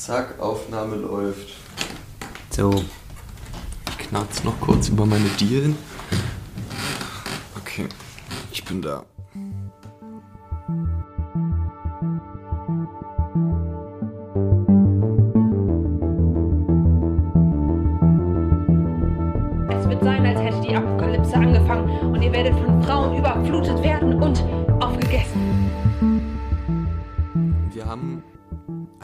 Zack, 0.00 0.40
Aufnahme 0.40 0.96
läuft. 0.96 1.50
So. 2.48 2.82
Ich 3.90 3.98
knarz 4.08 4.42
noch 4.44 4.58
kurz 4.58 4.88
über 4.88 5.04
meine 5.04 5.28
Dielen. 5.38 5.76
Okay, 7.58 7.86
ich 8.50 8.64
bin 8.64 8.80
da. 8.80 9.04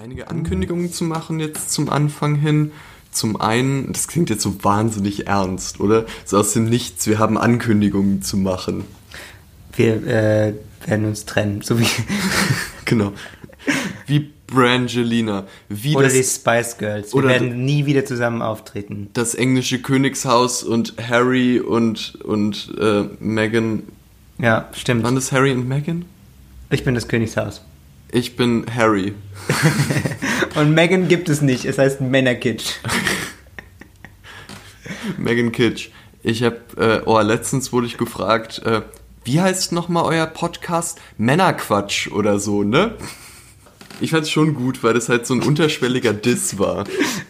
Einige 0.07 0.29
Ankündigungen 0.31 0.93
zu 0.93 1.03
machen 1.03 1.41
jetzt 1.41 1.73
zum 1.73 1.89
Anfang 1.89 2.37
hin. 2.37 2.71
Zum 3.11 3.41
einen, 3.41 3.93
das 3.93 4.07
klingt 4.07 4.31
jetzt 4.31 4.43
so 4.43 4.63
wahnsinnig 4.63 5.27
ernst, 5.27 5.81
oder? 5.81 6.07
So 6.25 6.39
aus 6.39 6.53
dem 6.53 6.67
Nichts, 6.67 7.09
wir 7.09 7.19
haben 7.19 7.37
Ankündigungen 7.37 8.23
zu 8.23 8.37
machen. 8.37 8.85
Wir 9.75 10.07
äh, 10.07 10.55
werden 10.87 11.07
uns 11.07 11.25
trennen, 11.25 11.61
so 11.63 11.79
wie. 11.81 11.87
Genau. 12.85 13.13
Wie 14.07 14.31
Brangelina. 14.47 15.45
Wie 15.69 15.97
oder 15.97 16.05
das, 16.05 16.13
die 16.13 16.23
Spice 16.23 16.79
Girls. 16.79 17.13
Wir 17.13 17.19
oder- 17.19 17.29
werden 17.31 17.65
nie 17.65 17.85
wieder 17.87 18.05
zusammen 18.05 18.43
auftreten. 18.43 19.09
das 19.13 19.35
englische 19.35 19.83
Königshaus 19.83 20.63
und 20.63 20.95
Harry 21.03 21.59
und, 21.59 22.15
und 22.23 22.73
äh, 22.81 23.09
Meghan. 23.19 23.83
Ja, 24.39 24.69
stimmt. 24.73 25.03
Waren 25.03 25.17
das 25.17 25.33
Harry 25.33 25.51
und 25.51 25.67
Meghan? 25.67 26.05
Ich 26.71 26.85
bin 26.85 26.95
das 26.95 27.09
Königshaus. 27.09 27.61
Ich 28.11 28.37
bin 28.37 28.67
Harry. 28.75 29.15
Und 30.55 30.73
Megan 30.75 31.09
gibt 31.09 31.29
es 31.29 31.43
nicht, 31.43 31.65
es 31.65 31.79
heißt 31.79 32.01
Männerkitsch. 32.01 32.75
Megan 35.19 35.53
Kitsch. 35.53 35.91
Ich 36.23 36.43
habe, 36.43 36.61
äh, 36.77 37.01
oh, 37.05 37.21
letztens 37.21 37.73
wurde 37.73 37.87
ich 37.87 37.99
gefragt, 37.99 38.61
äh, 38.65 38.83
wie 39.25 39.41
heißt 39.41 39.73
nochmal 39.73 40.05
euer 40.05 40.27
Podcast? 40.27 41.01
Männerquatsch 41.19 42.09
oder 42.09 42.39
so, 42.39 42.63
ne? 42.63 42.95
Ich 44.01 44.11
fand's 44.11 44.31
schon 44.31 44.55
gut, 44.55 44.83
weil 44.85 44.95
das 44.95 45.09
halt 45.09 45.27
so 45.27 45.35
ein 45.35 45.43
unterschwelliger 45.43 46.13
Diss 46.13 46.59
war. 46.59 46.85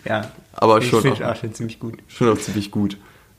Ja. 0.05 0.33
Aber 0.53 0.79
ich 0.79 0.89
schon 0.89 1.03
finde 1.03 1.27
auch- 1.27 1.33
auch 1.33 1.37
schon 1.41 1.55
ziemlich 1.55 1.79
gut. 1.79 1.99
Schon 2.09 2.29
auch 2.29 2.39
ziemlich 2.39 2.71
gut. 2.71 2.97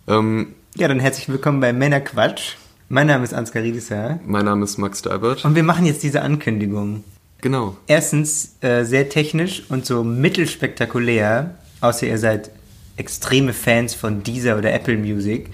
Ähm, 0.07 0.53
Ja, 0.75 0.87
dann 0.87 0.99
herzlich 0.99 1.27
willkommen 1.29 1.59
bei 1.59 1.73
Männerquatsch. 1.73 2.55
Mein 2.89 3.07
Name 3.07 3.23
ist 3.23 3.33
Ansgar 3.33 3.63
Riedisser 3.63 4.19
mein 4.25 4.45
Name 4.45 4.63
ist 4.63 4.77
Max 4.77 5.01
Dalbert. 5.01 5.43
und 5.43 5.55
wir 5.55 5.63
machen 5.63 5.85
jetzt 5.85 6.03
diese 6.03 6.21
Ankündigung. 6.21 7.03
Genau. 7.41 7.77
Erstens 7.87 8.55
äh, 8.61 8.83
sehr 8.83 9.09
technisch 9.09 9.63
und 9.69 9.85
so 9.85 10.03
mittelspektakulär, 10.03 11.55
außer 11.81 12.07
ihr 12.07 12.17
seid 12.17 12.49
extreme 12.97 13.53
Fans 13.53 13.93
von 13.93 14.23
Deezer 14.23 14.57
oder 14.57 14.73
Apple 14.73 14.97
Music. 14.97 15.49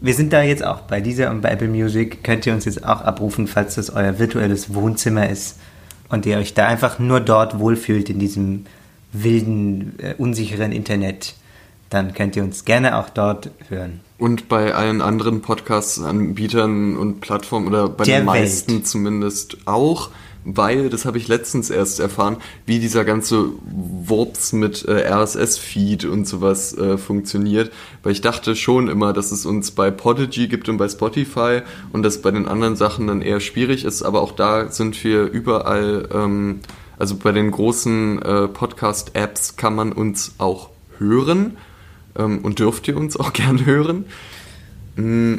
Wir 0.00 0.14
sind 0.14 0.32
da 0.32 0.42
jetzt 0.42 0.64
auch 0.64 0.80
bei 0.82 1.00
Deezer 1.00 1.30
und 1.30 1.42
bei 1.42 1.50
Apple 1.50 1.68
Music. 1.68 2.24
Könnt 2.24 2.46
ihr 2.46 2.54
uns 2.54 2.64
jetzt 2.64 2.84
auch 2.84 3.02
abrufen, 3.02 3.46
falls 3.46 3.74
das 3.74 3.90
euer 3.90 4.18
virtuelles 4.18 4.72
Wohnzimmer 4.72 5.28
ist 5.28 5.58
und 6.08 6.24
ihr 6.24 6.38
euch 6.38 6.54
da 6.54 6.66
einfach 6.66 6.98
nur 6.98 7.20
dort 7.20 7.58
wohlfühlt 7.58 8.08
in 8.08 8.18
diesem 8.18 8.64
wilden, 9.12 9.94
äh, 9.98 10.14
unsicheren 10.16 10.72
Internet. 10.72 11.34
Dann 11.90 12.14
könnt 12.14 12.36
ihr 12.36 12.44
uns 12.44 12.64
gerne 12.64 12.96
auch 12.96 13.10
dort 13.10 13.50
hören. 13.68 14.00
Und 14.16 14.48
bei 14.48 14.74
allen 14.74 15.02
anderen 15.02 15.42
Podcast-Anbietern 15.42 16.96
und 16.96 17.20
Plattformen 17.20 17.66
oder 17.68 17.88
bei 17.88 18.04
Der 18.04 18.20
den 18.20 18.26
meisten 18.26 18.74
Welt. 18.74 18.86
zumindest 18.86 19.58
auch, 19.66 20.10
weil, 20.44 20.88
das 20.88 21.04
habe 21.04 21.18
ich 21.18 21.28
letztens 21.28 21.70
erst 21.70 22.00
erfahren, 22.00 22.38
wie 22.64 22.78
dieser 22.78 23.04
ganze 23.04 23.50
Wurps 23.70 24.52
mit 24.52 24.86
äh, 24.86 25.06
RSS-Feed 25.06 26.06
und 26.06 26.26
sowas 26.26 26.76
äh, 26.76 26.96
funktioniert. 26.96 27.70
Weil 28.02 28.12
ich 28.12 28.22
dachte 28.22 28.56
schon 28.56 28.88
immer, 28.88 29.12
dass 29.12 29.32
es 29.32 29.44
uns 29.44 29.70
bei 29.70 29.90
Podigy 29.90 30.48
gibt 30.48 30.68
und 30.68 30.78
bei 30.78 30.88
Spotify 30.88 31.60
und 31.92 32.02
dass 32.02 32.22
bei 32.22 32.30
den 32.30 32.48
anderen 32.48 32.76
Sachen 32.76 33.06
dann 33.06 33.20
eher 33.22 33.40
schwierig 33.40 33.84
ist, 33.84 34.02
aber 34.02 34.22
auch 34.22 34.32
da 34.32 34.70
sind 34.70 35.02
wir 35.04 35.24
überall, 35.24 36.08
ähm, 36.12 36.60
also 36.98 37.16
bei 37.16 37.32
den 37.32 37.50
großen 37.50 38.22
äh, 38.22 38.48
Podcast-Apps 38.48 39.56
kann 39.56 39.74
man 39.74 39.92
uns 39.92 40.34
auch 40.38 40.70
hören 40.98 41.56
ähm, 42.16 42.38
und 42.38 42.58
dürft 42.58 42.88
ihr 42.88 42.96
uns 42.96 43.18
auch 43.18 43.32
gern 43.34 43.66
hören. 43.66 44.06
Mm, 44.96 45.34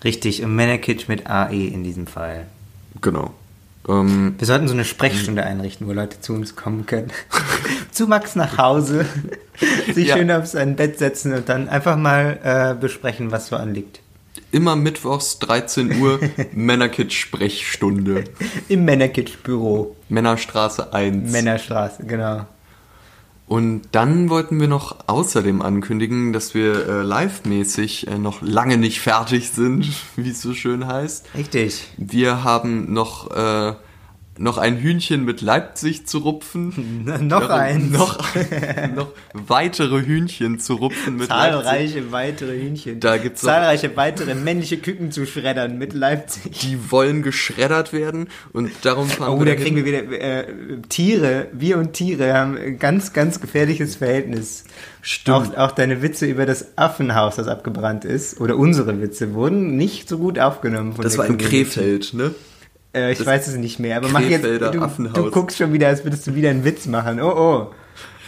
Richtig, 0.04 0.42
Männerkitsch 0.46 1.08
mit 1.08 1.26
AE 1.28 1.66
in 1.68 1.84
diesem 1.84 2.06
Fall. 2.06 2.46
Genau. 3.00 3.34
Ähm, 3.88 4.34
Wir 4.38 4.46
sollten 4.46 4.68
so 4.68 4.74
eine 4.74 4.84
Sprechstunde 4.84 5.42
einrichten, 5.44 5.86
wo 5.86 5.92
Leute 5.92 6.20
zu 6.20 6.32
uns 6.34 6.56
kommen 6.56 6.86
können. 6.86 7.10
zu 7.90 8.06
Max 8.06 8.34
nach 8.36 8.56
Hause, 8.58 9.04
sich 9.94 10.08
Ja. 10.08 10.16
schön 10.16 10.30
auf 10.30 10.46
sein 10.46 10.76
Bett 10.76 10.98
setzen 10.98 11.34
und 11.34 11.48
dann 11.48 11.68
einfach 11.68 11.96
mal 11.96 12.38
äh, 12.42 12.80
besprechen, 12.80 13.30
was 13.30 13.48
so 13.48 13.56
anliegt. 13.56 14.00
immer 14.52 14.74
mittwochs 14.76 15.38
13 15.40 16.00
Uhr 16.00 16.18
Männerkitsch-Sprechstunde. 16.54 18.24
Im 18.68 18.84
Männerkitsch-Büro. 18.84 19.96
Männerstraße 20.08 20.92
1. 20.92 21.30
Männerstraße, 21.32 22.04
genau. 22.06 22.46
Und 23.50 23.82
dann 23.90 24.30
wollten 24.30 24.60
wir 24.60 24.68
noch 24.68 25.08
außerdem 25.08 25.60
ankündigen, 25.60 26.32
dass 26.32 26.54
wir 26.54 26.88
äh, 26.88 27.02
live-mäßig 27.02 28.06
äh, 28.06 28.16
noch 28.16 28.42
lange 28.42 28.76
nicht 28.76 29.00
fertig 29.00 29.50
sind, 29.50 29.88
wie 30.16 30.30
es 30.30 30.40
so 30.40 30.54
schön 30.54 30.86
heißt. 30.86 31.26
Richtig. 31.34 31.88
Wir 31.96 32.44
haben 32.44 32.92
noch, 32.92 33.28
äh, 33.32 33.74
noch 34.38 34.56
ein 34.58 34.78
Hühnchen 34.78 35.24
mit 35.24 35.42
Leipzig 35.42 36.06
zu 36.06 36.18
rupfen. 36.18 37.04
noch 37.04 37.40
Darum 37.40 37.50
eins. 37.50 37.90
Noch, 37.90 38.18
noch 38.94 39.12
weitere 39.34 40.00
Hühnchen 40.02 40.58
zu 40.58 40.74
rupfen 40.74 41.16
mit 41.16 41.28
Leipzig. 41.28 41.64
Zahlreiche 41.64 42.12
weitere 42.12 42.58
Hühnchen. 42.58 43.00
Da 43.00 43.18
gibt's 43.18 43.42
Zahlreiche 43.42 43.96
weitere 43.96 44.34
männliche 44.34 44.78
Küken 44.78 45.12
zu 45.12 45.26
schreddern 45.26 45.78
mit 45.78 45.92
Leipzig. 45.92 46.58
Die 46.60 46.90
wollen 46.90 47.22
geschreddert 47.22 47.92
werden 47.92 48.28
und 48.52 48.70
darum 48.82 49.08
fahren 49.08 49.34
Oh, 49.34 49.38
wir 49.44 49.54
da 49.54 49.60
kriegen 49.60 49.76
wir 49.76 49.84
wieder 49.84 50.10
äh, 50.10 50.46
Tiere. 50.88 51.48
Wir 51.52 51.78
und 51.78 51.92
Tiere 51.92 52.32
haben 52.32 52.56
ein 52.56 52.78
ganz, 52.78 53.12
ganz 53.12 53.40
gefährliches 53.40 53.96
Verhältnis. 53.96 54.64
Stimmt. 55.02 55.56
Auch, 55.56 55.68
auch 55.68 55.72
deine 55.72 56.02
Witze 56.02 56.26
über 56.26 56.46
das 56.46 56.78
Affenhaus, 56.78 57.36
das 57.36 57.48
abgebrannt 57.48 58.04
ist, 58.04 58.40
oder 58.40 58.56
unsere 58.56 59.00
Witze, 59.00 59.34
wurden 59.34 59.76
nicht 59.76 60.08
so 60.08 60.18
gut 60.18 60.38
aufgenommen 60.38 60.94
von 60.94 61.02
Das 61.02 61.18
war 61.18 61.26
in. 61.26 61.38
Krefeld, 61.38 62.14
ne? 62.14 62.34
Äh, 62.94 63.12
ich 63.12 63.18
Das 63.18 63.26
weiß 63.26 63.48
es 63.48 63.56
nicht 63.56 63.78
mehr, 63.78 63.96
aber 63.96 64.08
mach 64.08 64.20
jetzt. 64.20 64.44
Du, 64.44 64.80
Affenhaus. 64.80 65.14
du 65.14 65.30
guckst 65.30 65.58
schon 65.58 65.72
wieder, 65.72 65.88
als 65.88 66.04
würdest 66.04 66.26
du 66.26 66.34
wieder 66.34 66.50
einen 66.50 66.64
Witz 66.64 66.86
machen. 66.86 67.20
Oh, 67.20 67.32
oh. 67.34 67.70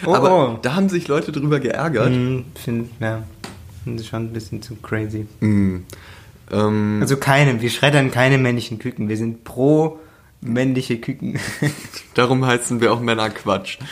Oh, 0.04 0.14
Aber 0.14 0.54
oh. 0.54 0.58
da 0.60 0.74
haben 0.74 0.88
sich 0.88 1.06
Leute 1.08 1.30
drüber 1.30 1.60
geärgert. 1.60 2.08
Hm, 2.08 2.44
find, 2.56 2.90
ja, 3.00 3.22
finde 3.84 4.02
ich 4.02 4.08
schon 4.08 4.24
ein 4.24 4.32
bisschen 4.32 4.60
zu 4.62 4.74
crazy. 4.76 5.26
Mhm. 5.40 5.84
Ähm, 6.50 6.98
Also 7.00 7.16
keine, 7.16 7.60
wir 7.62 7.70
schreddern 7.70 8.10
keine 8.10 8.38
männlichen 8.38 8.78
Küken. 8.78 9.08
Wir 9.08 9.16
sind 9.16 9.44
pro 9.44 10.00
männliche 10.40 10.98
Küken. 10.98 11.38
darum 12.14 12.44
heißen 12.44 12.80
wir 12.80 12.92
auch 12.92 13.00
Männer 13.00 13.30
Quatsch. 13.30 13.78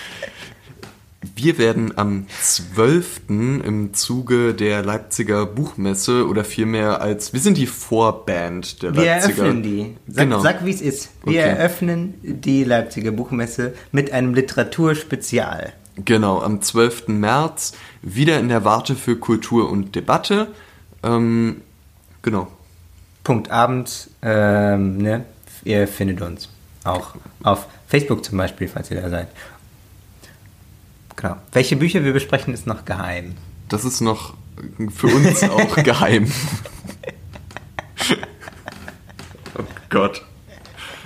Wir 1.43 1.57
werden 1.57 1.97
am 1.97 2.27
12. 2.43 3.23
im 3.31 3.95
Zuge 3.95 4.53
der 4.53 4.83
Leipziger 4.85 5.47
Buchmesse 5.47 6.29
oder 6.29 6.45
vielmehr 6.45 7.01
als, 7.01 7.33
wir 7.33 7.41
sind 7.41 7.57
die 7.57 7.67
Vorband 7.67 8.83
der 8.83 8.95
Wir 8.95 9.05
Leipziger. 9.07 9.39
eröffnen 9.45 9.63
die. 9.63 9.97
Sag, 10.07 10.25
Genau. 10.25 10.41
sag 10.41 10.65
wie 10.67 10.71
es 10.71 10.83
ist. 10.83 11.09
Wir 11.25 11.41
Okay. 11.41 11.49
eröffnen 11.57 12.15
die 12.23 12.63
Leipziger 12.65 13.11
Buchmesse 13.13 13.73
mit 13.91 14.13
einem 14.13 14.35
Literaturspezial. 14.35 15.73
Genau, 16.05 16.41
am 16.43 16.61
12. 16.61 17.09
März 17.19 17.73
wieder 18.03 18.39
in 18.39 18.51
der 18.51 18.67
Warte 18.67 18.95
für 18.95 19.17
Kultur 19.17 19.71
und 19.71 19.95
Debatte. 19.95 20.49
Ähm, 21.03 21.63
genau. 22.21 22.49
Punkt 23.25 23.51
abends. 23.51 24.11
Ähm, 24.21 24.99
ne? 24.99 25.25
Ihr 25.65 25.89
findet 25.89 26.21
uns. 26.21 26.51
Auch 26.85 27.15
auf 27.43 27.67
Facebook 27.87 28.27
zum 28.27 28.37
Beispiel, 28.37 28.69
falls 28.69 28.91
ihr 28.91 29.01
da 29.01 29.09
seid. 29.09 29.29
Genau. 31.21 31.37
Welche 31.53 31.77
Bücher 31.77 32.03
wir 32.03 32.15
besprechen, 32.15 32.55
ist 32.55 32.67
noch 32.67 32.87
geheim. 32.87 33.35
Das 33.69 33.85
ist 33.85 34.01
noch 34.01 34.35
für 34.91 35.09
uns 35.09 35.43
auch 35.51 35.77
geheim. 35.77 36.33
oh 39.59 39.63
Gott. 39.91 40.25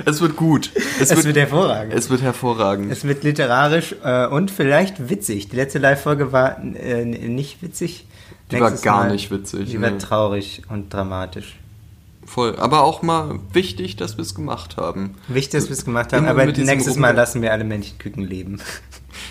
Es 0.05 0.21
wird 0.21 0.37
gut. 0.37 0.71
Es, 1.01 1.11
wird, 1.25 1.37
hervorragend. 1.37 1.95
Es 1.95 2.11
wird 2.11 2.23
hervorragend. 2.23 2.91
Es 2.91 3.05
wird 3.05 3.23
literarisch 3.23 3.95
äh, 4.03 4.27
und 4.27 4.51
vielleicht 4.51 5.09
witzig. 5.09 5.49
Die 5.49 5.57
letzte 5.57 5.79
Live-Folge 5.79 6.33
war 6.33 6.59
äh, 6.59 7.05
nicht 7.05 7.63
witzig. 7.63 8.07
Die 8.51 8.61
war 8.61 8.73
gar 8.73 9.05
Mal- 9.05 9.13
nicht 9.13 9.31
witzig. 9.31 9.71
Die 9.71 9.81
war 9.81 9.91
nee. 9.91 9.99
traurig 9.99 10.63
und 10.69 10.93
dramatisch. 10.93 11.57
Voll. 12.25 12.57
Aber 12.57 12.83
auch 12.83 13.03
mal 13.03 13.39
wichtig, 13.53 13.97
dass 13.97 14.17
wir 14.17 14.23
es 14.23 14.35
gemacht 14.35 14.77
haben. 14.77 15.15
Wichtig, 15.29 15.61
dass 15.61 15.69
wir 15.69 15.75
es 15.75 15.85
gemacht 15.85 16.13
haben, 16.13 16.25
Immer 16.25 16.43
aber 16.43 16.47
nächstes 16.47 16.97
Mal 16.97 17.15
lassen 17.15 17.43
wir 17.43 17.53
alle 17.53 17.65
Männchenküken 17.65 18.25
leben. 18.25 18.61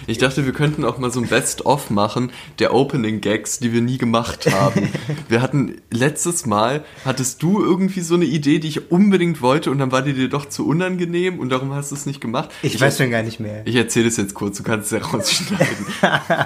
Ich 0.08 0.18
dachte, 0.18 0.46
wir 0.46 0.54
könnten 0.54 0.86
auch 0.86 0.98
mal 0.98 1.12
so 1.12 1.20
ein 1.20 1.28
Best-of 1.28 1.90
machen 1.90 2.32
der 2.60 2.74
Opening-Gags, 2.74 3.60
die 3.60 3.74
wir 3.74 3.82
nie 3.82 3.98
gemacht 3.98 4.52
haben. 4.52 4.90
wir 5.30 5.42
hatten 5.42 5.82
letztes 5.92 6.46
Mal, 6.46 6.84
hattest 7.06 7.42
du 7.44 7.64
irgendwie 7.64 8.02
so 8.02 8.16
eine 8.16 8.26
Idee, 8.26 8.60
die 8.60 8.68
ich 8.68 8.92
unbedingt 8.92 9.42
wollte 9.42 9.72
und 9.72 9.80
dann 9.80 9.92
war 9.92 10.02
die 10.02 10.14
dir 10.14 10.30
doch 10.30 10.46
zu 10.46 10.68
unangenehm 10.68 11.40
und 11.40 11.50
darum 11.50 11.74
hast 11.74 11.92
du 11.92 11.96
es 11.96 12.06
nicht 12.06 12.22
gemacht. 12.22 12.50
Ich, 12.62 12.80
weiß 12.80 12.98
schon 12.98 13.12
gar 13.12 13.24
nicht 13.24 13.40
mehr. 13.40 13.62
Ich 13.66 13.76
erzähle 13.76 14.08
es 14.08 14.18
jetzt 14.18 14.34
kurz, 14.34 14.58
du 14.58 14.64
kannst 14.64 14.92
es 14.92 15.00
ja 15.00 15.06
rausschneiden. 15.06 15.86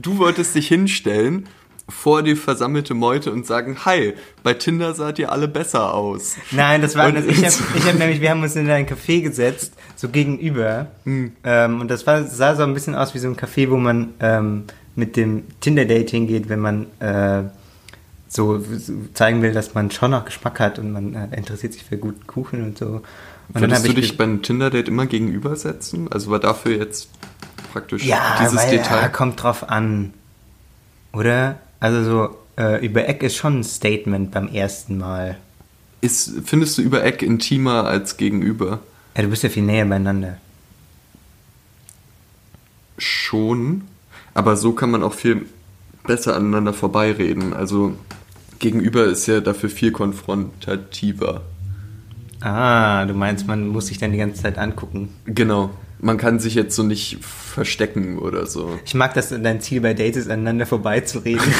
du 0.00 0.18
wolltest 0.18 0.54
dich 0.54 0.68
hinstellen 0.68 1.48
vor 1.88 2.22
die 2.22 2.34
versammelte 2.34 2.94
Meute 2.94 3.30
und 3.30 3.46
sagen, 3.46 3.78
hi, 3.84 4.14
bei 4.42 4.54
Tinder 4.54 4.94
seid 4.94 5.18
ihr 5.20 5.30
alle 5.30 5.46
besser 5.46 5.94
aus. 5.94 6.36
Nein, 6.50 6.82
das 6.82 6.96
war 6.96 7.06
Und- 7.06 7.14
das. 7.16 7.26
Ich 7.26 7.44
habe 7.44 7.54
ich 7.76 7.86
hab 7.86 7.94
nämlich, 7.94 8.20
wir 8.20 8.30
haben 8.30 8.42
uns 8.42 8.56
in 8.56 8.68
ein 8.68 8.86
Café 8.86 9.22
gesetzt, 9.22 9.74
so 9.94 10.08
gegenüber. 10.08 10.88
Hm. 11.04 11.32
Ähm, 11.44 11.80
und 11.80 11.90
das 11.90 12.06
war, 12.06 12.24
sah 12.24 12.56
so 12.56 12.64
ein 12.64 12.74
bisschen 12.74 12.96
aus 12.96 13.14
wie 13.14 13.18
so 13.18 13.28
ein 13.28 13.36
Café, 13.36 13.70
wo 13.70 13.76
man 13.76 14.14
ähm, 14.20 14.64
mit 14.96 15.16
dem 15.16 15.44
Tinder-Date 15.60 16.10
hingeht, 16.10 16.48
wenn 16.48 16.58
man 16.60 16.86
äh, 17.00 17.44
so, 18.28 18.58
so 18.58 18.92
zeigen 19.14 19.42
will, 19.42 19.52
dass 19.52 19.74
man 19.74 19.90
schon 19.92 20.10
noch 20.10 20.24
Geschmack 20.24 20.58
hat 20.58 20.78
und 20.80 20.90
man 20.90 21.14
äh, 21.14 21.36
interessiert 21.36 21.72
sich 21.72 21.84
für 21.84 21.98
guten 21.98 22.26
Kuchen 22.26 22.64
und 22.64 22.78
so. 22.78 23.02
Und 23.54 23.60
Würdest 23.60 23.84
du 23.84 23.90
ich 23.90 23.94
dich 23.94 24.16
beim 24.16 24.42
Tinder-Date 24.42 24.88
immer 24.88 25.06
gegenübersetzen? 25.06 26.10
Also 26.10 26.32
war 26.32 26.40
dafür 26.40 26.78
jetzt 26.78 27.10
praktisch 27.72 28.04
ja, 28.04 28.38
dieses 28.40 28.56
weil, 28.56 28.70
Detail? 28.70 29.02
Ja, 29.02 29.08
kommt 29.08 29.40
drauf 29.40 29.68
an. 29.70 30.12
Oder? 31.12 31.58
Also 31.80 32.04
so, 32.04 32.36
äh, 32.58 32.84
über 32.84 33.08
Eck 33.08 33.22
ist 33.22 33.36
schon 33.36 33.60
ein 33.60 33.64
Statement 33.64 34.30
beim 34.30 34.48
ersten 34.48 34.98
Mal. 34.98 35.36
Ist, 36.00 36.32
findest 36.44 36.78
du 36.78 36.82
über 36.82 37.04
Eck 37.04 37.22
intimer 37.22 37.84
als 37.84 38.16
gegenüber? 38.16 38.80
Ja, 39.16 39.22
du 39.22 39.28
bist 39.28 39.42
ja 39.42 39.48
viel 39.48 39.62
näher 39.62 39.86
beieinander. 39.86 40.38
Schon, 42.98 43.82
aber 44.34 44.56
so 44.56 44.72
kann 44.72 44.90
man 44.90 45.02
auch 45.02 45.12
viel 45.12 45.46
besser 46.06 46.36
aneinander 46.36 46.72
vorbeireden. 46.72 47.52
Also 47.52 47.96
gegenüber 48.58 49.04
ist 49.04 49.26
ja 49.26 49.40
dafür 49.40 49.68
viel 49.68 49.92
konfrontativer. 49.92 51.42
Ah, 52.40 53.04
du 53.06 53.14
meinst, 53.14 53.46
man 53.46 53.68
muss 53.68 53.88
sich 53.88 53.98
dann 53.98 54.12
die 54.12 54.18
ganze 54.18 54.42
Zeit 54.42 54.58
angucken. 54.58 55.08
Genau. 55.24 55.70
Man 55.98 56.18
kann 56.18 56.38
sich 56.38 56.54
jetzt 56.54 56.76
so 56.76 56.82
nicht 56.82 57.18
verstecken 57.22 58.18
oder 58.18 58.46
so. 58.46 58.78
Ich 58.84 58.94
mag, 58.94 59.14
dass 59.14 59.30
dein 59.30 59.60
Ziel 59.60 59.80
bei 59.80 59.94
Dates 59.94 60.16
ist, 60.16 60.30
aneinander 60.30 60.66
vorbeizureden. 60.66 61.42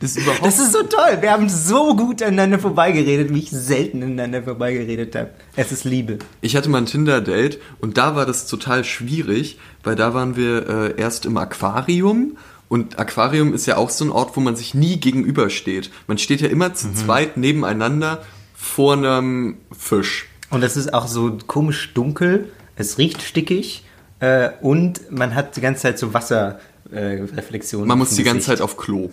Das 0.00 0.12
ist 0.12 0.22
überhaupt 0.22 0.44
Das 0.44 0.58
ist 0.58 0.72
so 0.72 0.82
toll. 0.82 1.18
Wir 1.20 1.32
haben 1.32 1.48
so 1.48 1.94
gut 1.94 2.22
aneinander 2.22 2.58
vorbeigeredet, 2.58 3.32
wie 3.32 3.40
ich 3.40 3.50
selten 3.50 4.02
aneinander 4.02 4.42
vorbeigeredet 4.42 5.14
habe. 5.14 5.30
Es 5.54 5.70
ist 5.70 5.84
Liebe. 5.84 6.18
Ich 6.40 6.56
hatte 6.56 6.68
mal 6.68 6.78
ein 6.78 6.86
Tinder-Date 6.86 7.60
und 7.80 7.98
da 7.98 8.16
war 8.16 8.26
das 8.26 8.46
total 8.46 8.84
schwierig, 8.84 9.58
weil 9.84 9.94
da 9.94 10.14
waren 10.14 10.34
wir 10.34 10.68
äh, 10.68 11.00
erst 11.00 11.26
im 11.26 11.36
Aquarium 11.36 12.36
und 12.72 12.98
Aquarium 12.98 13.52
ist 13.52 13.66
ja 13.66 13.76
auch 13.76 13.90
so 13.90 14.06
ein 14.06 14.10
Ort, 14.10 14.34
wo 14.34 14.40
man 14.40 14.56
sich 14.56 14.72
nie 14.72 14.98
gegenübersteht. 14.98 15.90
Man 16.06 16.16
steht 16.16 16.40
ja 16.40 16.48
immer 16.48 16.72
zu 16.72 16.94
zweit 16.94 17.36
nebeneinander 17.36 18.24
vor 18.54 18.94
einem 18.94 19.58
Fisch. 19.78 20.26
Und 20.48 20.62
es 20.62 20.78
ist 20.78 20.94
auch 20.94 21.06
so 21.06 21.36
komisch 21.46 21.92
dunkel. 21.92 22.50
Es 22.76 22.98
riecht 22.98 23.22
stickig. 23.22 23.84
Äh, 24.20 24.50
und 24.60 25.10
man 25.10 25.34
hat 25.34 25.56
die 25.56 25.60
ganze 25.60 25.82
Zeit 25.82 25.98
so 25.98 26.14
Wasserreflexionen. 26.14 27.86
Äh, 27.86 27.88
Man 27.88 27.98
muss 27.98 28.14
die 28.14 28.22
ganze. 28.22 28.46
Zeit 28.46 28.60
auf 28.60 28.76
Klo, 28.76 29.10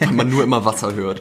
weil 0.00 0.12
man 0.12 0.28
nur 0.28 0.42
immer 0.42 0.64
Wasser 0.64 0.94
hört. 0.94 1.20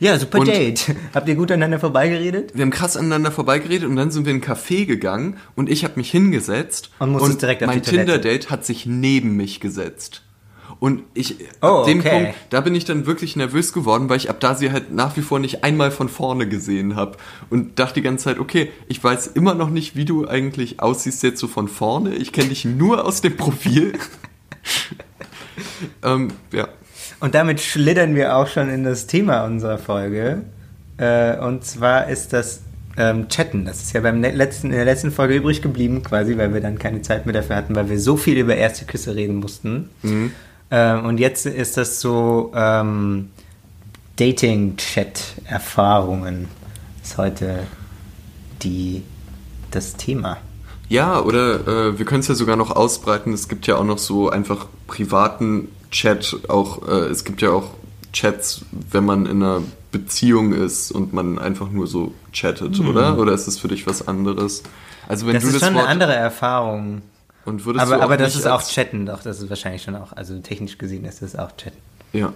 Ja, 0.00 0.18
super 0.18 0.40
Und- 0.40 0.48
Date. 0.48 0.86
Habt 1.14 1.28
ihr 1.28 1.36
gut 1.36 1.52
aneinander 1.52 1.78
vorbeigeredet? 1.78 2.50
Wir 2.54 2.62
haben 2.62 2.70
krass 2.70 2.96
aneinander 2.96 3.30
vorbeigeredet 3.30 3.88
und 3.88 3.94
dann 3.94 4.10
sind 4.10 4.26
wir 4.26 4.32
in 4.32 4.38
ein 4.38 4.44
Café 4.44 4.86
gegangen 4.86 5.36
und 5.54 5.70
ich 5.70 5.84
habe 5.84 5.94
mich 5.96 6.10
hingesetzt 6.10 6.90
Und 6.98 7.14
auf 7.14 7.28
mein. 7.60 7.82
Tinder-Date 7.82 8.50
hat 8.50 8.66
sich 8.66 8.86
neben 8.86 9.36
mich 9.36 9.60
gesetzt. 9.60 10.22
Und 10.82 11.04
ich, 11.14 11.36
Oh, 11.60 11.66
ab 11.66 11.84
dem 11.86 12.00
okay. 12.00 12.10
Punkt, 12.10 12.34
da 12.50 12.60
bin 12.60 12.74
ich 12.74 12.84
dann 12.84 13.06
wirklich 13.06 13.36
nervös 13.36 13.72
geworden, 13.72 14.08
weil 14.08 14.16
ich 14.16 14.28
ab 14.28 14.40
da 14.40 14.56
sie 14.56 14.72
halt 14.72 14.92
nach 14.92 15.16
wie 15.16 15.20
vor 15.20 15.38
nicht 15.38 15.62
einmal 15.62 15.92
von 15.92 16.08
vorne 16.08 16.48
gesehen 16.48 16.96
habe. 16.96 17.18
Und 17.50 17.78
dachte 17.78 17.94
die 17.94 18.02
ganze 18.02 18.24
Zeit, 18.24 18.40
okay, 18.40 18.68
ich 18.88 19.02
weiß 19.02 19.28
immer 19.28 19.54
noch 19.54 19.70
nicht, 19.70 19.94
wie 19.94 20.04
du 20.04 20.26
eigentlich 20.26 20.80
aussiehst 20.80 21.22
jetzt 21.22 21.38
so 21.38 21.46
von 21.46 21.68
vorne. 21.68 22.16
Ich 22.16 22.32
kenne 22.32 22.48
dich 22.48 22.64
nur 22.64 23.06
aus 23.06 23.20
dem 23.20 23.36
Profil. 23.36 23.92
ähm, 26.02 26.32
ja. 26.52 26.66
Und 27.20 27.36
damit 27.36 27.60
schlittern 27.60 28.16
wir 28.16 28.34
auch 28.34 28.48
schon 28.48 28.68
in 28.68 28.82
das 28.82 29.06
Thema 29.06 29.44
unserer 29.44 29.78
Folge. 29.78 30.42
Äh, 30.96 31.38
und 31.38 31.64
zwar 31.64 32.08
ist 32.08 32.32
das 32.32 32.62
ähm, 32.96 33.28
Chatten. 33.28 33.66
Das 33.66 33.82
ist 33.82 33.92
ja 33.92 34.00
beim 34.00 34.20
letzten, 34.20 34.70
in 34.70 34.76
der 34.76 34.84
letzten 34.84 35.12
Folge 35.12 35.36
übrig 35.36 35.62
geblieben, 35.62 36.02
quasi, 36.02 36.36
weil 36.36 36.52
wir 36.52 36.60
dann 36.60 36.76
keine 36.80 37.02
Zeit 37.02 37.24
mehr 37.24 37.34
dafür 37.34 37.54
hatten, 37.54 37.76
weil 37.76 37.88
wir 37.88 38.00
so 38.00 38.16
viel 38.16 38.36
über 38.36 38.56
erste 38.56 38.84
Küsse 38.84 39.14
reden 39.14 39.36
mussten. 39.36 39.88
Ähm, 40.72 41.04
und 41.04 41.20
jetzt 41.20 41.46
ist 41.46 41.76
das 41.76 42.00
so 42.00 42.50
ähm, 42.54 43.30
Dating-Chat-Erfahrungen 44.16 46.48
ist 47.02 47.18
heute 47.18 47.66
die, 48.62 49.02
das 49.70 49.96
Thema. 49.96 50.38
Ja, 50.88 51.20
oder 51.20 51.66
äh, 51.66 51.98
wir 51.98 52.06
können 52.06 52.20
es 52.20 52.28
ja 52.28 52.34
sogar 52.34 52.56
noch 52.56 52.70
ausbreiten. 52.70 53.32
Es 53.32 53.48
gibt 53.48 53.66
ja 53.66 53.76
auch 53.76 53.84
noch 53.84 53.98
so 53.98 54.30
einfach 54.30 54.66
privaten 54.86 55.68
Chat. 55.90 56.48
Auch 56.48 56.86
äh, 56.88 57.06
es 57.06 57.24
gibt 57.24 57.42
ja 57.42 57.50
auch 57.50 57.70
Chats, 58.12 58.62
wenn 58.90 59.04
man 59.04 59.26
in 59.26 59.42
einer 59.42 59.62
Beziehung 59.90 60.52
ist 60.52 60.92
und 60.92 61.12
man 61.12 61.38
einfach 61.38 61.70
nur 61.70 61.86
so 61.86 62.12
chattet, 62.32 62.78
oder? 62.80 63.18
Oder 63.18 63.32
ist 63.32 63.46
es 63.46 63.58
für 63.58 63.68
dich 63.68 63.86
was 63.86 64.06
anderes? 64.06 64.62
Also 65.08 65.26
wenn 65.26 65.32
Mhm. 65.32 65.36
das 65.36 65.42
du 65.42 65.48
ist 65.48 65.62
das 65.62 65.68
schon 65.68 65.74
Wort 65.74 65.84
eine 65.84 65.92
andere 65.92 66.14
Erfahrung. 66.14 67.02
Und 67.44 67.64
würdest 67.64 67.82
Aber, 67.84 67.96
du 67.96 68.00
auch 68.00 68.04
aber 68.04 68.16
das 68.16 68.36
ist 68.36 68.46
auch 68.46 68.62
Chatten, 68.62 69.06
doch, 69.06 69.22
das 69.22 69.40
ist 69.40 69.48
wahrscheinlich 69.48 69.82
schon 69.82 69.96
auch, 69.96 70.12
also 70.12 70.38
technisch 70.40 70.78
gesehen 70.78 71.04
ist 71.04 71.22
das 71.22 71.36
auch 71.36 71.56
Chatten. 71.56 71.78
ja. 72.12 72.32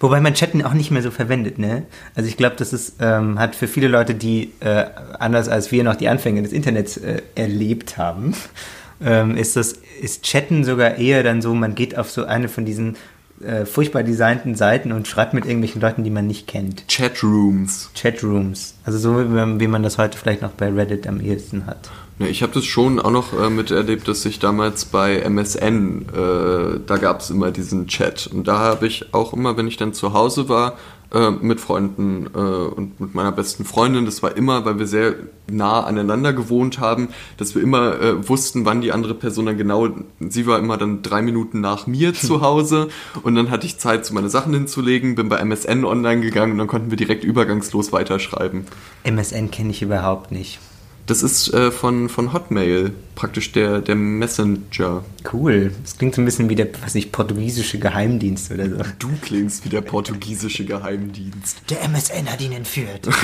Wobei 0.00 0.20
man 0.20 0.34
Chatten 0.34 0.62
auch 0.62 0.72
nicht 0.72 0.90
mehr 0.90 1.02
so 1.02 1.10
verwendet, 1.10 1.58
ne? 1.58 1.84
Also 2.14 2.28
ich 2.28 2.36
glaube, 2.36 2.56
das 2.56 2.72
ist, 2.72 2.96
ähm, 3.00 3.38
hat 3.38 3.54
für 3.54 3.68
viele 3.68 3.88
Leute, 3.88 4.14
die 4.14 4.52
äh, 4.60 4.84
anders 5.18 5.48
als 5.48 5.70
wir 5.70 5.84
noch 5.84 5.96
die 5.96 6.08
Anfänge 6.08 6.42
des 6.42 6.52
Internets 6.52 6.96
äh, 6.96 7.22
erlebt 7.34 7.96
haben, 7.96 8.34
ähm, 9.00 9.36
ist 9.36 9.56
das, 9.56 9.74
ist 10.00 10.24
Chatten 10.24 10.64
sogar 10.64 10.96
eher 10.96 11.22
dann 11.22 11.40
so, 11.40 11.54
man 11.54 11.74
geht 11.74 11.96
auf 11.96 12.10
so 12.10 12.24
eine 12.24 12.48
von 12.48 12.64
diesen 12.64 12.96
äh, 13.40 13.64
furchtbar 13.64 14.02
designten 14.02 14.54
Seiten 14.54 14.92
und 14.92 15.06
schreibt 15.08 15.34
mit 15.34 15.44
irgendwelchen 15.44 15.80
Leuten, 15.80 16.04
die 16.04 16.10
man 16.10 16.26
nicht 16.26 16.46
kennt. 16.46 16.88
Chatrooms. 16.88 17.90
Chatrooms. 17.94 18.74
Also 18.84 18.98
so, 18.98 19.60
wie 19.60 19.66
man 19.66 19.82
das 19.82 19.98
heute 19.98 20.18
vielleicht 20.18 20.42
noch 20.42 20.52
bei 20.52 20.68
Reddit 20.68 21.06
am 21.06 21.20
ehesten 21.20 21.66
hat. 21.66 21.90
Ja, 22.18 22.26
ich 22.26 22.42
habe 22.42 22.52
das 22.52 22.64
schon 22.64 22.98
auch 22.98 23.10
noch 23.10 23.38
äh, 23.38 23.50
miterlebt, 23.50 24.08
dass 24.08 24.24
ich 24.24 24.38
damals 24.38 24.86
bei 24.86 25.18
MSN, 25.18 26.06
äh, 26.08 26.80
da 26.86 26.96
gab 26.96 27.20
es 27.20 27.28
immer 27.28 27.50
diesen 27.50 27.88
Chat. 27.88 28.26
Und 28.26 28.48
da 28.48 28.58
habe 28.58 28.86
ich 28.86 29.12
auch 29.12 29.34
immer, 29.34 29.58
wenn 29.58 29.68
ich 29.68 29.76
dann 29.76 29.92
zu 29.92 30.14
Hause 30.14 30.48
war, 30.48 30.78
äh, 31.12 31.30
mit 31.30 31.60
Freunden 31.60 32.26
äh, 32.34 32.38
und 32.38 32.98
mit 32.98 33.14
meiner 33.14 33.32
besten 33.32 33.64
Freundin, 33.64 34.06
das 34.06 34.22
war 34.22 34.36
immer, 34.36 34.64
weil 34.64 34.78
wir 34.78 34.86
sehr 34.86 35.14
nah 35.48 35.84
aneinander 35.84 36.32
gewohnt 36.32 36.80
haben, 36.80 37.08
dass 37.36 37.54
wir 37.54 37.62
immer 37.62 38.00
äh, 38.00 38.28
wussten, 38.28 38.64
wann 38.64 38.80
die 38.80 38.92
andere 38.92 39.14
Person 39.14 39.46
dann 39.46 39.56
genau, 39.56 39.88
sie 40.18 40.46
war 40.46 40.58
immer 40.58 40.76
dann 40.78 41.02
drei 41.02 41.22
Minuten 41.22 41.60
nach 41.60 41.86
mir 41.86 42.12
zu 42.14 42.40
Hause 42.40 42.88
und 43.22 43.36
dann 43.36 43.50
hatte 43.50 43.66
ich 43.66 43.78
Zeit, 43.78 44.04
so 44.04 44.14
meine 44.14 44.30
Sachen 44.30 44.52
hinzulegen, 44.52 45.14
bin 45.14 45.28
bei 45.28 45.38
MSN 45.38 45.84
online 45.84 46.22
gegangen 46.22 46.52
und 46.52 46.58
dann 46.58 46.66
konnten 46.66 46.90
wir 46.90 46.96
direkt 46.96 47.22
übergangslos 47.22 47.92
weiterschreiben. 47.92 48.64
MSN 49.04 49.52
kenne 49.52 49.70
ich 49.70 49.82
überhaupt 49.82 50.32
nicht. 50.32 50.58
Das 51.06 51.22
ist 51.22 51.54
äh, 51.54 51.70
von, 51.70 52.08
von 52.08 52.32
Hotmail, 52.32 52.92
praktisch 53.14 53.52
der, 53.52 53.80
der 53.80 53.94
Messenger. 53.94 55.04
Cool. 55.32 55.72
Das 55.82 55.98
klingt 55.98 56.16
so 56.16 56.20
ein 56.20 56.24
bisschen 56.24 56.48
wie 56.48 56.56
der, 56.56 56.68
was 56.82 56.96
ich, 56.96 57.12
portugiesische 57.12 57.78
Geheimdienst 57.78 58.50
oder 58.50 58.68
so. 58.68 58.76
Du 58.98 59.08
klingst 59.22 59.64
wie 59.64 59.68
der 59.68 59.82
portugiesische 59.82 60.64
Geheimdienst. 60.64 61.62
Der 61.70 61.82
MSN 61.84 62.30
hat 62.30 62.40
ihn 62.40 62.52
entführt. 62.52 63.08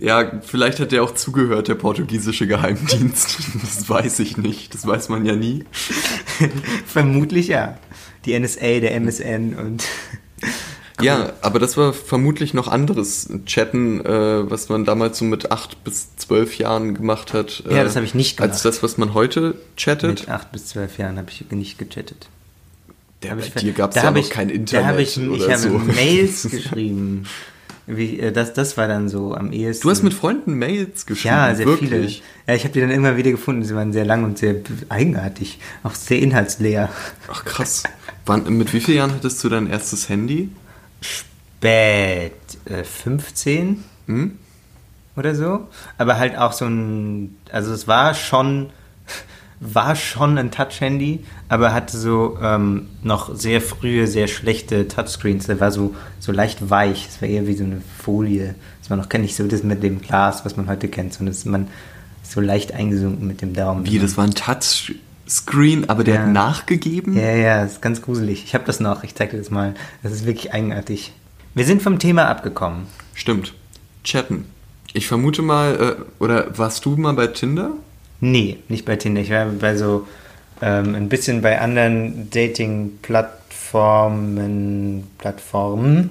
Ja, 0.00 0.40
vielleicht 0.42 0.78
hat 0.78 0.92
der 0.92 1.02
auch 1.02 1.12
zugehört, 1.12 1.66
der 1.66 1.74
portugiesische 1.74 2.46
Geheimdienst. 2.46 3.38
Das 3.60 3.88
weiß 3.88 4.20
ich 4.20 4.36
nicht. 4.36 4.72
Das 4.74 4.86
weiß 4.86 5.08
man 5.08 5.24
ja 5.24 5.34
nie. 5.34 5.64
Vermutlich 6.86 7.48
ja. 7.48 7.78
Die 8.24 8.38
NSA, 8.38 8.80
der 8.80 8.94
MSN 8.94 9.54
und. 9.54 9.84
Ja, 11.00 11.32
aber 11.42 11.58
das 11.58 11.76
war 11.76 11.92
vermutlich 11.92 12.54
noch 12.54 12.68
anderes 12.68 13.28
Chatten, 13.46 14.04
äh, 14.04 14.50
was 14.50 14.68
man 14.68 14.84
damals 14.84 15.18
so 15.18 15.24
mit 15.24 15.50
acht 15.52 15.82
bis 15.84 16.16
zwölf 16.16 16.58
Jahren 16.58 16.94
gemacht 16.94 17.32
hat. 17.32 17.62
Ja, 17.68 17.78
äh, 17.78 17.84
das 17.84 17.96
habe 17.96 18.04
ich 18.06 18.14
nicht 18.14 18.40
Als 18.40 18.62
gemacht. 18.62 18.64
das, 18.64 18.82
was 18.82 18.98
man 18.98 19.14
heute 19.14 19.54
chattet. 19.76 20.20
Mit 20.20 20.28
acht 20.28 20.50
bis 20.52 20.66
zwölf 20.66 20.98
Jahren 20.98 21.18
habe 21.18 21.28
ich 21.30 21.44
nicht 21.50 21.78
gechattet. 21.78 22.28
Der, 23.22 23.34
bei 23.34 23.42
ich- 23.42 23.54
dir 23.54 23.72
gab 23.72 23.90
es 23.90 23.96
da 23.96 24.04
ja 24.04 24.10
noch 24.10 24.18
ich- 24.18 24.30
kein 24.30 24.48
Da 24.48 24.54
Internet 24.54 24.86
habe 24.86 25.02
ich, 25.02 25.16
ich 25.16 25.28
oder 25.28 25.44
habe 25.52 25.58
so. 25.58 25.68
Mails 25.78 26.42
geschrieben. 26.50 27.24
Wie, 27.90 28.20
äh, 28.20 28.32
das, 28.32 28.52
das 28.52 28.76
war 28.76 28.86
dann 28.86 29.08
so 29.08 29.34
am 29.34 29.50
ehesten. 29.50 29.82
Du 29.84 29.90
hast 29.90 30.02
mit 30.02 30.12
Freunden 30.14 30.54
Mails 30.54 31.06
geschrieben, 31.06 31.34
Ja, 31.34 31.54
sehr 31.54 31.66
wirklich. 31.66 31.88
viele. 31.90 32.06
Ja, 32.46 32.54
ich 32.54 32.64
habe 32.64 32.74
die 32.74 32.80
dann 32.80 32.90
immer 32.90 33.16
wieder 33.16 33.30
gefunden. 33.30 33.64
Sie 33.64 33.74
waren 33.74 33.92
sehr 33.94 34.04
lang 34.04 34.24
und 34.24 34.36
sehr 34.38 34.56
eigenartig. 34.90 35.58
Auch 35.82 35.94
sehr 35.94 36.18
inhaltsleer. 36.20 36.90
Ach 37.32 37.44
krass. 37.44 37.84
Wann, 38.26 38.44
mit 38.58 38.74
wie 38.74 38.80
vielen 38.80 38.98
Jahren 38.98 39.12
hattest 39.14 39.42
du 39.42 39.48
dein 39.48 39.68
erstes 39.70 40.08
Handy? 40.10 40.50
Spät 41.00 42.32
äh, 42.64 42.84
15 42.84 43.84
Hm? 44.06 44.38
oder 45.16 45.34
so. 45.34 45.68
Aber 45.98 46.18
halt 46.18 46.36
auch 46.36 46.52
so 46.52 46.64
ein. 46.66 47.36
Also 47.52 47.72
es 47.72 47.86
war 47.86 48.14
schon. 48.14 48.70
War 49.60 49.96
schon 49.96 50.38
ein 50.38 50.52
Touch-Handy, 50.52 51.24
aber 51.48 51.74
hatte 51.74 51.98
so 51.98 52.38
ähm, 52.40 52.86
noch 53.02 53.34
sehr 53.34 53.60
frühe, 53.60 54.06
sehr 54.06 54.28
schlechte 54.28 54.86
Touchscreens. 54.86 55.46
Der 55.48 55.58
war 55.58 55.72
so, 55.72 55.96
so 56.20 56.30
leicht 56.30 56.70
weich. 56.70 57.08
Es 57.08 57.20
war 57.20 57.28
eher 57.28 57.48
wie 57.48 57.54
so 57.54 57.64
eine 57.64 57.82
Folie. 57.98 58.54
Das 58.80 58.88
war 58.88 58.96
noch 58.96 59.12
nicht 59.12 59.34
so 59.34 59.48
das 59.48 59.64
mit 59.64 59.82
dem 59.82 60.00
Glas, 60.00 60.44
was 60.44 60.56
man 60.56 60.68
heute 60.68 60.86
kennt, 60.86 61.12
sondern 61.14 61.32
es 61.32 61.38
ist 61.38 61.46
man 61.46 61.66
so 62.22 62.40
leicht 62.40 62.72
eingesunken 62.72 63.26
mit 63.26 63.42
dem 63.42 63.52
Daumen. 63.52 63.84
Wie, 63.84 63.98
das 63.98 64.16
war 64.16 64.22
ein 64.22 64.34
Touchscreen, 65.28 65.88
aber 65.90 66.04
der 66.04 66.14
Ja. 66.14 66.20
hat 66.22 66.28
nachgegeben? 66.30 67.14
Ja, 67.16 67.30
ja, 67.34 67.62
das 67.62 67.72
ist 67.74 67.82
ganz 67.82 68.00
gruselig. 68.02 68.42
Ich 68.44 68.54
habe 68.54 68.64
das 68.64 68.80
noch, 68.80 69.04
ich 69.04 69.14
zeig 69.14 69.30
dir 69.30 69.36
das 69.38 69.50
mal. 69.50 69.74
Das 70.02 70.10
ist 70.12 70.24
wirklich 70.26 70.52
eigenartig. 70.54 71.12
Wir 71.54 71.64
sind 71.66 71.82
vom 71.82 71.98
Thema 71.98 72.28
abgekommen. 72.28 72.86
Stimmt. 73.14 73.52
Chatten. 74.04 74.46
Ich 74.94 75.06
vermute 75.06 75.42
mal, 75.42 75.96
äh, 75.98 76.02
oder 76.22 76.56
warst 76.58 76.84
du 76.86 76.96
mal 76.96 77.12
bei 77.12 77.26
Tinder? 77.26 77.72
Nee, 78.20 78.56
nicht 78.68 78.86
bei 78.86 78.96
Tinder. 78.96 79.20
Ich 79.20 79.30
war 79.30 79.44
bei 79.46 79.76
so 79.76 80.06
ähm, 80.62 80.94
ein 80.94 81.08
bisschen 81.10 81.42
bei 81.42 81.60
anderen 81.60 82.30
Dating-Plattformen, 82.30 85.06
Plattformen, 85.18 86.10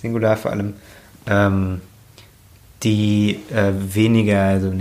Singular 0.00 0.36
vor 0.36 0.52
allem, 0.52 0.74
ähm, 1.26 1.80
die 2.84 3.40
äh, 3.52 3.72
weniger 3.94 4.60
so 4.60 4.68
ein 4.70 4.78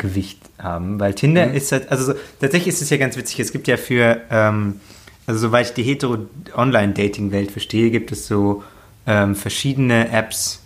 Hetero-Gewicht 0.00 0.38
haben. 0.58 0.98
Weil 1.00 1.14
Tinder 1.14 1.46
Mhm. 1.46 1.54
ist 1.54 1.72
halt, 1.72 1.90
also 1.90 2.04
so, 2.04 2.14
tatsächlich 2.40 2.74
ist 2.74 2.82
es 2.82 2.90
ja 2.90 2.96
ganz 2.96 3.16
witzig, 3.16 3.40
es 3.40 3.52
gibt 3.52 3.68
ja 3.68 3.76
für, 3.76 4.20
ähm, 4.30 4.80
also 5.26 5.40
soweit 5.40 5.66
ich 5.66 5.72
die 5.74 5.82
Hetero-Online-Dating-Welt 5.82 7.50
verstehe, 7.50 7.90
gibt 7.90 8.12
es 8.12 8.26
so 8.26 8.62
ähm, 9.06 9.34
verschiedene 9.34 10.10
Apps, 10.10 10.60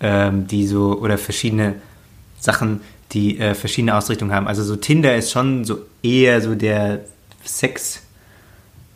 ähm, 0.00 0.46
die 0.46 0.66
so, 0.66 0.98
oder 1.00 1.18
verschiedene 1.18 1.74
Sachen, 2.38 2.80
die 3.12 3.38
äh, 3.38 3.54
verschiedene 3.54 3.96
Ausrichtungen 3.96 4.32
haben. 4.32 4.46
Also 4.46 4.62
so 4.62 4.76
Tinder 4.76 5.16
ist 5.16 5.32
schon 5.32 5.64
so 5.64 5.78
eher 6.02 6.40
so 6.40 6.54
der 6.54 7.00
Sex, 7.44 8.02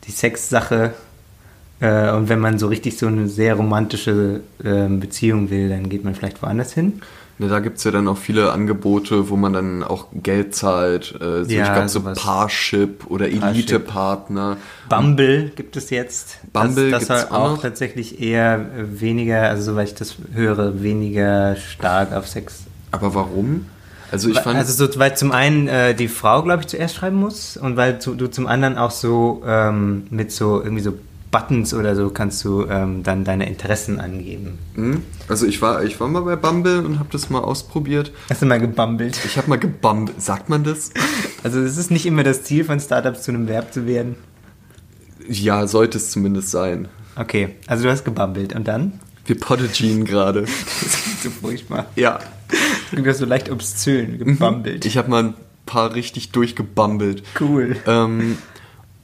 die 0.06 0.12
Sexsache. 0.12 0.94
Äh, 1.80 2.10
und 2.12 2.28
wenn 2.28 2.38
man 2.38 2.58
so 2.58 2.68
richtig 2.68 2.98
so 2.98 3.06
eine 3.06 3.28
sehr 3.28 3.54
romantische 3.54 4.40
ähm, 4.64 5.00
Beziehung 5.00 5.50
will, 5.50 5.68
dann 5.70 5.88
geht 5.88 6.04
man 6.04 6.14
vielleicht 6.14 6.42
woanders 6.42 6.74
hin. 6.74 7.00
Ne, 7.38 7.48
da 7.48 7.60
gibt 7.60 7.78
es 7.78 7.84
ja 7.84 7.90
dann 7.90 8.08
auch 8.08 8.18
viele 8.18 8.52
Angebote, 8.52 9.28
wo 9.30 9.36
man 9.36 9.52
dann 9.52 9.82
auch 9.82 10.08
Geld 10.12 10.54
zahlt. 10.54 11.14
Äh, 11.20 11.44
so, 11.44 11.50
Ja, 11.50 11.64
ich 11.64 11.90
glaube, 11.90 12.14
so. 12.14 12.22
Parship 12.22 13.06
oder. 13.08 13.28
Elite-Partner. 13.28 14.58
Bumble 14.88 15.50
gibt 15.56 15.76
es 15.76 15.90
jetzt. 15.90 16.38
Bumble 16.52 16.90
das, 16.90 17.06
das 17.06 17.22
soll 17.22 17.30
auch 17.30 17.52
auch 17.52 17.58
tatsächlich 17.58 18.20
eher 18.20 18.54
äh, 18.76 19.00
weniger, 19.00 19.42
also 19.42 19.72
soweit 19.72 19.88
ich 19.88 19.94
das 19.94 20.16
höre, 20.32 20.82
weniger 20.82 21.56
stark 21.56 22.12
auf 22.12 22.28
Sex 22.28 22.64
Aber 22.90 23.14
warum? 23.14 23.66
Also 24.10 24.28
ich 24.28 24.38
fand, 24.40 24.58
also 24.58 24.86
so, 24.86 24.98
weil 24.98 25.16
zum 25.16 25.32
einen 25.32 25.68
äh, 25.68 25.94
die 25.94 26.08
Frau, 26.08 26.42
glaube 26.42 26.60
ich, 26.60 26.66
zuerst 26.68 26.96
schreiben 26.96 27.16
muss 27.16 27.56
und 27.56 27.78
weil 27.78 27.94
du, 27.94 28.14
du 28.14 28.26
zum 28.26 28.46
anderen 28.46 28.76
auch 28.76 28.90
so 28.90 29.42
ähm, 29.46 30.06
mit 30.10 30.32
so 30.32 30.62
irgendwie 30.62 30.82
so 30.82 30.92
Buttons 31.32 31.74
oder 31.74 31.96
so 31.96 32.10
kannst 32.10 32.44
du 32.44 32.66
ähm, 32.66 33.02
dann 33.02 33.24
deine 33.24 33.48
Interessen 33.48 33.98
angeben. 33.98 34.58
hm? 34.74 35.02
also 35.26 35.46
ich 35.46 35.60
war, 35.60 35.82
ich 35.82 35.98
war 35.98 36.06
mal 36.06 36.22
bei 36.22 36.36
Bumble 36.36 36.84
und 36.84 37.00
habe 37.00 37.08
das 37.10 37.30
mal 37.30 37.40
ausprobiert. 37.40 38.12
Hast 38.30 38.42
du 38.42 38.46
mal 38.46 38.60
gebummelt? 38.60 39.18
Ich 39.24 39.36
habe 39.36 39.48
mal 39.48 39.58
gebummelt. 39.58 40.20
Sagt 40.22 40.48
man 40.48 40.62
das? 40.62 40.92
Also 41.42 41.60
es 41.60 41.76
ist 41.76 41.90
nicht 41.90 42.06
immer 42.06 42.22
das 42.22 42.44
Ziel 42.44 42.64
von 42.64 42.78
Startups 42.78 43.22
zu 43.22 43.32
einem 43.32 43.48
Verb 43.48 43.72
zu 43.72 43.86
werden. 43.86 44.14
Ja, 45.28 45.66
sollte 45.66 45.98
es 45.98 46.10
zumindest 46.10 46.50
sein. 46.50 46.88
Okay, 47.16 47.56
also 47.66 47.84
du 47.84 47.90
hast 47.90 48.04
gebummelt 48.04 48.54
und 48.54 48.68
dann? 48.68 49.00
Wir 49.26 49.38
Podogien 49.38 50.04
gerade. 50.04 50.42
Das 50.42 50.50
klingt 51.02 51.20
so 51.22 51.30
furchtbar. 51.30 51.86
Ja. 51.96 52.20
Du 52.90 53.04
hast 53.06 53.18
so 53.18 53.24
leicht 53.24 53.50
obszön 53.50 54.18
gebummelt. 54.18 54.84
Ich 54.84 54.98
habe 54.98 55.08
mal 55.10 55.24
ein 55.24 55.34
paar 55.64 55.94
richtig 55.94 56.32
durchgebummelt. 56.32 57.22
Cool. 57.40 57.76
Ähm, 57.86 58.36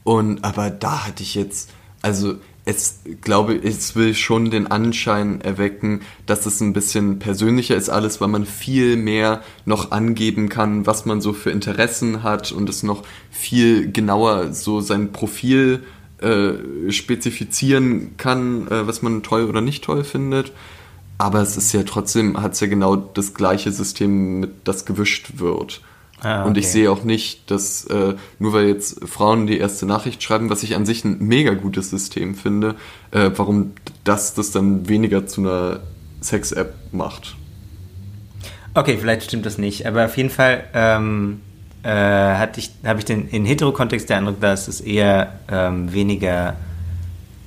und 0.04 0.44
aber 0.44 0.70
da 0.70 1.06
hatte 1.06 1.22
ich 1.22 1.34
jetzt, 1.34 1.70
also 2.02 2.36
es 2.64 3.00
glaube, 3.22 3.54
es 3.54 3.96
will 3.96 4.14
schon 4.14 4.50
den 4.50 4.66
Anschein 4.66 5.40
erwecken, 5.40 6.02
dass 6.26 6.44
es 6.44 6.60
ein 6.60 6.74
bisschen 6.74 7.18
persönlicher 7.18 7.76
ist 7.76 7.88
alles, 7.88 8.20
weil 8.20 8.28
man 8.28 8.44
viel 8.44 8.96
mehr 8.96 9.42
noch 9.64 9.90
angeben 9.90 10.50
kann, 10.50 10.86
was 10.86 11.06
man 11.06 11.22
so 11.22 11.32
für 11.32 11.50
Interessen 11.50 12.22
hat 12.22 12.52
und 12.52 12.68
es 12.68 12.82
noch 12.82 13.04
viel 13.30 13.90
genauer 13.90 14.52
so 14.52 14.82
sein 14.82 15.12
Profil 15.12 15.82
äh, 16.20 16.90
spezifizieren 16.90 18.16
kann, 18.18 18.68
äh, 18.68 18.86
was 18.86 19.00
man 19.00 19.22
toll 19.22 19.44
oder 19.44 19.62
nicht 19.62 19.84
toll 19.84 20.04
findet. 20.04 20.52
Aber 21.16 21.40
es 21.40 21.56
ist 21.56 21.72
ja 21.72 21.84
trotzdem, 21.84 22.42
hat 22.42 22.52
es 22.52 22.60
ja 22.60 22.66
genau 22.66 22.96
das 22.96 23.32
gleiche 23.32 23.72
System, 23.72 24.40
mit 24.40 24.50
das 24.64 24.84
gewischt 24.84 25.32
wird. 25.36 25.80
Ah, 26.20 26.42
Und 26.44 26.56
ich 26.58 26.64
okay. 26.64 26.72
sehe 26.72 26.90
auch 26.90 27.04
nicht, 27.04 27.48
dass 27.50 27.84
äh, 27.84 28.14
nur 28.38 28.52
weil 28.52 28.66
jetzt 28.66 29.06
Frauen 29.08 29.46
die 29.46 29.58
erste 29.58 29.86
Nachricht 29.86 30.22
schreiben, 30.22 30.50
was 30.50 30.62
ich 30.64 30.74
an 30.74 30.84
sich 30.84 31.04
ein 31.04 31.18
mega 31.20 31.54
gutes 31.54 31.90
System 31.90 32.34
finde, 32.34 32.74
äh, 33.12 33.30
warum 33.36 33.72
das 34.04 34.34
das 34.34 34.50
dann 34.50 34.88
weniger 34.88 35.26
zu 35.26 35.42
einer 35.42 35.80
Sex-App 36.20 36.74
macht. 36.92 37.36
Okay, 38.74 38.98
vielleicht 38.98 39.22
stimmt 39.24 39.46
das 39.46 39.58
nicht, 39.58 39.86
aber 39.86 40.04
auf 40.06 40.16
jeden 40.16 40.30
Fall 40.30 40.64
ähm, 40.74 41.40
äh, 41.82 41.88
hatte 41.90 42.60
ich, 42.60 42.70
habe 42.84 42.98
ich 42.98 43.04
den 43.04 43.28
in 43.28 43.44
Hetero-Kontext 43.44 44.08
der 44.10 44.18
Eindruck, 44.18 44.40
dass 44.40 44.68
es 44.68 44.80
eher 44.80 45.38
ähm, 45.50 45.92
weniger 45.92 46.56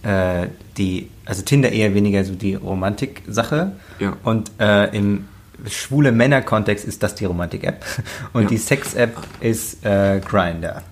äh, 0.04 0.48
die, 0.78 1.10
also 1.26 1.42
Tinder 1.44 1.72
eher 1.72 1.94
weniger 1.94 2.24
so 2.24 2.34
die 2.36 2.56
Romantik-Sache 2.56 3.74
Ja. 4.00 4.18
und 4.24 4.52
äh, 4.60 4.96
im 4.98 5.26
schwule 5.70 6.12
Männer-Kontext 6.12 6.86
ist 6.86 7.04
das 7.04 7.16
die 7.16 7.26
Romantik-App 7.26 7.86
und 8.34 8.44
Ja. 8.44 8.48
die 8.48 8.58
Sex-App 8.58 9.16
ist 9.40 9.86
äh, 9.86 10.20
Grinder. 10.20 10.84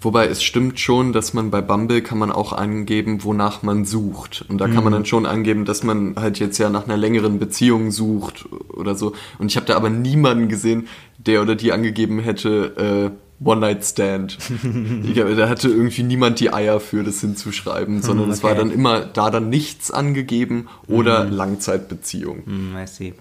Wobei 0.00 0.26
es 0.26 0.42
stimmt 0.42 0.80
schon, 0.80 1.12
dass 1.12 1.32
man 1.32 1.52
bei 1.52 1.60
Bumble 1.60 2.02
kann 2.02 2.18
man 2.18 2.32
auch 2.32 2.52
angeben, 2.52 3.22
wonach 3.22 3.62
man 3.62 3.84
sucht. 3.84 4.44
Und 4.48 4.58
da 4.58 4.66
kann 4.66 4.82
man 4.82 4.92
dann 4.92 5.06
schon 5.06 5.26
angeben, 5.26 5.64
dass 5.64 5.84
man 5.84 6.16
halt 6.16 6.40
jetzt 6.40 6.58
ja 6.58 6.70
nach 6.70 6.86
einer 6.86 6.96
längeren 6.96 7.38
Beziehung 7.38 7.92
sucht 7.92 8.46
oder 8.70 8.96
so. 8.96 9.12
Und 9.38 9.52
ich 9.52 9.56
habe 9.56 9.66
da 9.66 9.76
aber 9.76 9.90
niemanden 9.90 10.48
gesehen, 10.48 10.88
der 11.18 11.40
oder 11.40 11.54
die 11.54 11.70
angegeben 11.70 12.18
hätte, 12.18 13.12
äh, 13.12 13.44
One-Night-Stand. 13.44 14.38
Da 15.36 15.48
hatte 15.48 15.68
irgendwie 15.68 16.02
niemand 16.02 16.40
die 16.40 16.52
Eier 16.52 16.80
für, 16.80 17.04
das 17.04 17.20
hinzuschreiben, 17.20 18.02
sondern 18.02 18.30
es 18.30 18.42
war 18.42 18.52
okay. 18.52 18.60
dann 18.60 18.70
immer 18.72 19.00
da 19.02 19.30
dann 19.30 19.50
nichts 19.50 19.90
angegeben 19.92 20.68
oder 20.88 21.24
Langzeitbeziehung. 21.24 22.44
Hm, 22.44 22.76
I 22.76 22.86
see. 22.86 23.14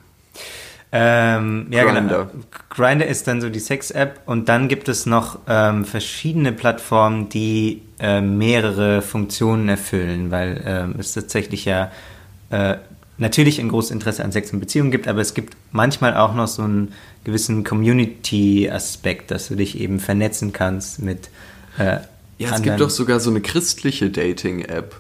Ähm, 0.94 1.68
ja, 1.72 1.86
Grindr. 1.86 2.02
genau. 2.02 2.44
Grindr 2.70 3.06
ist 3.08 3.26
dann 3.28 3.40
so 3.40 3.50
die 3.50 3.60
Sex-App 3.60 4.22
und 4.26 4.50
dann 4.50 4.68
gibt 4.68 4.90
es 4.90 5.06
noch 5.06 5.40
ähm, 5.48 5.86
verschiedene 5.86 6.52
Plattformen, 6.52 7.30
die 7.30 7.82
äh, 8.00 8.20
mehrere 8.20 9.02
Funktionen 9.02 9.70
erfüllen, 9.70 10.32
weil 10.32 10.62
ähm, 10.66 10.96
es 11.00 11.14
tatsächlich 11.14 11.64
ja 11.64 11.92
äh, 12.50 12.76
natürlich 13.18 13.62
ein 13.62 13.70
großes 13.70 13.92
Interesse 13.92 14.26
an 14.26 14.34
Sex 14.34 14.52
und 14.52 14.60
Beziehungen 14.60 14.92
gibt, 14.92 15.08
aber 15.08 15.22
es 15.22 15.34
gibt 15.34 15.56
manchmal 15.72 16.18
auch 16.18 16.34
noch 16.34 16.48
so 16.48 16.64
einen 16.64 16.92
gewissen 17.24 17.64
Community-Aspekt, 17.64 19.32
dass 19.32 19.48
du 19.48 19.56
dich 19.56 19.80
eben 19.80 20.00
vernetzen 20.00 20.52
kannst 20.52 21.00
mit 21.00 21.30
äh, 21.78 21.84
Ja, 21.84 22.00
es 22.40 22.46
anderen. 22.48 22.64
gibt 22.64 22.82
doch 22.82 22.90
sogar 22.90 23.20
so 23.22 23.30
eine 23.30 23.40
christliche 23.40 24.10
Dating-App. 24.10 25.00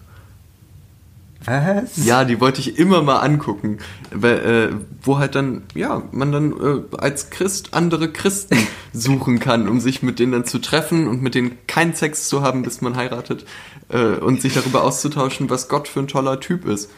Was? 1.45 2.05
Ja, 2.05 2.23
die 2.23 2.39
wollte 2.39 2.59
ich 2.59 2.77
immer 2.77 3.01
mal 3.01 3.19
angucken, 3.19 3.79
weil, 4.11 4.39
äh, 4.39 4.69
wo 5.01 5.17
halt 5.17 5.35
dann, 5.35 5.63
ja, 5.73 6.03
man 6.11 6.31
dann 6.31 6.51
äh, 6.51 6.97
als 6.97 7.29
Christ 7.31 7.73
andere 7.73 8.11
Christen 8.11 8.57
suchen 8.93 9.39
kann, 9.39 9.67
um 9.67 9.79
sich 9.79 10.03
mit 10.03 10.19
denen 10.19 10.33
dann 10.33 10.45
zu 10.45 10.59
treffen 10.59 11.07
und 11.07 11.21
mit 11.21 11.33
denen 11.33 11.57
keinen 11.67 11.95
Sex 11.95 12.27
zu 12.27 12.43
haben, 12.43 12.61
bis 12.61 12.81
man 12.81 12.95
heiratet 12.95 13.45
äh, 13.89 13.97
und 13.97 14.41
sich 14.41 14.53
darüber 14.53 14.83
auszutauschen, 14.83 15.49
was 15.49 15.67
Gott 15.67 15.87
für 15.87 16.01
ein 16.01 16.07
toller 16.07 16.39
Typ 16.39 16.65
ist. 16.65 16.91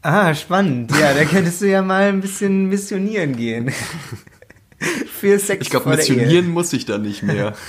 Ah, 0.00 0.34
spannend. 0.34 0.90
Ja, 0.98 1.14
da 1.14 1.24
könntest 1.24 1.60
du 1.60 1.68
ja 1.68 1.82
mal 1.82 2.08
ein 2.08 2.20
bisschen 2.20 2.68
missionieren 2.68 3.36
gehen. 3.36 3.72
Für 5.20 5.38
Sex 5.38 5.62
Ich 5.62 5.70
glaube, 5.70 5.90
missionieren 5.90 6.48
muss 6.48 6.72
ich 6.72 6.86
da 6.86 6.98
nicht 6.98 7.22
mehr. 7.22 7.54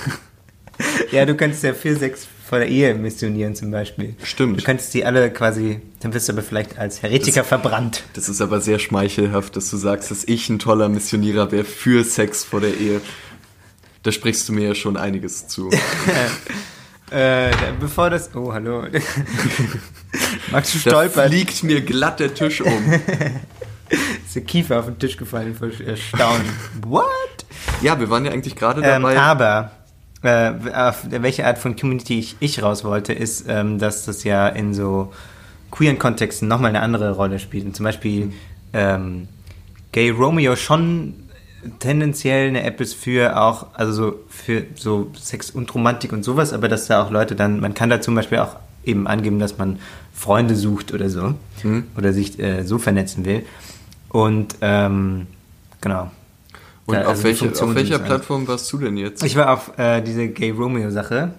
Ja, 1.12 1.24
du 1.24 1.36
könntest 1.36 1.62
ja 1.62 1.72
für 1.72 1.94
Sex 1.94 2.26
vor 2.46 2.58
der 2.58 2.68
Ehe 2.68 2.94
missionieren 2.94 3.54
zum 3.54 3.70
Beispiel. 3.70 4.14
Stimmt. 4.22 4.60
Du 4.60 4.64
könntest 4.64 4.92
die 4.94 5.04
alle 5.04 5.30
quasi, 5.32 5.80
dann 6.00 6.12
wirst 6.12 6.28
du 6.28 6.32
aber 6.34 6.42
vielleicht 6.42 6.78
als 6.78 7.02
Heretiker 7.02 7.40
Das- 7.40 7.48
verbrannt. 7.48 8.04
Das 8.12 8.28
ist 8.28 8.40
aber 8.40 8.60
sehr 8.60 8.78
schmeichelhaft, 8.78 9.56
dass 9.56 9.70
du 9.70 9.76
sagst, 9.76 10.10
dass 10.10 10.24
ich 10.24 10.48
ein 10.50 10.58
toller 10.58 10.88
Missionierer 10.88 11.50
wäre 11.52 11.64
für 11.64 12.04
Sex 12.04 12.44
vor 12.44 12.60
der 12.60 12.76
Ehe. 12.76 13.00
Da 14.02 14.12
sprichst 14.12 14.46
du 14.48 14.52
mir 14.52 14.68
ja 14.68 14.74
schon 14.74 14.96
einiges 14.96 15.46
zu. 15.48 15.70
Äh, 17.10 17.50
bevor 17.78 18.10
das, 18.10 18.34
oh, 18.34 18.52
hallo. 18.52 18.82
Max 20.50 20.72
Da 20.72 20.78
stolpert. 20.78 21.28
fliegt 21.28 21.62
mir 21.62 21.80
glatt 21.82 22.18
der 22.18 22.34
Tisch 22.34 22.60
um. 22.60 22.72
Ist 24.26 24.34
der 24.34 24.42
Kiefer 24.42 24.80
auf 24.80 24.86
den 24.86 24.98
Tisch 24.98 25.16
gefallen 25.16 25.54
vor 25.54 25.68
Erstaunen. 25.86 26.48
What? 26.82 27.04
Ja, 27.82 28.00
wir 28.00 28.08
waren 28.10 28.24
ja 28.24 28.32
eigentlich 28.32 28.56
gerade 28.56 28.80
Ähm, 28.82 29.02
dabei. 29.02 29.18
aber 29.18 29.70
äh, 30.24 30.54
auf 30.74 31.06
welche 31.08 31.46
Art 31.46 31.58
von 31.58 31.76
Community 31.76 32.18
ich, 32.18 32.36
ich 32.40 32.62
raus 32.62 32.84
wollte, 32.84 33.12
ist, 33.12 33.46
ähm, 33.48 33.78
dass 33.78 34.04
das 34.04 34.24
ja 34.24 34.48
in 34.48 34.74
so 34.74 35.12
queeren 35.70 35.98
Kontexten 35.98 36.48
nochmal 36.48 36.70
eine 36.70 36.80
andere 36.80 37.12
Rolle 37.12 37.38
spielt. 37.38 37.64
Und 37.66 37.76
zum 37.76 37.84
Beispiel 37.84 38.32
ähm, 38.72 39.28
Gay 39.92 40.10
Romeo 40.10 40.56
schon 40.56 41.14
tendenziell 41.78 42.48
eine 42.48 42.62
App 42.62 42.80
ist 42.80 42.94
für 42.94 43.40
auch, 43.40 43.68
also 43.74 43.92
so 43.92 44.20
für 44.28 44.64
so 44.74 45.10
Sex 45.18 45.50
und 45.50 45.72
Romantik 45.74 46.12
und 46.12 46.22
sowas, 46.22 46.52
aber 46.52 46.68
dass 46.68 46.86
da 46.86 47.02
auch 47.02 47.10
Leute 47.10 47.34
dann, 47.34 47.60
man 47.60 47.74
kann 47.74 47.90
da 47.90 48.00
zum 48.00 48.14
Beispiel 48.14 48.38
auch 48.38 48.56
eben 48.84 49.06
angeben, 49.06 49.38
dass 49.38 49.56
man 49.58 49.78
Freunde 50.12 50.56
sucht 50.56 50.92
oder 50.92 51.08
so 51.08 51.34
oder 51.96 52.12
sich 52.12 52.38
äh, 52.38 52.64
so 52.64 52.78
vernetzen 52.78 53.24
will. 53.24 53.44
Und 54.10 54.56
ähm, 54.60 55.26
genau. 55.80 56.10
Und 56.86 56.96
auf, 56.96 57.06
also 57.06 57.22
die 57.22 57.24
welche, 57.24 57.64
auf 57.64 57.74
welcher 57.74 57.98
Plattform 57.98 58.46
warst 58.46 58.70
du 58.72 58.78
denn 58.78 58.96
jetzt? 58.96 59.24
ich 59.24 59.36
war 59.36 59.52
auf 59.52 59.78
äh, 59.78 60.02
diese 60.02 60.28
Gay 60.28 60.50
Romeo 60.50 60.90
Sache, 60.90 61.32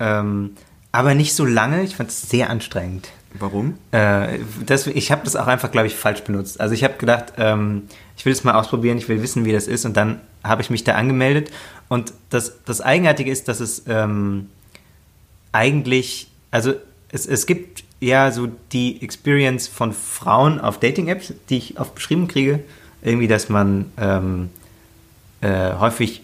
ähm, 0.00 0.50
aber 0.90 1.14
nicht 1.14 1.34
so 1.34 1.44
lange. 1.44 1.82
Ich 1.82 1.96
fand 1.96 2.10
es 2.10 2.28
sehr 2.28 2.50
anstrengend. 2.50 3.08
Warum? 3.38 3.78
Äh, 3.92 4.40
das, 4.66 4.86
ich 4.86 5.10
habe 5.10 5.22
das 5.24 5.36
auch 5.36 5.46
einfach, 5.46 5.70
glaube 5.70 5.86
ich, 5.86 5.94
falsch 5.94 6.22
benutzt. 6.22 6.60
Also 6.60 6.74
ich 6.74 6.84
habe 6.84 6.94
gedacht, 6.98 7.32
ähm, 7.38 7.84
ich 8.16 8.26
will 8.26 8.32
es 8.32 8.44
mal 8.44 8.54
ausprobieren, 8.54 8.98
ich 8.98 9.08
will 9.08 9.22
wissen, 9.22 9.44
wie 9.44 9.52
das 9.52 9.66
ist. 9.66 9.84
Und 9.84 9.96
dann 9.96 10.20
habe 10.44 10.62
ich 10.62 10.70
mich 10.70 10.84
da 10.84 10.94
angemeldet. 10.94 11.50
Und 11.88 12.12
das, 12.30 12.62
das 12.64 12.80
Eigenartige 12.80 13.30
ist, 13.30 13.48
dass 13.48 13.60
es 13.60 13.84
ähm, 13.86 14.50
eigentlich, 15.52 16.30
also 16.50 16.74
es, 17.10 17.26
es 17.26 17.46
gibt 17.46 17.84
ja 18.00 18.32
so 18.32 18.48
die 18.72 19.00
Experience 19.02 19.68
von 19.68 19.92
Frauen 19.92 20.60
auf 20.60 20.78
Dating-Apps, 20.78 21.34
die 21.48 21.56
ich 21.56 21.80
oft 21.80 21.94
beschrieben 21.94 22.28
kriege. 22.28 22.60
Irgendwie, 23.02 23.28
dass 23.28 23.48
man 23.48 23.86
ähm, 23.96 24.50
äh, 25.42 25.74
häufig 25.78 26.22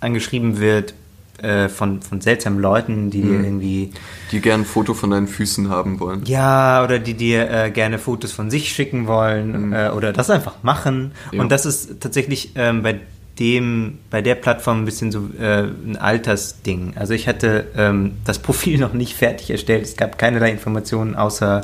angeschrieben 0.00 0.58
wird 0.58 0.94
äh, 1.42 1.68
von, 1.68 2.02
von 2.02 2.20
seltsamen 2.20 2.60
Leuten, 2.60 3.10
die 3.10 3.22
dir 3.22 3.40
irgendwie 3.42 3.90
Die 4.30 4.40
gern 4.40 4.60
ein 4.60 4.64
Foto 4.64 4.94
von 4.94 5.10
deinen 5.10 5.28
Füßen 5.28 5.68
haben 5.68 6.00
wollen. 6.00 6.24
ja, 6.24 6.82
oder 6.84 6.98
die 6.98 7.14
dir 7.14 7.50
äh, 7.50 7.70
gerne 7.70 7.98
Fotos 7.98 8.32
von 8.32 8.50
sich 8.50 8.72
schicken 8.72 9.06
wollen 9.06 9.72
äh, 9.72 9.90
oder 9.94 10.12
das 10.12 10.30
einfach 10.30 10.62
machen. 10.62 11.12
Ja. 11.32 11.40
Und 11.40 11.50
das 11.50 11.66
ist 11.66 12.00
tatsächlich 12.00 12.52
ähm, 12.54 12.82
bei 12.82 13.00
dem, 13.38 13.98
bei 14.10 14.20
der 14.22 14.34
Plattform 14.34 14.82
ein 14.82 14.84
bisschen 14.84 15.10
so 15.10 15.30
äh, 15.40 15.62
ein 15.62 15.96
Altersding. 15.96 16.92
Also 16.96 17.14
ich 17.14 17.26
hatte 17.26 17.66
ähm, 17.76 18.12
das 18.24 18.38
Profil 18.38 18.78
noch 18.86 18.92
nicht 18.92 19.14
fertig 19.14 19.50
erstellt. 19.50 19.84
Es 19.84 19.96
gab 19.96 20.18
keinerlei 20.18 20.50
Informationen 20.50 21.14
außer 21.16 21.62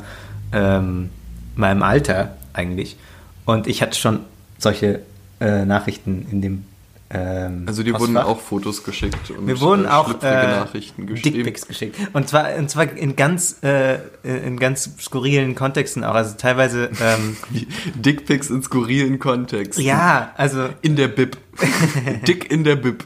ähm, 0.51 1.09
meinem 1.55 1.83
Alter 1.83 2.35
eigentlich. 2.53 2.97
Und 3.45 3.67
ich 3.67 3.81
hatte 3.81 3.97
schon 3.97 4.21
solche 4.57 5.01
äh, 5.39 5.63
Nachrichten 5.65 6.27
in 6.31 6.41
dem 6.41 6.65
ähm, 7.11 7.63
Also 7.67 7.83
dir 7.83 7.99
wurden 7.99 8.17
auch 8.17 8.39
Fotos 8.39 8.83
geschickt 8.83 9.31
und 9.31 9.47
Wir 9.47 9.59
wurden 9.61 9.85
äh, 9.85 9.89
auch 9.89 10.21
äh, 10.21 10.47
Nachrichten. 10.47 11.07
Dickpics 11.07 11.67
geschickt. 11.67 11.95
Und 12.13 12.29
zwar, 12.29 12.55
und 12.55 12.69
zwar 12.69 12.91
in 12.91 13.15
ganz, 13.15 13.57
äh, 13.63 13.97
in 14.23 14.59
ganz 14.59 14.89
skurrilen 15.01 15.55
Kontexten 15.55 16.03
auch. 16.03 16.13
Also 16.13 16.35
teilweise, 16.37 16.89
ähm, 17.01 17.37
Dickpics 17.95 18.49
in 18.49 18.61
skurrilen 18.61 19.17
Kontext. 19.19 19.79
ja, 19.79 20.33
also 20.37 20.69
In 20.81 20.95
der 20.95 21.07
Bib. 21.07 21.37
Dick 22.27 22.51
in 22.51 22.63
der 22.63 22.75
Bib. 22.75 23.05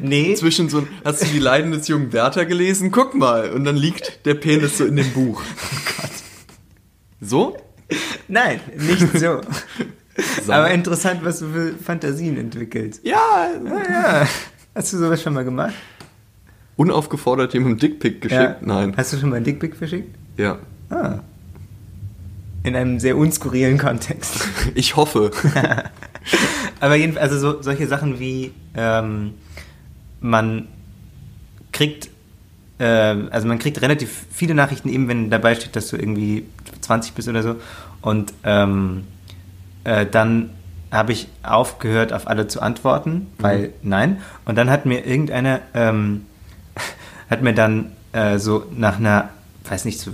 nee, 0.00 0.34
Zwischen 0.34 0.68
so 0.68 0.86
hast 1.04 1.22
du 1.22 1.26
die 1.26 1.38
Leiden 1.38 1.72
des 1.72 1.88
jungen 1.88 2.12
Werther 2.12 2.46
gelesen? 2.46 2.90
Guck 2.90 3.14
mal. 3.14 3.50
Und 3.50 3.64
dann 3.64 3.76
liegt 3.76 4.24
der 4.24 4.34
Penis 4.34 4.78
so 4.78 4.84
in 4.86 4.96
dem 4.96 5.10
Buch. 5.12 5.42
So? 7.22 7.54
nein, 8.28 8.60
nicht 8.78 9.18
so. 9.18 9.42
Sag. 10.44 10.56
Aber 10.56 10.70
interessant, 10.70 11.24
was 11.24 11.40
du 11.40 11.48
für 11.48 11.74
Fantasien 11.74 12.36
entwickelst. 12.36 13.04
Ja. 13.04 13.48
Ja, 13.64 13.90
ja. 13.90 14.28
Hast 14.74 14.92
du 14.92 14.98
sowas 14.98 15.22
schon 15.22 15.34
mal 15.34 15.44
gemacht? 15.44 15.74
Unaufgefordert 16.76 17.52
jemandem 17.52 17.78
Dickpic 17.78 18.20
geschickt? 18.20 18.62
Nein. 18.62 18.94
Hast 18.96 19.12
du 19.12 19.18
schon 19.18 19.30
mal 19.30 19.36
ein 19.36 19.44
Dickpic 19.44 19.76
verschickt? 19.76 20.16
Ja. 20.36 20.58
Ah. 20.88 21.20
In 22.62 22.76
einem 22.76 22.98
sehr 23.00 23.16
unskurrilen 23.16 23.78
Kontext. 23.78 24.48
Ich 24.74 24.96
hoffe. 24.96 25.30
Aber 26.80 26.94
jedenfalls, 26.94 27.32
also 27.32 27.52
so, 27.52 27.62
solche 27.62 27.86
Sachen 27.86 28.18
wie 28.20 28.52
ähm, 28.74 29.32
man 30.20 30.68
kriegt, 31.72 32.08
äh, 32.78 32.84
also 32.84 33.48
man 33.48 33.58
kriegt 33.58 33.80
relativ 33.82 34.26
viele 34.30 34.54
Nachrichten, 34.54 34.88
eben 34.88 35.08
wenn 35.08 35.30
dabei 35.30 35.54
steht, 35.54 35.76
dass 35.76 35.88
du 35.88 35.96
irgendwie 35.96 36.44
20 36.80 37.14
bist 37.14 37.28
oder 37.28 37.42
so. 37.42 37.56
Und 38.02 38.32
ähm, 38.44 39.04
äh, 39.84 40.06
dann 40.06 40.50
habe 40.90 41.12
ich 41.12 41.28
aufgehört, 41.42 42.12
auf 42.12 42.26
alle 42.26 42.48
zu 42.48 42.60
antworten, 42.60 43.28
weil 43.38 43.72
nein. 43.82 44.20
Und 44.44 44.56
dann 44.56 44.70
hat 44.70 44.86
mir 44.86 45.06
irgendeiner, 45.06 45.60
ähm, 45.74 46.26
hat 47.30 47.42
mir 47.42 47.54
dann 47.54 47.92
äh, 48.12 48.38
so 48.38 48.64
nach 48.74 48.98
einer, 48.98 49.30
weiß 49.68 49.84
nicht, 49.84 50.00
so, 50.00 50.10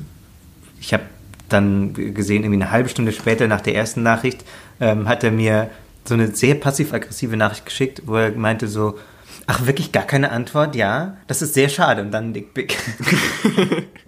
ich 0.80 0.92
habe 0.92 1.04
dann 1.48 1.94
gesehen, 1.94 2.42
irgendwie 2.42 2.62
eine 2.62 2.70
halbe 2.70 2.88
Stunde 2.88 3.12
später 3.12 3.46
nach 3.46 3.60
der 3.60 3.74
ersten 3.74 4.02
Nachricht, 4.02 4.44
ähm, 4.80 5.08
hat 5.08 5.24
er 5.24 5.30
mir 5.30 5.70
so 6.04 6.14
eine 6.14 6.28
sehr 6.28 6.56
passiv-aggressive 6.56 7.36
Nachricht 7.36 7.64
geschickt, 7.64 8.02
wo 8.06 8.16
er 8.16 8.32
meinte 8.32 8.68
so, 8.68 8.98
ach 9.46 9.64
wirklich 9.66 9.92
gar 9.92 10.04
keine 10.04 10.30
Antwort, 10.30 10.74
ja, 10.74 11.16
das 11.26 11.40
ist 11.40 11.54
sehr 11.54 11.68
schade 11.68 12.02
und 12.02 12.10
dann 12.10 12.30
ein 12.30 12.34
Dickpick. 12.34 12.76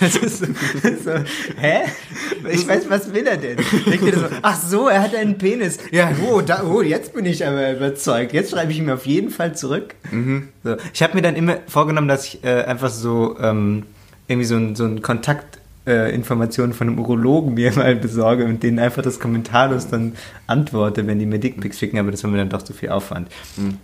Das 0.00 0.16
ist 0.16 0.38
so, 0.38 0.46
so, 0.46 1.10
hä? 1.60 1.80
Ich 2.50 2.66
weiß, 2.66 2.88
was 2.88 3.12
will 3.12 3.26
er 3.26 3.36
denn? 3.36 3.58
Ihr 3.86 4.18
so, 4.18 4.26
ach 4.42 4.60
so, 4.60 4.88
er 4.88 5.02
hat 5.02 5.14
einen 5.14 5.36
Penis. 5.38 5.78
Ja, 5.90 6.10
oh, 6.30 6.40
da, 6.40 6.62
oh, 6.62 6.82
jetzt 6.82 7.12
bin 7.14 7.26
ich 7.26 7.46
aber 7.46 7.72
überzeugt. 7.72 8.32
Jetzt 8.32 8.52
schreibe 8.52 8.72
ich 8.72 8.78
ihm 8.78 8.88
auf 8.90 9.06
jeden 9.06 9.30
Fall 9.30 9.54
zurück. 9.56 9.94
So. 10.64 10.76
Ich 10.94 11.02
habe 11.02 11.14
mir 11.14 11.22
dann 11.22 11.36
immer 11.36 11.58
vorgenommen, 11.66 12.08
dass 12.08 12.26
ich 12.26 12.44
äh, 12.44 12.62
einfach 12.62 12.90
so 12.90 13.36
ähm, 13.40 13.84
irgendwie 14.28 14.46
so 14.46 14.56
ein, 14.56 14.76
so 14.76 14.84
ein 14.84 15.02
Kontakt 15.02 15.58
äh, 15.86 16.14
Informationen 16.14 16.74
von 16.74 16.88
einem 16.88 16.98
Urologen 16.98 17.54
mir 17.54 17.72
mal 17.76 17.96
besorge 17.96 18.44
und 18.44 18.62
denen 18.62 18.78
einfach 18.78 19.02
das 19.02 19.18
kommentarlos 19.18 19.88
dann 19.88 20.12
antworte, 20.46 21.06
wenn 21.06 21.18
die 21.18 21.26
mir 21.26 21.38
Dickpics 21.38 21.78
schicken, 21.78 21.98
aber 21.98 22.10
das 22.10 22.22
war 22.22 22.30
mir 22.30 22.38
dann 22.38 22.50
doch 22.50 22.62
zu 22.62 22.72
viel 22.72 22.90
Aufwand. 22.90 23.28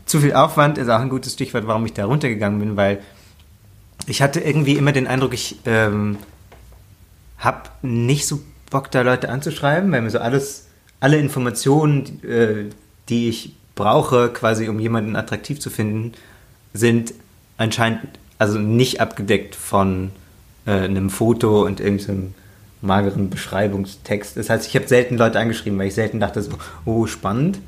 Zu 0.05 0.21
viel 0.21 0.35
Aufwand 0.35 0.79
ist 0.79 0.89
auch 0.89 1.01
ein 1.01 1.09
gutes 1.09 1.33
Stichwort, 1.33 1.67
warum 1.67 1.87
ich 1.87 1.95
da 1.95 2.05
runtergegangen 2.05 2.61
bin, 2.61 2.77
weil 2.77 3.01
ich 4.07 4.23
hatte 4.23 4.41
irgendwie 4.41 4.77
immer 4.77 4.93
den 4.93 5.07
Eindruck, 5.07 5.35
ich 5.35 5.59
ähm, 5.67 6.19
habe 7.39 7.71
nicht 7.83 8.27
so 8.27 8.41
Bock, 8.71 8.91
da 8.91 9.03
Leute 9.03 9.29
anzuschreiben, 9.29 9.93
weil 9.93 10.03
mir 10.03 10.11
so 10.11 10.19
alles, 10.19 10.67
alle 11.01 11.19
Informationen, 11.19 12.05
die, 12.05 12.27
äh, 12.27 12.71
die 13.09 13.29
ich 13.29 13.55
brauche, 13.75 14.31
quasi 14.31 14.69
um 14.69 14.81
jemanden 14.81 15.17
attraktiv 15.17 15.61
zu 15.61 15.71
finden, 15.71 16.13
sind 16.73 17.15
anscheinend 17.57 18.01
also 18.39 18.59
nicht 18.59 19.01
abgedeckt 19.01 19.55
von 19.55 20.11
äh, 20.67 20.73
einem 20.73 21.11
Foto 21.11 21.65
und 21.65 21.81
irgendeinem 21.81 22.35
mageren 22.81 23.31
Beschreibungstext. 23.31 24.37
Das 24.37 24.51
heißt, 24.51 24.67
ich 24.67 24.77
habe 24.77 24.89
selten 24.89 25.17
Leute 25.17 25.39
angeschrieben, 25.39 25.79
weil 25.79 25.89
ich 25.89 25.95
selten 25.95 26.21
dachte 26.21 26.43
so, 26.43 26.53
oh, 26.85 27.07
spannend. 27.07 27.59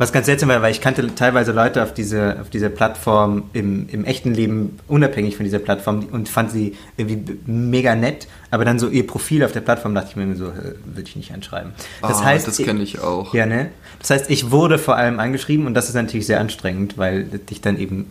Was 0.00 0.12
ganz 0.12 0.24
seltsam 0.24 0.48
war, 0.48 0.62
weil 0.62 0.72
ich 0.72 0.80
kannte 0.80 1.06
teilweise 1.14 1.52
Leute 1.52 1.82
auf, 1.82 1.92
diese, 1.92 2.40
auf 2.40 2.48
dieser 2.48 2.70
Plattform 2.70 3.50
im, 3.52 3.86
im 3.90 4.06
echten 4.06 4.32
Leben, 4.32 4.78
unabhängig 4.88 5.36
von 5.36 5.44
dieser 5.44 5.58
Plattform 5.58 6.06
und 6.10 6.30
fand 6.30 6.50
sie 6.50 6.74
irgendwie 6.96 7.38
mega 7.44 7.94
nett, 7.94 8.26
aber 8.50 8.64
dann 8.64 8.78
so 8.78 8.88
ihr 8.88 9.06
Profil 9.06 9.44
auf 9.44 9.52
der 9.52 9.60
Plattform 9.60 9.94
dachte 9.94 10.08
ich 10.10 10.16
mir 10.16 10.34
so, 10.36 10.46
äh, 10.46 10.74
würde 10.86 11.02
ich 11.04 11.16
nicht 11.16 11.32
anschreiben. 11.34 11.72
Das 12.00 12.20
Ah, 12.20 12.24
heißt, 12.24 12.48
das 12.48 12.56
kenne 12.56 12.82
ich 12.82 12.98
auch. 13.00 13.34
Ja, 13.34 13.44
ne? 13.44 13.68
Das 13.98 14.08
heißt, 14.08 14.30
ich 14.30 14.50
wurde 14.50 14.78
vor 14.78 14.96
allem 14.96 15.20
angeschrieben 15.20 15.66
und 15.66 15.74
das 15.74 15.88
ist 15.90 15.94
natürlich 15.94 16.26
sehr 16.26 16.40
anstrengend, 16.40 16.96
weil 16.96 17.24
dich 17.24 17.60
dann 17.60 17.78
eben 17.78 18.06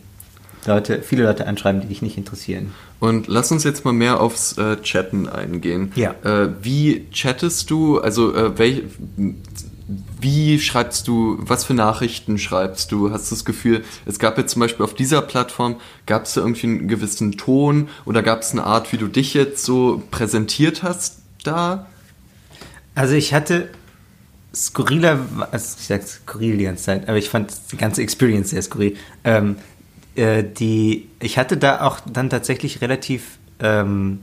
Leute, 0.66 1.02
viele 1.02 1.24
Leute 1.24 1.46
anschreiben, 1.48 1.80
die 1.80 1.88
dich 1.88 2.02
nicht 2.02 2.16
interessieren. 2.16 2.72
Und 3.00 3.26
lass 3.26 3.50
uns 3.50 3.64
jetzt 3.64 3.84
mal 3.84 3.92
mehr 3.94 4.20
aufs 4.20 4.56
äh, 4.58 4.76
Chatten 4.82 5.28
eingehen. 5.28 5.90
Ja. 5.96 6.14
Äh, 6.22 6.50
wie 6.62 7.06
chattest 7.10 7.68
du? 7.70 7.98
Also 7.98 8.34
äh, 8.34 8.58
welch, 8.58 8.82
wie 10.20 10.58
schreibst 10.60 11.08
du? 11.08 11.38
Was 11.40 11.64
für 11.64 11.74
Nachrichten 11.74 12.38
schreibst 12.38 12.92
du? 12.92 13.10
Hast 13.10 13.30
du 13.30 13.34
das 13.34 13.44
Gefühl? 13.44 13.84
Es 14.06 14.18
gab 14.18 14.38
jetzt 14.38 14.52
zum 14.52 14.60
Beispiel 14.60 14.84
auf 14.84 14.94
dieser 14.94 15.22
Plattform 15.22 15.76
gab 16.06 16.24
es 16.24 16.34
da 16.34 16.42
irgendwie 16.42 16.66
einen 16.66 16.88
gewissen 16.88 17.32
Ton 17.32 17.88
oder 18.04 18.22
gab 18.22 18.42
es 18.42 18.52
eine 18.52 18.64
Art, 18.64 18.92
wie 18.92 18.98
du 18.98 19.08
dich 19.08 19.34
jetzt 19.34 19.64
so 19.64 20.02
präsentiert 20.10 20.82
hast 20.82 21.22
da? 21.44 21.86
Also 22.94 23.14
ich 23.14 23.34
hatte 23.34 23.70
skurriler, 24.54 25.20
also 25.50 25.76
ich 25.78 25.86
sag 25.86 26.02
skurril 26.06 26.56
die 26.56 26.64
ganze 26.64 26.84
Zeit, 26.84 27.08
aber 27.08 27.18
ich 27.18 27.28
fand 27.28 27.52
die 27.72 27.76
ganze 27.76 28.02
Experience 28.02 28.50
sehr 28.50 28.62
skurril. 28.62 28.96
Ähm, 29.24 29.56
äh, 30.14 30.44
die, 30.44 31.08
ich 31.20 31.38
hatte 31.38 31.56
da 31.56 31.82
auch 31.82 32.00
dann 32.00 32.30
tatsächlich 32.30 32.80
relativ 32.80 33.38
ähm, 33.60 34.20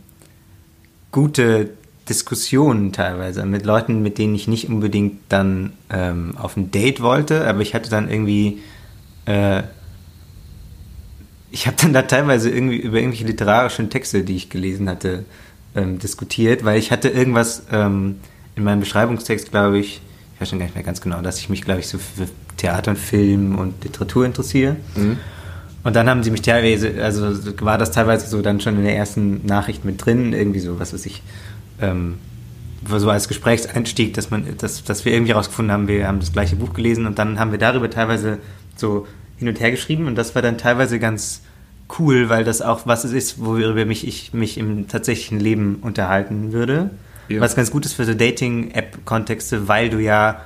gute 1.11 1.71
Diskussionen 2.09 2.93
teilweise 2.93 3.45
mit 3.45 3.65
Leuten, 3.65 4.01
mit 4.01 4.17
denen 4.17 4.35
ich 4.35 4.47
nicht 4.47 4.69
unbedingt 4.69 5.19
dann 5.29 5.73
ähm, 5.89 6.35
auf 6.37 6.57
ein 6.57 6.71
Date 6.71 7.01
wollte, 7.01 7.47
aber 7.47 7.61
ich 7.61 7.73
hatte 7.73 7.89
dann 7.89 8.09
irgendwie 8.09 8.59
äh, 9.25 9.63
ich 11.51 11.67
habe 11.67 11.77
dann 11.81 11.93
da 11.93 12.03
teilweise 12.03 12.49
irgendwie 12.49 12.77
über 12.77 12.97
irgendwelche 12.97 13.25
literarischen 13.25 13.89
Texte, 13.89 14.23
die 14.23 14.35
ich 14.35 14.49
gelesen 14.49 14.89
hatte, 14.89 15.25
ähm, 15.75 15.99
diskutiert, 15.99 16.65
weil 16.65 16.77
ich 16.77 16.91
hatte 16.91 17.09
irgendwas 17.09 17.63
ähm, 17.71 18.17
in 18.55 18.63
meinem 18.63 18.81
Beschreibungstext, 18.81 19.51
glaube 19.51 19.79
ich, 19.79 20.01
ich 20.35 20.41
weiß 20.41 20.49
schon 20.49 20.59
gar 20.59 20.65
nicht 20.65 20.75
mehr 20.75 20.83
ganz 20.83 21.01
genau, 21.01 21.21
dass 21.21 21.39
ich 21.39 21.49
mich, 21.49 21.63
glaube 21.63 21.79
ich, 21.79 21.87
so 21.87 21.97
für 21.97 22.27
Theater 22.57 22.91
und 22.91 22.97
Film 22.97 23.57
und 23.57 23.83
Literatur 23.83 24.25
interessiere. 24.25 24.75
Mhm. 24.95 25.17
Und 25.83 25.95
dann 25.95 26.09
haben 26.09 26.21
sie 26.21 26.31
mich 26.31 26.41
teilweise, 26.41 27.01
also 27.01 27.33
war 27.61 27.77
das 27.77 27.91
teilweise 27.91 28.27
so 28.27 28.41
dann 28.41 28.59
schon 28.59 28.75
in 28.75 28.83
der 28.83 28.97
ersten 28.97 29.45
Nachricht 29.45 29.85
mit 29.85 30.05
drin, 30.05 30.33
irgendwie 30.33 30.59
so, 30.59 30.79
was 30.79 30.93
weiß 30.93 31.05
ich, 31.05 31.23
ähm, 31.81 32.17
so 32.87 33.09
als 33.09 33.27
Gesprächseinstieg, 33.27 34.13
dass 34.13 34.29
man, 34.29 34.45
dass, 34.57 34.83
dass 34.83 35.05
wir 35.05 35.13
irgendwie 35.13 35.33
herausgefunden 35.33 35.71
haben, 35.71 35.87
wir 35.87 36.07
haben 36.07 36.19
das 36.19 36.31
gleiche 36.31 36.55
Buch 36.55 36.73
gelesen 36.73 37.05
und 37.05 37.19
dann 37.19 37.39
haben 37.39 37.51
wir 37.51 37.57
darüber 37.57 37.89
teilweise 37.89 38.39
so 38.75 39.07
hin 39.37 39.47
und 39.47 39.59
her 39.59 39.71
geschrieben 39.71 40.07
und 40.07 40.15
das 40.15 40.35
war 40.35 40.41
dann 40.41 40.57
teilweise 40.57 40.99
ganz 40.99 41.41
cool, 41.99 42.29
weil 42.29 42.43
das 42.43 42.61
auch 42.61 42.85
was 42.85 43.05
ist, 43.05 43.39
worüber 43.39 43.85
mich 43.85 44.07
ich 44.07 44.33
mich 44.33 44.57
im 44.57 44.87
tatsächlichen 44.87 45.39
Leben 45.39 45.79
unterhalten 45.81 46.51
würde. 46.51 46.89
Ja. 47.29 47.41
Was 47.41 47.55
ganz 47.55 47.71
gut 47.71 47.85
ist 47.85 47.93
für 47.93 48.05
so 48.05 48.13
Dating-App-Kontexte, 48.13 49.67
weil 49.67 49.89
du 49.89 49.99
ja 49.99 50.41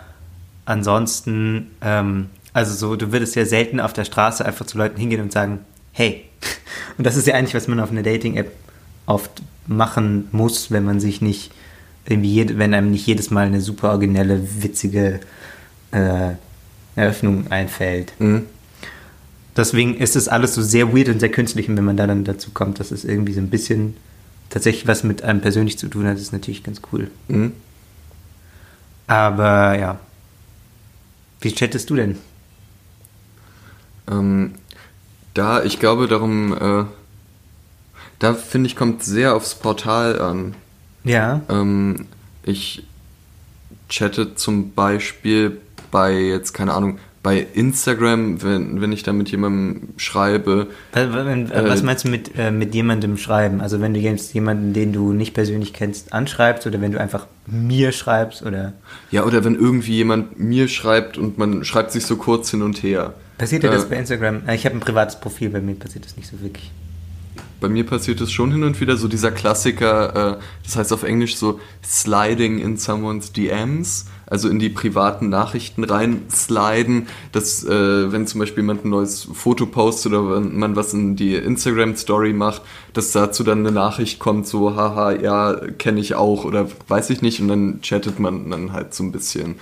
ansonsten, 0.66 1.72
ähm, 1.82 2.30
also 2.54 2.74
so, 2.74 2.96
du 2.96 3.12
würdest 3.12 3.36
ja 3.36 3.46
selten 3.46 3.80
auf 3.80 3.94
der 3.94 4.06
Straße 4.06 4.46
einfach 4.46 4.66
zu 4.66 4.78
Leuten 4.78 5.00
hingehen 5.00 5.22
und 5.22 5.32
sagen, 5.32 5.60
hey. 5.92 6.26
Und 6.98 7.06
das 7.06 7.16
ist 7.16 7.28
ja 7.28 7.36
eigentlich, 7.36 7.54
was 7.54 7.68
man 7.68 7.80
auf 7.80 7.92
einer 7.92 8.04
Dating-App 8.04 8.52
oft 9.06 9.42
machen 9.78 10.28
muss, 10.32 10.72
wenn 10.72 10.84
man 10.84 11.00
sich 11.00 11.22
nicht 11.22 11.52
irgendwie, 12.06 12.58
wenn 12.58 12.74
einem 12.74 12.92
nicht 12.92 13.06
jedes 13.06 13.32
Mal 13.32 13.48
eine 13.48 13.62
super 13.62 13.90
originelle, 13.90 14.42
witzige 14.64 15.20
äh, 15.92 16.32
Eröffnung 16.96 17.52
einfällt. 17.52 18.14
Mhm. 18.20 18.44
Deswegen 19.56 19.96
ist 19.96 20.16
es 20.16 20.28
alles 20.28 20.56
so 20.56 20.62
sehr 20.62 20.94
weird 20.96 21.10
und 21.10 21.20
sehr 21.20 21.32
künstlich 21.32 21.68
und 21.68 21.78
wenn 21.78 21.84
man 21.84 21.98
da 21.98 22.08
dann 22.08 22.24
dazu 22.24 22.52
kommt, 22.52 22.80
dass 22.80 22.92
es 22.92 23.04
irgendwie 23.04 23.34
so 23.34 23.42
ein 23.42 23.50
bisschen 23.50 23.96
tatsächlich 24.50 24.88
was 24.88 25.04
mit 25.04 25.24
einem 25.24 25.42
persönlich 25.42 25.78
zu 25.78 25.88
tun 25.88 26.06
hat, 26.06 26.18
ist 26.18 26.34
natürlich 26.34 26.64
ganz 26.64 26.82
cool. 26.92 27.10
Mhm. 27.28 27.54
Aber 29.08 29.78
ja. 29.78 30.00
Wie 31.42 31.54
chattest 31.54 31.90
du 31.90 31.96
denn? 31.96 32.18
Ähm, 34.10 34.54
da, 35.34 35.64
ich 35.64 35.80
glaube, 35.80 36.08
darum, 36.08 36.54
äh, 36.54 36.86
da 38.22 38.36
finde 38.36 38.68
ich, 38.68 38.76
kommt 38.76 39.04
sehr 39.04 39.36
aufs 39.36 39.56
Portal 39.56 40.22
an. 40.22 40.54
Ja. 41.04 41.42
Ähm, 41.50 42.06
ich 42.44 42.84
chatte 43.90 44.36
zum 44.36 44.72
Beispiel 44.74 45.58
bei 45.90 46.14
jetzt, 46.14 46.54
keine 46.54 46.74
Ahnung, 46.74 47.00
bei 47.24 47.46
Instagram, 47.54 48.42
wenn, 48.44 48.80
wenn 48.82 48.92
ich 48.92 49.04
da 49.04 49.12
mit 49.14 49.30
jemandem 49.30 49.90
schreibe. 49.98 50.68
Was, 50.94 51.08
was 51.14 51.84
meinst 51.84 52.06
du 52.06 52.10
mit, 52.10 52.32
äh, 52.38 52.52
mit 52.52 52.74
jemandem 52.76 53.18
schreiben? 53.18 53.60
Also 53.60 53.82
wenn 53.82 53.94
du 53.94 54.00
jetzt 54.00 54.34
jemanden, 54.34 54.74
den 54.74 54.94
du 54.94 55.14
nicht 55.14 55.34
persönlich 55.34 55.74
kennst, 55.74 56.14
anschreibst 56.14 56.66
oder 56.68 56.80
wenn 56.80 56.92
du 56.92 57.00
einfach 57.00 57.28
mir 57.48 57.92
schreibst 57.92 58.44
oder. 58.44 58.74
Ja, 59.10 59.24
oder 59.26 59.44
wenn 59.44 59.56
irgendwie 59.56 59.96
jemand 59.98 60.40
mir 60.40 60.68
schreibt 60.68 61.18
und 61.18 61.38
man 61.40 61.64
schreibt 61.64 61.92
sich 61.92 62.06
so 62.06 62.18
kurz 62.18 62.52
hin 62.52 62.62
und 62.62 62.82
her. 62.84 63.14
Passiert 63.38 63.64
dir 63.64 63.72
das 63.72 63.86
Äh, 63.86 63.90
bei 63.90 63.96
Instagram? 63.98 64.42
Äh, 64.48 64.56
Ich 64.56 64.66
habe 64.66 64.76
ein 64.76 64.80
privates 64.80 65.20
Profil, 65.20 65.50
bei 65.50 65.62
mir 65.62 65.76
passiert 65.76 66.06
das 66.06 66.18
nicht 66.18 66.28
so 66.30 66.40
wirklich. 66.42 66.72
Bei 67.62 67.70
mir 67.70 67.86
passiert 67.86 68.20
es 68.22 68.32
schon 68.32 68.52
hin 68.52 68.64
und 68.64 68.82
wieder 68.82 68.98
so 68.98 69.08
dieser 69.08 69.30
Klassiker, 69.30 70.34
äh, 70.34 70.40
das 70.64 70.76
heißt 70.76 70.92
auf 70.92 71.04
Englisch 71.04 71.36
so 71.36 71.60
sliding 71.86 72.58
in 72.58 72.76
someone's 72.76 73.32
DMs, 73.34 74.08
also 74.26 74.50
in 74.50 74.58
die 74.58 74.70
privaten 74.70 75.30
Nachrichten 75.30 75.84
rein 75.84 76.24
sliden, 76.32 77.08
dass 77.32 77.64
äh, 77.64 78.12
wenn 78.12 78.26
zum 78.26 78.40
Beispiel 78.40 78.64
jemand 78.64 78.84
ein 78.84 78.90
neues 78.90 79.28
Foto 79.32 79.68
postet 79.68 80.12
oder 80.12 80.38
wenn 80.38 80.58
man 80.58 80.76
was 80.76 80.94
in 80.96 81.16
die 81.16 81.36
Instagram 81.36 81.96
Story 81.96 82.34
macht, 82.34 82.64
dass 82.94 83.12
dazu 83.12 83.44
dann 83.44 83.60
eine 83.60 83.72
Nachricht 83.72 84.18
kommt, 84.18 84.48
so 84.48 84.76
haha, 84.76 85.12
ja, 85.12 85.54
kenne 85.78 86.00
ich 86.00 86.16
auch 86.16 86.46
oder 86.46 86.68
weiß 86.88 87.12
ich 87.12 87.22
nicht 87.22 87.42
und 87.42 87.48
dann 87.48 87.82
chattet 87.84 88.20
man 88.20 88.50
dann 88.50 88.74
halt 88.74 88.96
so 88.96 89.04
ein 89.04 89.12
bisschen. 89.12 89.58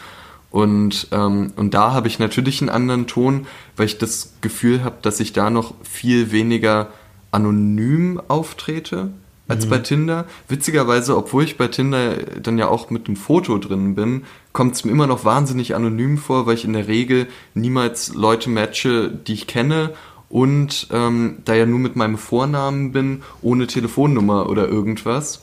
Und, 0.51 1.09
ähm, 1.12 1.51
und 1.57 1.73
da 1.73 1.91
habe 1.91 2.07
ich 2.07 2.17
natürlich 2.17 2.62
einen 2.62 2.69
anderen 2.69 3.07
Ton, 3.07 3.45
weil 3.75 3.88
ich 3.88 3.97
das 3.97 4.35
Gefühl 4.39 4.85
habe, 4.85 4.95
dass 5.01 5.19
ich 5.19 5.33
da 5.33 5.49
noch 5.49 5.73
viel 5.83 6.31
weniger 6.31 6.88
anonym 7.32 8.22
auftrete 8.28 9.12
als 9.48 9.65
bei 9.65 9.80
Tinder. 9.80 10.26
Witzigerweise, 10.48 11.18
obwohl 11.18 11.44
ich 11.44 11.58
bei 11.58 11.68
Tinder 11.68 12.18
dann 12.42 12.60
ja 12.60 12.68
auch 12.68 12.92
mit 12.92 13.08
einem 13.08 13.15
Foto 13.15 13.58
drin 13.58 13.96
bin, 13.96 14.24
kommt 14.54 14.76
es 14.76 14.86
mir 14.86 14.92
immer 14.92 15.08
noch 15.08 15.26
wahnsinnig 15.26 15.74
anonym 15.74 16.20
vor, 16.20 16.46
weil 16.46 16.54
ich 16.54 16.65
in 16.65 16.74
der 16.74 16.88
Regel 16.88 17.28
niemals 17.56 18.13
Leute 18.13 18.50
matche, 18.52 19.10
die 19.10 19.34
ich 19.34 19.48
kenne 19.48 19.94
und 20.30 20.88
ähm, 20.92 21.39
da 21.46 21.56
ja 21.56 21.65
nur 21.65 21.80
mit 21.80 21.96
meinem 21.96 22.20
Vornamen 22.20 22.92
bin, 22.92 23.24
ohne 23.42 23.65
Telefonnummer 23.65 24.48
oder 24.48 24.68
irgendwas. 24.68 25.42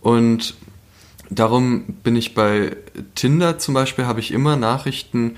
Und 0.00 0.54
darum 1.28 1.96
bin 2.04 2.14
ich 2.14 2.34
bei 2.34 2.76
Tinder 3.16 3.58
zum 3.58 3.74
Beispiel, 3.74 4.06
habe 4.06 4.20
ich 4.20 4.30
immer 4.30 4.54
Nachrichten 4.54 5.36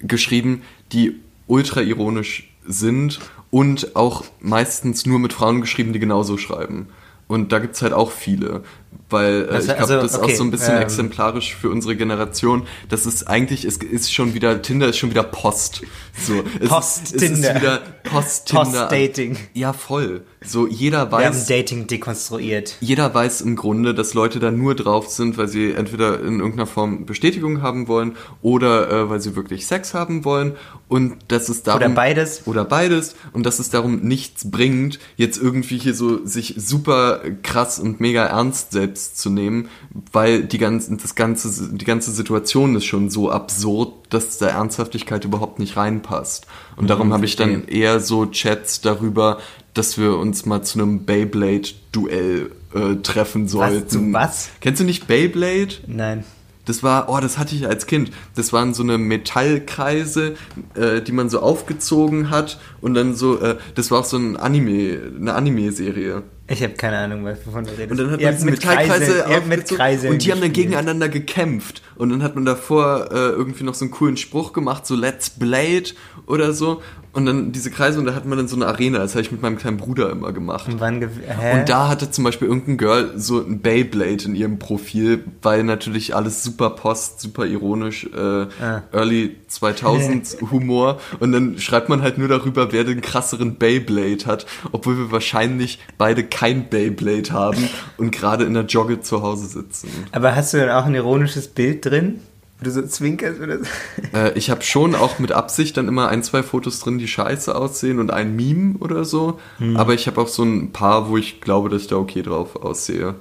geschrieben, 0.00 0.62
die 0.92 1.18
ultra 1.46 1.80
ironisch 1.80 2.50
sind 2.66 3.20
und 3.54 3.94
auch 3.94 4.24
meistens 4.40 5.06
nur 5.06 5.20
mit 5.20 5.32
Frauen 5.32 5.60
geschrieben, 5.60 5.92
die 5.92 6.00
genauso 6.00 6.38
schreiben. 6.38 6.88
Und 7.28 7.52
da 7.52 7.60
gibt's 7.60 7.82
halt 7.82 7.92
auch 7.92 8.10
viele, 8.10 8.64
weil 9.10 9.42
äh, 9.42 9.46
Das- 9.52 9.66
ich 9.66 9.76
glaube, 9.76 9.80
also, 9.82 9.94
das 10.02 10.12
ist 10.12 10.18
okay, 10.18 10.32
auch 10.32 10.36
so 10.36 10.44
ein 10.44 10.50
bisschen 10.50 10.76
ähm, 10.76 10.82
exemplarisch 10.82 11.54
für 11.54 11.70
unsere 11.70 11.96
Generation. 11.96 12.66
Das 12.88 13.06
ist 13.06 13.24
eigentlich, 13.28 13.64
es 13.64 13.76
ist 13.78 14.12
schon 14.12 14.34
wieder, 14.34 14.62
Tinder 14.62 14.88
ist 14.88 14.98
schon 14.98 15.10
wieder 15.10 15.22
Post. 15.22 15.82
So, 16.26 16.42
es, 16.60 16.68
Post 16.68 17.02
ist, 17.02 17.14
es 17.14 17.20
Tinder. 17.22 17.50
ist 17.54 17.60
wieder 17.62 17.82
Post-Tinder. 18.04 18.64
Post-Dating. 18.64 19.36
Ja, 19.54 19.72
voll. 19.72 20.22
So, 20.46 20.66
jeder 20.68 21.10
Wir 21.10 21.24
haben 21.26 21.34
weiß, 21.34 21.46
Dating 21.46 21.86
dekonstruiert. 21.86 22.76
jeder 22.80 23.12
weiß 23.14 23.40
im 23.40 23.56
Grunde, 23.56 23.94
dass 23.94 24.12
Leute 24.14 24.38
da 24.40 24.50
nur 24.50 24.74
drauf 24.74 25.08
sind, 25.08 25.38
weil 25.38 25.48
sie 25.48 25.72
entweder 25.72 26.20
in 26.20 26.38
irgendeiner 26.40 26.66
Form 26.66 27.06
Bestätigung 27.06 27.62
haben 27.62 27.88
wollen 27.88 28.16
oder 28.42 28.90
äh, 28.90 29.10
weil 29.10 29.20
sie 29.20 29.36
wirklich 29.36 29.66
Sex 29.66 29.94
haben 29.94 30.24
wollen 30.24 30.52
und 30.86 31.16
dass 31.28 31.48
es 31.48 31.62
darum 31.62 31.80
Oder 31.82 31.88
beides. 31.94 32.42
oder 32.46 32.64
beides 32.64 33.14
und 33.32 33.46
dass 33.46 33.58
es 33.58 33.70
darum 33.70 34.00
nichts 34.02 34.50
bringt, 34.50 34.98
jetzt 35.16 35.38
irgendwie 35.40 35.78
hier 35.78 35.94
so 35.94 36.24
sich 36.26 36.54
super 36.58 37.20
krass 37.42 37.78
und 37.78 38.00
mega 38.00 38.24
ernst 38.26 38.72
selbst 38.72 38.83
zu 38.92 39.30
nehmen, 39.30 39.68
weil 40.12 40.44
die 40.44 40.58
ganze 40.58 40.96
das 40.96 41.14
ganze 41.14 41.74
die 41.74 41.84
ganze 41.84 42.10
Situation 42.10 42.76
ist 42.76 42.84
schon 42.84 43.10
so 43.10 43.30
absurd, 43.30 43.92
dass 44.10 44.38
da 44.38 44.48
Ernsthaftigkeit 44.48 45.24
überhaupt 45.24 45.58
nicht 45.58 45.76
reinpasst. 45.76 46.46
Und 46.76 46.90
darum 46.90 47.12
habe 47.12 47.24
ich 47.24 47.36
dann 47.36 47.66
eher 47.66 48.00
so 48.00 48.26
Chats 48.26 48.80
darüber, 48.80 49.38
dass 49.72 49.98
wir 49.98 50.16
uns 50.16 50.46
mal 50.46 50.62
zu 50.62 50.80
einem 50.80 51.04
Beyblade-Duell 51.04 52.50
äh, 52.74 52.96
treffen 53.02 53.48
sollten. 53.48 53.88
zu 53.88 54.12
was? 54.12 54.50
Kennst 54.60 54.80
du 54.80 54.84
nicht 54.84 55.06
Beyblade? 55.06 55.74
Nein. 55.86 56.24
Das 56.64 56.82
war, 56.82 57.08
oh, 57.08 57.20
das 57.20 57.36
hatte 57.36 57.54
ich 57.54 57.66
als 57.66 57.86
Kind. 57.86 58.10
Das 58.36 58.52
waren 58.52 58.72
so 58.72 58.82
eine 58.82 58.96
Metallkreise, 58.96 60.34
äh, 60.74 61.02
die 61.02 61.12
man 61.12 61.28
so 61.28 61.40
aufgezogen 61.40 62.30
hat 62.30 62.58
und 62.80 62.94
dann 62.94 63.14
so, 63.14 63.38
äh, 63.40 63.56
das 63.74 63.90
war 63.90 64.00
auch 64.00 64.04
so 64.04 64.16
ein 64.16 64.36
Anime, 64.36 64.98
eine 65.20 65.34
Anime-Serie. 65.34 66.22
Ich 66.46 66.62
habe 66.62 66.74
keine 66.74 66.98
Ahnung, 66.98 67.24
wovon 67.24 67.64
du 67.64 67.70
redest. 67.70 67.90
Und 67.92 67.96
dann 67.98 68.10
hat 68.10 68.20
man 68.20 68.28
habt 68.28 68.34
diese 68.38 68.44
mit 68.44 68.54
Metallkreise 68.56 69.26
aufgezogen 69.26 69.76
Kreise 69.78 70.08
und 70.10 70.24
die 70.24 70.30
haben 70.30 70.40
dann 70.42 70.52
gegeneinander 70.52 71.08
gekämpft. 71.08 71.82
Und 71.96 72.10
dann 72.10 72.22
hat 72.22 72.34
man 72.34 72.44
davor 72.44 73.08
äh, 73.10 73.14
irgendwie 73.30 73.64
noch 73.64 73.74
so 73.74 73.84
einen 73.86 73.92
coolen 73.92 74.16
Spruch 74.18 74.52
gemacht, 74.52 74.86
so 74.86 74.94
Let's 74.94 75.30
Blade 75.30 75.90
oder 76.26 76.52
so. 76.52 76.82
Und 77.12 77.26
dann 77.26 77.52
diese 77.52 77.70
Kreise 77.70 78.00
und 78.00 78.06
da 78.06 78.14
hat 78.16 78.26
man 78.26 78.36
dann 78.36 78.48
so 78.48 78.56
eine 78.56 78.66
Arena. 78.66 78.98
Das 78.98 79.12
habe 79.12 79.22
ich 79.22 79.30
mit 79.30 79.40
meinem 79.40 79.56
kleinen 79.56 79.76
Bruder 79.76 80.10
immer 80.10 80.32
gemacht. 80.32 80.66
Und 80.68 80.80
wann 80.80 81.00
Hä? 81.00 81.60
Und 81.60 81.68
da 81.68 81.88
hatte 81.88 82.10
zum 82.10 82.24
Beispiel 82.24 82.48
irgendein 82.48 82.76
Girl 82.76 83.12
so 83.14 83.38
ein 83.38 83.60
Beyblade 83.60 84.24
in 84.24 84.34
ihrem 84.34 84.58
Profil, 84.58 85.22
weil 85.40 85.62
natürlich 85.62 86.16
alles 86.16 86.42
super 86.42 86.70
post, 86.70 87.20
super 87.20 87.46
ironisch, 87.46 88.04
äh, 88.12 88.18
Ah. 88.18 88.82
Early 88.92 89.36
2000s 89.48 90.40
Humor. 90.50 90.98
Und 91.20 91.30
dann 91.30 91.58
schreibt 91.58 91.88
man 91.88 92.02
halt 92.02 92.18
nur 92.18 92.26
darüber, 92.26 92.72
wer 92.72 92.82
den 92.82 93.00
krasseren 93.00 93.56
Beyblade 93.58 94.26
hat, 94.26 94.46
obwohl 94.72 94.98
wir 94.98 95.12
wahrscheinlich 95.12 95.78
beide 95.96 96.24
kein 96.34 96.68
Beyblade 96.68 97.30
haben 97.32 97.68
und 97.96 98.10
gerade 98.10 98.44
in 98.44 98.54
der 98.54 98.64
Jogge 98.64 99.00
zu 99.00 99.22
Hause 99.22 99.46
sitzen. 99.46 99.88
Aber 100.10 100.34
hast 100.34 100.52
du 100.52 100.58
dann 100.58 100.70
auch 100.70 100.84
ein 100.84 100.94
ironisches 100.94 101.46
Bild 101.48 101.86
drin? 101.86 102.20
Wo 102.58 102.64
du 102.64 102.70
so 102.72 102.82
zwinkerst 102.82 103.40
oder 103.40 103.58
so? 103.58 103.64
Äh, 104.12 104.32
ich 104.36 104.50
habe 104.50 104.62
schon 104.62 104.94
auch 104.96 105.18
mit 105.20 105.30
Absicht 105.32 105.76
dann 105.76 105.86
immer 105.86 106.08
ein, 106.08 106.22
zwei 106.24 106.42
Fotos 106.42 106.80
drin, 106.80 106.98
die 106.98 107.08
scheiße 107.08 107.54
aussehen 107.54 108.00
und 108.00 108.12
ein 108.12 108.34
Meme 108.34 108.74
oder 108.80 109.04
so. 109.04 109.38
Hm. 109.58 109.76
Aber 109.76 109.94
ich 109.94 110.06
habe 110.08 110.20
auch 110.20 110.28
so 110.28 110.42
ein 110.42 110.72
paar, 110.72 111.08
wo 111.08 111.16
ich 111.16 111.40
glaube, 111.40 111.68
dass 111.68 111.82
ich 111.82 111.88
da 111.88 111.96
okay 111.96 112.22
drauf 112.22 112.56
aussehe. 112.56 113.14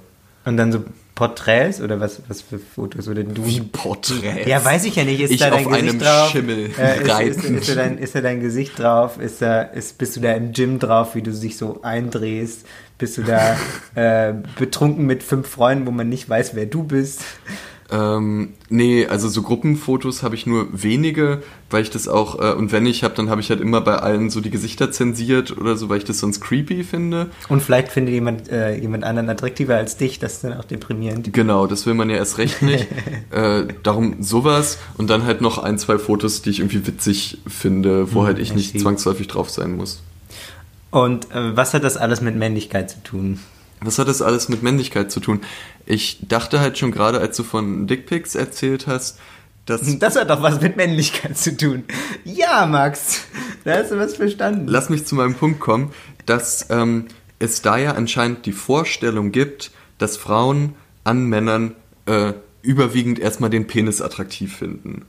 Und 0.45 0.57
dann 0.57 0.71
so 0.71 0.83
Porträts 1.15 1.79
oder 1.79 1.99
was, 1.99 2.21
was 2.27 2.41
für 2.41 2.57
Fotos? 2.57 3.07
Oder 3.07 3.23
du? 3.23 3.45
Wie 3.45 3.61
Porträts. 3.61 4.47
Ja, 4.47 4.63
weiß 4.65 4.85
ich 4.85 4.95
ja 4.95 5.03
nicht. 5.03 5.21
Ist 5.21 5.31
Ich 5.31 5.39
da 5.39 5.51
dein 5.51 5.65
auf 5.65 5.71
Gesicht 5.71 5.89
einem 5.89 5.99
drauf? 5.99 6.29
Schimmel 6.31 6.69
Äh, 6.77 6.95
ist, 6.95 7.01
ist, 7.03 7.09
reiten. 7.11 7.57
ist, 7.57 7.69
da 7.69 7.75
dein, 7.75 7.97
ist 7.99 8.15
da 8.15 8.21
dein 8.21 8.39
Gesicht 8.41 8.79
drauf? 8.79 9.19
Ist 9.19 9.41
da, 9.41 9.61
ist, 9.61 9.97
bist 9.99 10.15
du 10.15 10.21
da 10.21 10.33
im 10.33 10.53
Gym 10.53 10.79
drauf, 10.79 11.13
wie 11.15 11.21
du 11.21 11.31
dich 11.31 11.55
so 11.57 11.79
eindrehst? 11.83 12.65
Bist 12.97 13.17
du 13.17 13.23
da 13.23 13.57
äh, 13.95 14.33
betrunken 14.57 15.05
mit 15.05 15.23
fünf 15.23 15.47
Freunden, 15.47 15.85
wo 15.87 15.91
man 15.91 16.09
nicht 16.09 16.29
weiß, 16.29 16.55
wer 16.55 16.65
du 16.65 16.83
bist? 16.83 17.21
Ähm, 17.91 18.53
nee, 18.69 19.05
also 19.05 19.27
so 19.27 19.43
Gruppenfotos 19.43 20.23
habe 20.23 20.33
ich 20.33 20.47
nur 20.47 20.67
wenige, 20.71 21.43
weil 21.69 21.83
ich 21.83 21.91
das 21.91 22.07
auch, 22.07 22.39
äh, 22.39 22.53
und 22.53 22.71
wenn 22.71 22.85
ich 22.87 23.03
habe, 23.03 23.13
dann 23.13 23.29
habe 23.29 23.41
ich 23.41 23.49
halt 23.51 23.61
immer 23.61 23.81
bei 23.81 23.95
allen 23.97 24.31
so 24.31 24.41
die 24.41 24.49
Gesichter 24.49 24.91
zensiert 24.91 25.55
oder 25.55 25.75
so, 25.75 25.89
weil 25.89 25.97
ich 25.99 26.03
das 26.05 26.17
sonst 26.17 26.39
creepy 26.41 26.83
finde. 26.83 27.29
Und 27.49 27.61
vielleicht 27.61 27.89
findet 27.91 28.13
jemand, 28.15 28.49
äh, 28.49 28.75
jemand 28.77 29.03
anderen 29.03 29.29
attraktiver 29.29 29.75
als 29.75 29.97
dich, 29.97 30.17
das 30.17 30.35
ist 30.35 30.43
dann 30.45 30.53
auch 30.53 30.65
deprimierend. 30.65 31.33
Genau, 31.33 31.67
das 31.67 31.85
will 31.85 31.93
man 31.93 32.09
ja 32.09 32.15
erst 32.15 32.37
recht 32.39 32.61
nicht. 32.63 32.87
äh, 33.31 33.65
darum 33.83 34.23
sowas 34.23 34.79
und 34.97 35.09
dann 35.09 35.25
halt 35.25 35.41
noch 35.41 35.59
ein, 35.59 35.77
zwei 35.77 35.99
Fotos, 35.99 36.41
die 36.41 36.49
ich 36.51 36.59
irgendwie 36.61 36.87
witzig 36.87 37.39
finde, 37.45 38.11
wo 38.13 38.21
Hm, 38.21 38.25
halt 38.27 38.39
ich 38.39 38.55
nicht 38.55 38.71
see. 38.71 38.79
zwangsläufig 38.79 39.27
drauf 39.27 39.49
sein 39.51 39.75
muss. 39.75 40.01
Und 40.93 41.31
äh, 41.31 41.57
was 41.57 41.73
hat 41.73 41.83
das 41.83 41.97
alles 41.97 42.21
mit 42.21 42.35
Männlichkeit 42.35 42.87
zu 42.87 43.01
tun? 43.01 43.39
Was 43.81 43.97
hat 43.97 44.07
das 44.07 44.21
alles 44.21 44.47
mit 44.47 44.61
Männlichkeit 44.61 45.11
zu 45.11 45.21
tun? 45.21 45.41
Ich 45.87 46.19
dachte 46.21 46.59
halt 46.59 46.77
schon 46.77 46.91
gerade, 46.91 47.19
als 47.19 47.35
du 47.35 47.41
von 47.41 47.87
Dickpics 47.87 48.35
erzählt 48.35 48.85
hast, 48.85 49.17
dass 49.65 49.81
Das 49.99 50.15
hat 50.15 50.29
doch 50.29 50.43
was 50.43 50.61
mit 50.61 50.77
Männlichkeit 50.77 51.35
zu 51.35 51.57
tun. 51.57 51.85
Ja, 52.23 52.67
Max, 52.67 53.21
da 53.65 53.77
hast 53.77 53.91
du 53.91 53.97
was 53.97 54.13
verstanden. 54.17 54.67
lass 54.67 54.91
mich 54.91 55.03
zu 55.07 55.15
meinem 55.15 55.33
Punkt 55.33 55.59
kommen, 55.59 55.91
dass 56.27 56.67
ähm, 56.69 57.07
es 57.39 57.63
da 57.63 57.77
ja 57.77 57.93
anscheinend 57.93 58.45
die 58.45 58.53
Vorstellung 58.53 59.31
gibt, 59.31 59.71
dass 59.97 60.15
Frauen 60.15 60.75
an 61.03 61.25
Männern 61.25 61.73
äh, 62.05 62.33
überwiegend 62.61 63.17
erstmal 63.17 63.49
den 63.49 63.65
Penis 63.65 63.99
attraktiv 63.99 64.55
finden. 64.55 65.07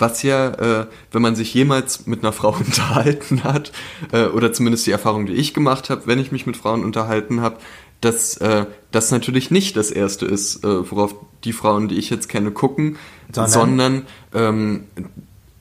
Was 0.00 0.22
ja, 0.22 0.80
äh, 0.80 0.86
wenn 1.12 1.22
man 1.22 1.36
sich 1.36 1.54
jemals 1.54 2.06
mit 2.06 2.24
einer 2.24 2.32
Frau 2.32 2.48
unterhalten 2.58 3.44
hat, 3.44 3.70
äh, 4.12 4.24
oder 4.24 4.52
zumindest 4.52 4.86
die 4.86 4.90
Erfahrung, 4.90 5.26
die 5.26 5.34
ich 5.34 5.54
gemacht 5.54 5.90
habe, 5.90 6.06
wenn 6.06 6.18
ich 6.18 6.32
mich 6.32 6.46
mit 6.46 6.56
Frauen 6.56 6.82
unterhalten 6.82 7.40
habe, 7.40 7.58
dass 8.00 8.38
äh, 8.38 8.66
das 8.90 9.10
natürlich 9.10 9.50
nicht 9.50 9.76
das 9.76 9.90
Erste 9.90 10.26
ist, 10.26 10.64
äh, 10.64 10.90
worauf 10.90 11.14
die 11.44 11.52
Frauen, 11.52 11.88
die 11.88 11.96
ich 11.96 12.10
jetzt 12.10 12.28
kenne, 12.28 12.50
gucken, 12.50 12.96
Sondern? 13.30 13.52
sondern, 13.52 14.02
ähm, 14.34 14.84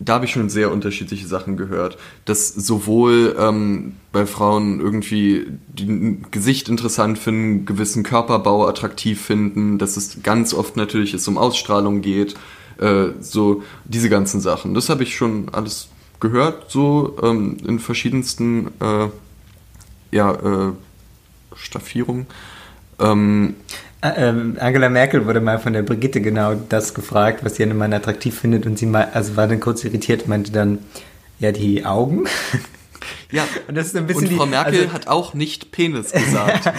da 0.01 0.13
habe 0.13 0.25
ich 0.25 0.31
schon 0.31 0.49
sehr 0.49 0.71
unterschiedliche 0.71 1.27
Sachen 1.27 1.57
gehört. 1.57 1.97
Dass 2.23 2.47
sowohl 2.47 3.35
ähm, 3.37 3.97
bei 4.13 4.25
Frauen 4.25 4.79
irgendwie 4.79 5.47
die 5.67 6.21
Gesicht 6.31 6.69
interessant 6.69 7.19
finden, 7.19 7.65
gewissen 7.65 8.03
Körperbau 8.03 8.65
attraktiv 8.65 9.21
finden, 9.21 9.77
dass 9.77 9.97
es 9.97 10.23
ganz 10.23 10.53
oft 10.53 10.77
natürlich 10.77 11.13
es 11.13 11.27
um 11.27 11.37
Ausstrahlung 11.37 12.01
geht, 12.01 12.35
äh, 12.79 13.09
so 13.21 13.63
diese 13.85 14.09
ganzen 14.09 14.41
Sachen. 14.41 14.73
Das 14.73 14.89
habe 14.89 15.03
ich 15.03 15.15
schon 15.15 15.49
alles 15.51 15.89
gehört, 16.19 16.69
so 16.71 17.17
ähm, 17.23 17.57
in 17.65 17.79
verschiedensten 17.79 18.67
äh, 18.81 19.07
ja, 20.11 20.33
äh, 20.33 20.71
Staffierungen. 21.55 22.27
Ähm, 22.99 23.55
Ä- 24.01 24.13
ähm, 24.17 24.57
Angela 24.59 24.89
Merkel 24.89 25.25
wurde 25.25 25.41
mal 25.41 25.59
von 25.59 25.73
der 25.73 25.83
Brigitte 25.83 26.21
genau 26.21 26.55
das 26.55 26.93
gefragt, 26.93 27.43
was 27.43 27.55
sie 27.55 27.63
an 27.63 27.69
einem 27.69 27.79
Mann 27.79 27.93
attraktiv 27.93 28.37
findet 28.39 28.65
und 28.65 28.77
sie 28.79 28.85
mal, 28.85 29.09
also 29.13 29.35
war 29.35 29.47
dann 29.47 29.59
kurz 29.59 29.83
irritiert, 29.83 30.27
meinte 30.27 30.51
dann, 30.51 30.79
ja, 31.39 31.51
die 31.51 31.85
Augen. 31.85 32.25
ja, 33.31 33.47
Und 33.67 33.75
das 33.75 33.87
ist 33.87 33.95
ein 33.95 34.07
bisschen 34.07 34.23
und 34.23 34.29
die- 34.29 34.35
Frau 34.35 34.45
Merkel 34.45 34.81
also- 34.81 34.93
hat 34.93 35.07
auch 35.07 35.33
nicht 35.33 35.71
Penis 35.71 36.11
gesagt. 36.13 36.71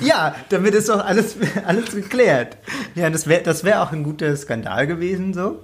ja, 0.00 0.34
damit 0.48 0.74
ist 0.74 0.88
doch 0.88 1.04
alles, 1.04 1.36
alles 1.66 1.94
geklärt. 1.94 2.56
Ja, 2.94 3.10
das 3.10 3.26
wäre 3.26 3.42
das 3.42 3.64
wär 3.64 3.82
auch 3.82 3.92
ein 3.92 4.02
guter 4.04 4.34
Skandal 4.36 4.86
gewesen, 4.86 5.32
so. 5.34 5.60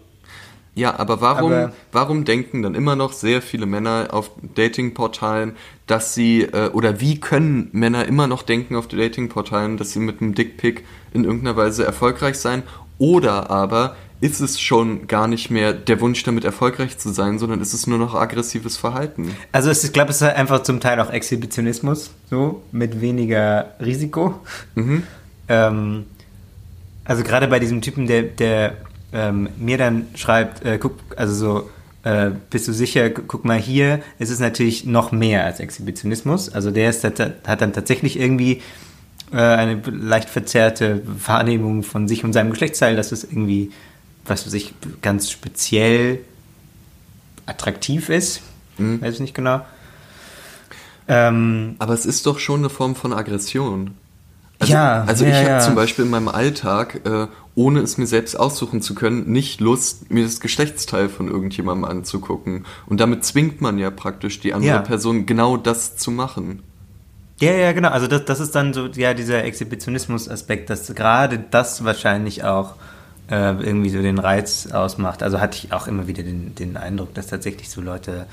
Ja, 0.74 0.96
aber 0.98 1.20
warum, 1.20 1.52
Aber- 1.52 1.72
warum 1.90 2.24
denken 2.24 2.62
dann 2.62 2.76
immer 2.76 2.94
noch 2.94 3.12
sehr 3.12 3.42
viele 3.42 3.66
Männer 3.66 4.08
auf 4.12 4.30
Datingportalen, 4.54 5.56
dass 5.88 6.14
sie, 6.14 6.42
äh, 6.42 6.68
oder 6.70 7.00
wie 7.00 7.18
können 7.18 7.68
Männer 7.72 8.04
immer 8.06 8.28
noch 8.28 8.42
denken 8.42 8.76
auf 8.76 8.86
Datingportalen, 8.86 9.76
dass 9.76 9.92
sie 9.92 9.98
mit 9.98 10.20
einem 10.22 10.34
Dickpick 10.36 10.84
in 11.12 11.24
irgendeiner 11.24 11.56
Weise 11.56 11.84
erfolgreich 11.84 12.36
sein? 12.38 12.62
Oder 12.98 13.50
aber 13.50 13.96
ist 14.20 14.40
es 14.40 14.60
schon 14.60 15.06
gar 15.06 15.28
nicht 15.28 15.50
mehr 15.50 15.72
der 15.72 16.00
Wunsch, 16.00 16.22
damit 16.24 16.44
erfolgreich 16.44 16.98
zu 16.98 17.10
sein, 17.10 17.38
sondern 17.38 17.60
ist 17.60 17.72
es 17.72 17.86
nur 17.86 17.98
noch 17.98 18.14
aggressives 18.14 18.76
Verhalten? 18.76 19.30
Also 19.52 19.70
es, 19.70 19.84
ich 19.84 19.92
glaube, 19.92 20.10
es 20.10 20.16
ist 20.16 20.22
einfach 20.22 20.62
zum 20.62 20.80
Teil 20.80 20.98
auch 21.00 21.10
Exhibitionismus, 21.10 22.10
so, 22.28 22.62
mit 22.72 23.00
weniger 23.00 23.74
Risiko. 23.80 24.40
Ähm, 25.48 26.04
also 27.04 27.22
gerade 27.22 27.48
bei 27.48 27.58
diesem 27.58 27.80
Typen, 27.80 28.06
der, 28.06 28.22
der 28.22 28.76
ähm, 29.12 29.48
mir 29.58 29.78
dann 29.78 30.06
schreibt, 30.14 30.64
äh, 30.64 30.78
guck, 30.78 30.94
also 31.16 31.34
so, 31.34 31.70
äh, 32.02 32.30
bist 32.50 32.68
du 32.68 32.72
sicher, 32.72 33.10
gu- 33.10 33.22
guck 33.26 33.44
mal 33.44 33.58
hier, 33.58 34.00
es 34.18 34.30
ist 34.30 34.40
natürlich 34.40 34.84
noch 34.84 35.12
mehr 35.12 35.44
als 35.44 35.60
Exhibitionismus. 35.60 36.48
Also 36.48 36.70
der 36.70 36.90
ist, 36.90 37.04
hat, 37.04 37.18
hat 37.20 37.60
dann 37.60 37.72
tatsächlich 37.72 38.18
irgendwie 38.18 38.62
äh, 39.32 39.36
eine 39.36 39.80
leicht 39.90 40.28
verzerrte 40.28 41.02
Wahrnehmung 41.06 41.82
von 41.82 42.08
sich 42.08 42.24
und 42.24 42.32
seinem 42.32 42.50
Geschlechtsteil, 42.50 42.96
dass 42.96 43.12
es 43.12 43.24
irgendwie, 43.24 43.70
was 44.28 44.46
weiß 44.46 44.54
ich, 44.54 44.74
ganz 45.02 45.30
speziell 45.30 46.20
attraktiv 47.46 48.08
ist. 48.08 48.42
Weiß 48.78 49.14
ich 49.14 49.20
nicht 49.20 49.34
genau. 49.34 49.60
Ähm, 51.08 51.76
Aber 51.78 51.94
es 51.94 52.06
ist 52.06 52.26
doch 52.26 52.38
schon 52.38 52.60
eine 52.60 52.68
Form 52.68 52.94
von 52.94 53.12
Aggression. 53.12 53.94
Also, 54.58 54.72
Ja, 54.72 55.04
also 55.04 55.24
ja, 55.24 55.30
ich 55.30 55.36
habe 55.38 55.48
ja. 55.48 55.60
zum 55.60 55.74
Beispiel 55.74 56.04
in 56.04 56.10
meinem 56.10 56.28
Alltag, 56.28 57.00
äh, 57.06 57.28
ohne 57.54 57.80
es 57.80 57.96
mir 57.96 58.06
selbst 58.06 58.34
aussuchen 58.38 58.82
zu 58.82 58.94
können, 58.94 59.30
nicht 59.30 59.60
Lust, 59.60 60.10
mir 60.10 60.24
das 60.24 60.40
Geschlechtsteil 60.40 61.08
von 61.08 61.28
irgendjemandem 61.28 61.84
anzugucken. 61.84 62.66
Und 62.86 63.00
damit 63.00 63.24
zwingt 63.24 63.60
man 63.60 63.78
ja 63.78 63.90
praktisch 63.90 64.40
die 64.40 64.52
andere 64.52 64.72
Ja. 64.74 64.78
Person 64.82 65.26
genau 65.26 65.56
das 65.56 65.96
zu 65.96 66.10
machen. 66.10 66.62
Ja, 67.40 67.52
ja, 67.52 67.72
genau. 67.72 67.90
Also 67.90 68.08
das, 68.08 68.24
das 68.24 68.40
ist 68.40 68.54
dann 68.54 68.74
so, 68.74 68.86
ja, 68.88 69.14
dieser 69.14 69.44
Exhibitionismus-Aspekt, 69.44 70.70
dass 70.70 70.92
gerade 70.94 71.38
das 71.38 71.84
wahrscheinlich 71.84 72.42
auch 72.44 72.74
äh, 73.30 73.52
irgendwie 73.52 73.90
so 73.90 74.00
den 74.00 74.18
Reiz 74.18 74.68
ausmacht. 74.72 75.22
Also 75.22 75.40
hatte 75.40 75.58
ich 75.58 75.72
auch 75.72 75.86
immer 75.86 76.06
wieder 76.06 76.22
den, 76.22 76.54
den 76.54 76.76
Eindruck, 76.76 77.14
dass 77.14 77.26
tatsächlich 77.26 77.68
so 77.70 77.80
Leute, 77.80 78.26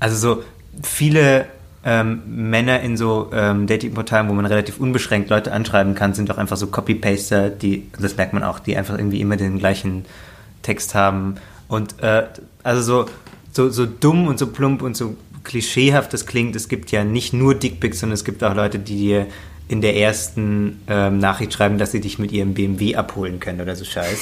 also 0.00 0.16
so 0.16 0.42
viele 0.82 1.46
ähm, 1.84 2.22
Männer 2.26 2.80
in 2.80 2.96
so 2.96 3.30
ähm, 3.32 3.66
Datingportalen, 3.66 4.28
wo 4.28 4.34
man 4.34 4.46
relativ 4.46 4.80
unbeschränkt 4.80 5.30
Leute 5.30 5.52
anschreiben 5.52 5.94
kann, 5.94 6.14
sind 6.14 6.28
doch 6.28 6.38
einfach 6.38 6.56
so 6.56 6.66
Copy-Paster, 6.66 7.50
die, 7.50 7.88
das 7.98 8.16
merkt 8.16 8.32
man 8.32 8.42
auch, 8.42 8.58
die 8.58 8.76
einfach 8.76 8.98
irgendwie 8.98 9.20
immer 9.20 9.36
den 9.36 9.58
gleichen 9.58 10.04
Text 10.62 10.94
haben. 10.94 11.36
Und 11.68 12.02
äh, 12.02 12.24
also 12.62 12.82
so, 12.82 13.10
so, 13.52 13.70
so 13.70 13.86
dumm 13.86 14.26
und 14.26 14.38
so 14.38 14.48
plump 14.48 14.82
und 14.82 14.96
so 14.96 15.16
klischeehaft 15.44 16.12
das 16.12 16.26
klingt, 16.26 16.56
es 16.56 16.68
gibt 16.68 16.90
ja 16.90 17.04
nicht 17.04 17.32
nur 17.32 17.54
Dickpics, 17.54 18.00
sondern 18.00 18.14
es 18.14 18.24
gibt 18.24 18.44
auch 18.44 18.54
Leute, 18.54 18.78
die 18.78 18.96
dir 18.96 19.26
in 19.68 19.80
der 19.80 19.96
ersten 19.96 20.80
ähm, 20.88 21.18
Nachricht 21.18 21.52
schreiben, 21.52 21.78
dass 21.78 21.92
sie 21.92 22.00
dich 22.00 22.18
mit 22.18 22.32
ihrem 22.32 22.54
BMW 22.54 22.96
abholen 22.96 23.38
können 23.38 23.60
oder 23.60 23.76
so 23.76 23.84
Scheiß. 23.84 24.18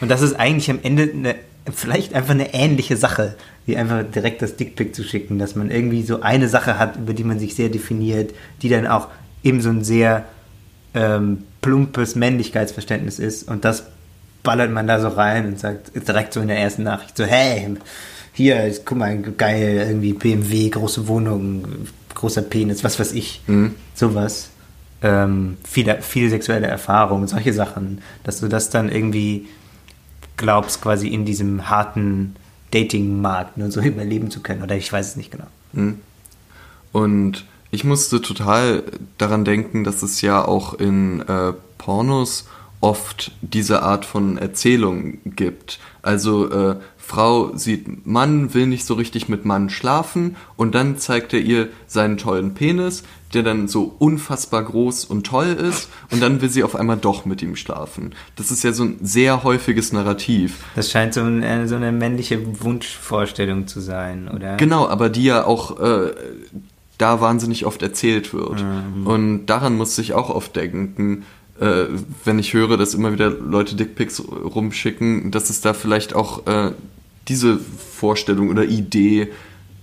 Und 0.00 0.10
das 0.10 0.22
ist 0.22 0.34
eigentlich 0.34 0.70
am 0.70 0.80
Ende 0.82 1.10
eine, 1.12 1.34
vielleicht 1.72 2.14
einfach 2.14 2.34
eine 2.34 2.54
ähnliche 2.54 2.96
Sache, 2.96 3.36
wie 3.66 3.76
einfach 3.76 4.02
direkt 4.02 4.42
das 4.42 4.56
Dickpic 4.56 4.92
zu 4.92 5.04
schicken, 5.04 5.38
dass 5.38 5.54
man 5.54 5.70
irgendwie 5.70 6.02
so 6.02 6.22
eine 6.22 6.48
Sache 6.48 6.78
hat, 6.78 6.96
über 6.96 7.14
die 7.14 7.24
man 7.24 7.38
sich 7.38 7.54
sehr 7.54 7.68
definiert, 7.68 8.34
die 8.62 8.68
dann 8.68 8.86
auch 8.86 9.08
eben 9.42 9.60
so 9.60 9.68
ein 9.68 9.84
sehr 9.84 10.24
ähm, 10.94 11.44
plumpes 11.60 12.14
Männlichkeitsverständnis 12.14 13.18
ist 13.18 13.48
und 13.48 13.64
das 13.64 13.84
ballert 14.42 14.70
man 14.70 14.86
da 14.86 15.00
so 15.00 15.08
rein 15.08 15.46
und 15.46 15.60
sagt 15.60 15.90
direkt 16.08 16.32
so 16.32 16.40
in 16.40 16.48
der 16.48 16.58
ersten 16.58 16.82
Nachricht 16.82 17.16
so, 17.16 17.24
hey, 17.24 17.76
hier, 18.32 18.72
guck 18.84 18.98
mal, 18.98 19.18
geil, 19.18 19.86
irgendwie 19.88 20.12
BMW, 20.12 20.68
große 20.70 21.08
Wohnung, 21.08 21.64
großer 22.18 22.42
Penis, 22.42 22.84
was 22.84 22.98
weiß 22.98 23.12
ich, 23.12 23.40
sowas. 23.94 24.50
Ähm, 25.00 25.56
viele, 25.62 26.02
viel 26.02 26.28
sexuelle 26.28 26.66
Erfahrung, 26.66 27.26
solche 27.28 27.52
Sachen, 27.52 28.02
dass 28.24 28.40
du 28.40 28.48
das 28.48 28.68
dann 28.70 28.90
irgendwie 28.90 29.46
glaubst, 30.36 30.82
quasi 30.82 31.08
in 31.08 31.24
diesem 31.24 31.70
harten 31.70 32.34
Dating-Markt 32.72 33.56
nur 33.56 33.70
so 33.70 33.80
überleben 33.82 34.30
zu 34.30 34.40
können. 34.40 34.62
Oder 34.62 34.76
ich 34.76 34.92
weiß 34.92 35.06
es 35.08 35.16
nicht 35.16 35.30
genau. 35.30 35.46
Und 36.92 37.44
ich 37.70 37.84
musste 37.84 38.20
total 38.20 38.82
daran 39.18 39.44
denken, 39.44 39.84
dass 39.84 40.02
es 40.02 40.20
ja 40.20 40.44
auch 40.44 40.74
in 40.74 41.20
äh, 41.20 41.52
Pornos 41.76 42.48
oft 42.80 43.32
diese 43.42 43.82
Art 43.82 44.04
von 44.04 44.38
Erzählung 44.38 45.18
gibt. 45.24 45.78
Also 46.02 46.50
äh, 46.50 46.76
Frau 47.08 47.56
sieht 47.56 48.06
Mann, 48.06 48.52
will 48.52 48.66
nicht 48.66 48.84
so 48.84 48.92
richtig 48.92 49.30
mit 49.30 49.46
Mann 49.46 49.70
schlafen 49.70 50.36
und 50.56 50.74
dann 50.74 50.98
zeigt 50.98 51.32
er 51.32 51.40
ihr 51.40 51.68
seinen 51.86 52.18
tollen 52.18 52.52
Penis, 52.52 53.02
der 53.32 53.42
dann 53.42 53.66
so 53.66 53.94
unfassbar 53.98 54.62
groß 54.62 55.06
und 55.06 55.26
toll 55.26 55.46
ist 55.46 55.88
und 56.10 56.20
dann 56.20 56.42
will 56.42 56.50
sie 56.50 56.62
auf 56.62 56.76
einmal 56.76 56.98
doch 56.98 57.24
mit 57.24 57.40
ihm 57.40 57.56
schlafen. 57.56 58.14
Das 58.36 58.50
ist 58.50 58.62
ja 58.62 58.72
so 58.72 58.84
ein 58.84 58.98
sehr 59.00 59.42
häufiges 59.42 59.90
Narrativ. 59.90 60.66
Das 60.76 60.90
scheint 60.90 61.14
so 61.14 61.22
eine, 61.22 61.66
so 61.66 61.76
eine 61.76 61.92
männliche 61.92 62.62
Wunschvorstellung 62.62 63.66
zu 63.66 63.80
sein, 63.80 64.28
oder? 64.28 64.58
Genau, 64.58 64.86
aber 64.86 65.08
die 65.08 65.24
ja 65.24 65.46
auch 65.46 65.80
äh, 65.80 66.12
da 66.98 67.22
wahnsinnig 67.22 67.64
oft 67.64 67.80
erzählt 67.80 68.34
wird. 68.34 68.62
Und 69.06 69.46
daran 69.46 69.78
musste 69.78 70.02
ich 70.02 70.12
auch 70.12 70.28
oft 70.28 70.54
denken, 70.56 71.24
äh, 71.58 71.86
wenn 72.24 72.38
ich 72.38 72.52
höre, 72.52 72.76
dass 72.76 72.92
immer 72.92 73.12
wieder 73.12 73.30
Leute 73.30 73.76
Dickpics 73.76 74.22
rumschicken, 74.28 75.30
dass 75.30 75.48
es 75.48 75.62
da 75.62 75.72
vielleicht 75.72 76.14
auch 76.14 76.46
äh, 76.46 76.72
diese 77.28 77.58
Vorstellung 77.58 78.50
oder 78.50 78.64
Idee 78.64 79.28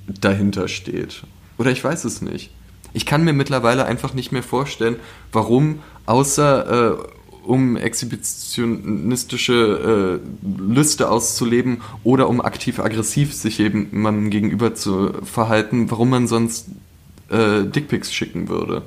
dahinter 0.08 0.68
steht. 0.68 1.24
Oder 1.58 1.72
ich 1.72 1.84
weiß 1.84 2.06
es 2.06 2.22
nicht. 2.22 2.52
Ich 2.94 3.06
kann 3.06 3.24
mir 3.24 3.34
mittlerweile 3.34 3.86
einfach 3.86 4.14
nicht 4.14 4.32
mehr 4.32 4.44
vorstellen, 4.44 4.98
warum 5.32 5.80
außer 6.06 6.94
äh, 6.94 6.98
um 7.44 7.76
exhibitionistische 7.78 10.22
äh, 10.22 10.62
Lüste 10.62 11.10
auszuleben 11.12 11.82
oder 12.04 12.30
um 12.30 12.42
aktiv-aggressiv 12.42 13.34
sich 13.34 13.58
jemandem 13.60 14.30
gegenüber 14.30 14.76
zu 14.76 15.14
verhalten, 15.24 15.90
warum 15.92 16.10
man 16.10 16.28
sonst 16.28 16.68
äh, 17.30 17.64
Dickpics 17.64 18.14
schicken 18.14 18.50
würde. 18.50 18.84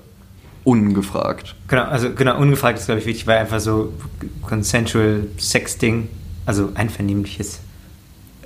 Ungefragt. 0.64 1.54
Genau, 1.68 1.84
also 1.84 2.12
genau, 2.12 2.38
ungefragt 2.40 2.78
ist, 2.78 2.86
glaube 2.86 3.00
ich, 3.00 3.06
wichtig, 3.06 3.26
weil 3.26 3.38
einfach 3.38 3.60
so 3.60 3.92
consensual 4.42 5.26
Sexting, 5.38 6.08
also 6.46 6.70
einvernehmliches 6.74 7.60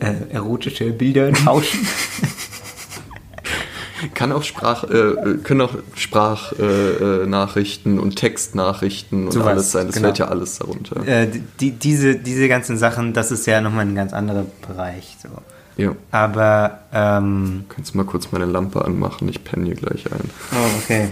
äh, 0.03 0.35
erotische 0.35 0.93
Bilder 0.93 1.33
tauschen. 1.45 1.87
Kann 4.15 4.33
auch 4.33 4.43
Sprach, 4.43 4.83
äh, 4.85 5.37
können 5.45 5.61
auch 5.61 5.77
Sprachnachrichten 5.95 7.99
äh, 7.99 8.01
und 8.01 8.17
Textnachrichten 8.17 9.27
und 9.27 9.33
Sowas, 9.33 9.47
alles 9.47 9.73
sein. 9.73 9.87
Das 9.87 9.95
genau. 9.95 10.09
fällt 10.09 10.19
ja 10.19 10.27
alles 10.27 10.59
darunter. 10.59 11.07
äh, 11.07 11.29
die, 11.61 11.71
diese, 11.71 12.17
diese 12.17 12.49
ganzen 12.49 12.79
Sachen, 12.79 13.13
das 13.13 13.31
ist 13.31 13.47
ja 13.47 13.61
nochmal 13.61 13.87
ein 13.87 13.95
ganz 13.95 14.13
anderer 14.13 14.45
Bereich. 14.67 15.17
So. 15.23 15.29
Ja. 15.77 15.95
Aber, 16.11 16.81
ähm, 16.93 17.67
Kannst 17.69 17.95
du 17.95 17.99
mal 17.99 18.05
kurz 18.05 18.33
meine 18.33 18.47
Lampe 18.47 18.85
anmachen? 18.85 19.29
Ich 19.29 19.45
penne 19.45 19.67
hier 19.67 19.77
gleich 19.77 20.13
ein. 20.13 20.31
oh, 20.53 20.79
okay. 20.83 21.09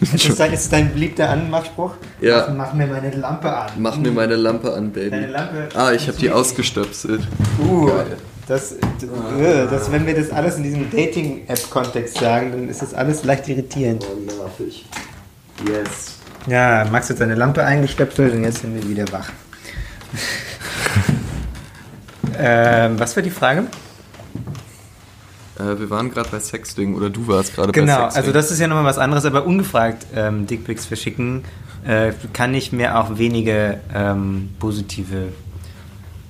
Ist 0.00 0.30
das, 0.30 0.36
dein, 0.36 0.52
ist 0.52 0.72
dein 0.72 0.92
beliebter 0.92 1.28
Anmachspruch? 1.28 1.92
Ja. 2.22 2.46
Mach, 2.48 2.54
mach 2.54 2.72
mir 2.72 2.86
meine 2.86 3.10
Lampe 3.10 3.54
an. 3.54 3.70
Mach 3.76 3.96
mir 3.96 4.10
meine 4.10 4.36
Lampe 4.36 4.72
an, 4.72 4.90
Baby. 4.90 5.10
Deine 5.10 5.26
Lampe 5.26 5.68
ah, 5.74 5.92
ich 5.92 6.08
habe 6.08 6.16
die 6.16 6.30
ausgestöpselt. 6.30 7.20
Uh, 7.62 7.86
Geil. 7.86 8.16
das, 8.48 8.72
äh, 8.72 8.78
das, 9.70 9.92
wenn 9.92 10.06
wir 10.06 10.14
das 10.14 10.30
alles 10.30 10.56
in 10.56 10.62
diesem 10.62 10.90
Dating-App-Kontext 10.90 12.16
sagen, 12.16 12.52
dann 12.52 12.68
ist 12.70 12.80
das 12.80 12.94
alles 12.94 13.24
leicht 13.24 13.46
irritierend. 13.48 14.06
nervig. 14.24 14.86
Yes. 15.66 16.16
Ja, 16.46 16.86
Max 16.90 17.10
hat 17.10 17.18
seine 17.18 17.34
Lampe 17.34 17.62
eingestöpselt 17.62 18.32
und 18.32 18.44
jetzt 18.44 18.62
sind 18.62 18.74
wir 18.74 18.88
wieder 18.88 19.04
wach. 19.12 19.28
ähm, 22.38 22.98
was 22.98 23.14
war 23.14 23.22
die 23.22 23.30
Frage? 23.30 23.64
Äh, 25.60 25.78
wir 25.78 25.90
waren 25.90 26.10
gerade 26.10 26.28
bei 26.30 26.40
Sexting 26.40 26.94
oder 26.94 27.10
du 27.10 27.26
warst 27.28 27.54
gerade 27.54 27.72
bei 27.72 27.80
Genau, 27.80 28.02
Sexting. 28.02 28.20
also 28.22 28.32
das 28.32 28.50
ist 28.50 28.58
ja 28.58 28.66
nochmal 28.66 28.84
was 28.84 28.98
anderes, 28.98 29.24
aber 29.24 29.44
ungefragt 29.44 30.06
ähm, 30.14 30.46
Dickpics 30.46 30.86
verschicken 30.86 31.44
äh, 31.84 32.12
kann 32.32 32.54
ich 32.54 32.72
mir 32.72 32.98
auch 32.98 33.18
wenige 33.18 33.80
ähm, 33.94 34.50
positive, 34.58 35.32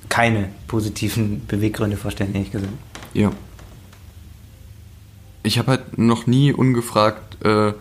keine 0.09 0.49
positiven 0.67 1.45
Beweggründe 1.47 1.97
vorstellen, 1.97 2.33
ehrlich 2.33 2.51
gesagt. 2.51 2.73
Ja. 3.13 3.31
Ich 5.43 5.57
habe 5.57 5.71
halt 5.71 5.97
noch 5.97 6.27
nie 6.27 6.53
ungefragt 6.53 7.43
äh, 7.43 7.73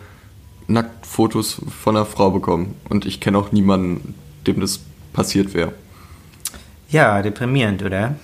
Nacktfotos 0.67 1.61
von 1.83 1.97
einer 1.97 2.07
Frau 2.07 2.31
bekommen. 2.31 2.75
Und 2.89 3.05
ich 3.05 3.21
kenne 3.21 3.39
auch 3.39 3.53
niemanden, 3.53 4.15
dem 4.47 4.61
das 4.61 4.81
passiert 5.13 5.53
wäre. 5.53 5.73
Ja, 6.89 7.21
deprimierend, 7.23 7.83
oder? 7.83 8.15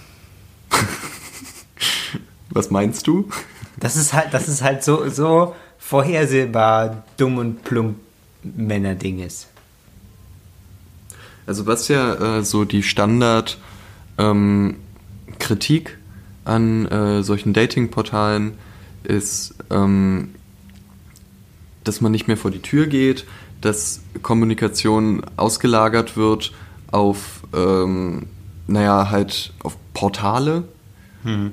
Was 2.57 2.71
meinst 2.71 3.07
du? 3.07 3.29
Das 3.79 3.97
ist 3.97 4.15
halt, 4.15 4.33
das 4.33 4.49
ist 4.49 4.63
halt 4.63 4.83
so, 4.83 5.09
so 5.11 5.55
vorhersehbar 5.79 7.05
dumm 7.19 7.37
und 7.37 7.63
plump 7.63 7.97
Männerding 8.43 9.19
ist. 9.21 9.49
Also 11.47 11.67
was 11.67 11.89
ja 11.89 12.39
äh, 12.39 12.43
so 12.43 12.65
die 12.65 12.83
Standard 12.83 13.59
ähm, 14.19 14.77
Kritik 15.39 15.99
an 16.45 16.87
äh, 16.87 17.23
solchen 17.23 17.53
Datingportalen 17.53 18.53
ist, 19.05 19.55
ähm, 19.71 20.35
dass 21.85 22.01
man 22.01 22.13
nicht 22.13 22.27
mehr 22.27 22.37
vor 22.37 22.51
die 22.51 22.63
Tür 22.63 22.87
geht, 22.87 23.27
dass 23.61 24.01
Kommunikation 24.23 25.23
ausgelagert 25.37 26.17
wird 26.17 26.53
auf, 26.91 27.43
ähm, 27.53 28.29
naja, 28.67 29.11
halt 29.11 29.53
auf 29.63 29.77
Portale 29.93 30.65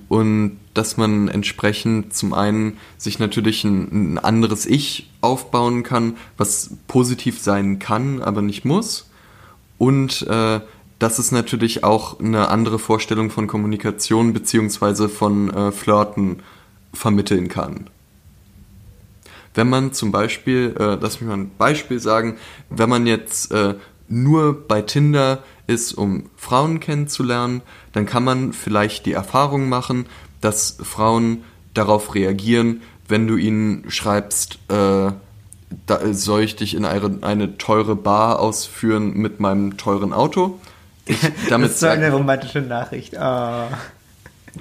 und 0.10 0.60
dass 0.74 0.98
man 0.98 1.28
entsprechend 1.28 2.14
zum 2.14 2.34
einen 2.34 2.78
sich 2.98 3.20
natürlich 3.20 3.64
ein, 3.64 4.14
ein 4.14 4.18
anderes 4.18 4.66
Ich 4.66 5.10
aufbauen 5.22 5.84
kann, 5.84 6.18
was 6.38 6.72
positiv 6.88 7.40
sein 7.40 7.80
kann, 7.80 8.22
aber 8.22 8.42
nicht 8.42 8.66
muss. 8.66 9.10
Und 9.78 10.22
äh, 10.28 10.62
dass 11.00 11.20
es 11.20 11.32
natürlich 11.32 11.84
auch 11.84 12.20
eine 12.20 12.50
andere 12.50 12.80
Vorstellung 12.80 13.30
von 13.30 13.48
Kommunikation 13.48 14.34
beziehungsweise 14.34 15.10
von 15.10 15.50
äh, 15.54 15.72
Flirten 15.72 16.38
vermitteln 16.94 17.50
kann. 17.50 17.90
Wenn 19.54 19.70
man 19.70 19.94
zum 19.94 20.12
Beispiel, 20.12 20.76
äh, 20.80 20.98
lass 21.00 21.20
mich 21.20 21.28
mal 21.28 21.38
ein 21.38 21.52
Beispiel 21.58 22.00
sagen, 22.00 22.38
wenn 22.70 22.90
man 22.90 23.06
jetzt 23.06 23.52
äh, 23.52 23.76
nur 24.08 24.68
bei 24.68 24.82
Tinder 24.82 25.44
ist, 25.68 25.94
um 25.94 26.30
Frauen 26.36 26.80
kennenzulernen, 26.80 27.62
dann 27.94 28.06
kann 28.06 28.24
man 28.24 28.54
vielleicht 28.54 29.06
die 29.06 29.14
Erfahrung 29.14 29.70
machen, 29.70 30.06
dass 30.42 30.78
Frauen 30.82 31.44
darauf 31.74 32.16
reagieren, 32.16 32.82
wenn 33.08 33.28
du 33.28 33.38
ihnen 33.38 33.90
schreibst, 33.90 34.60
äh, 34.70 35.12
da, 35.86 36.14
soll 36.14 36.42
ich 36.42 36.56
dich 36.56 36.76
in 36.76 36.86
eine, 36.86 37.20
eine 37.22 37.58
teure 37.58 37.96
Bar 37.96 38.40
ausführen 38.40 39.14
mit 39.14 39.40
meinem 39.40 39.78
teuren 39.78 40.14
Auto? 40.14 40.60
Ich, 41.06 41.20
damit 41.50 41.70
das 41.70 41.76
ist 41.76 41.80
so 41.82 41.88
eine 41.88 42.12
romantische 42.12 42.62
Nachricht. 42.62 43.16
Oh. 43.20 43.68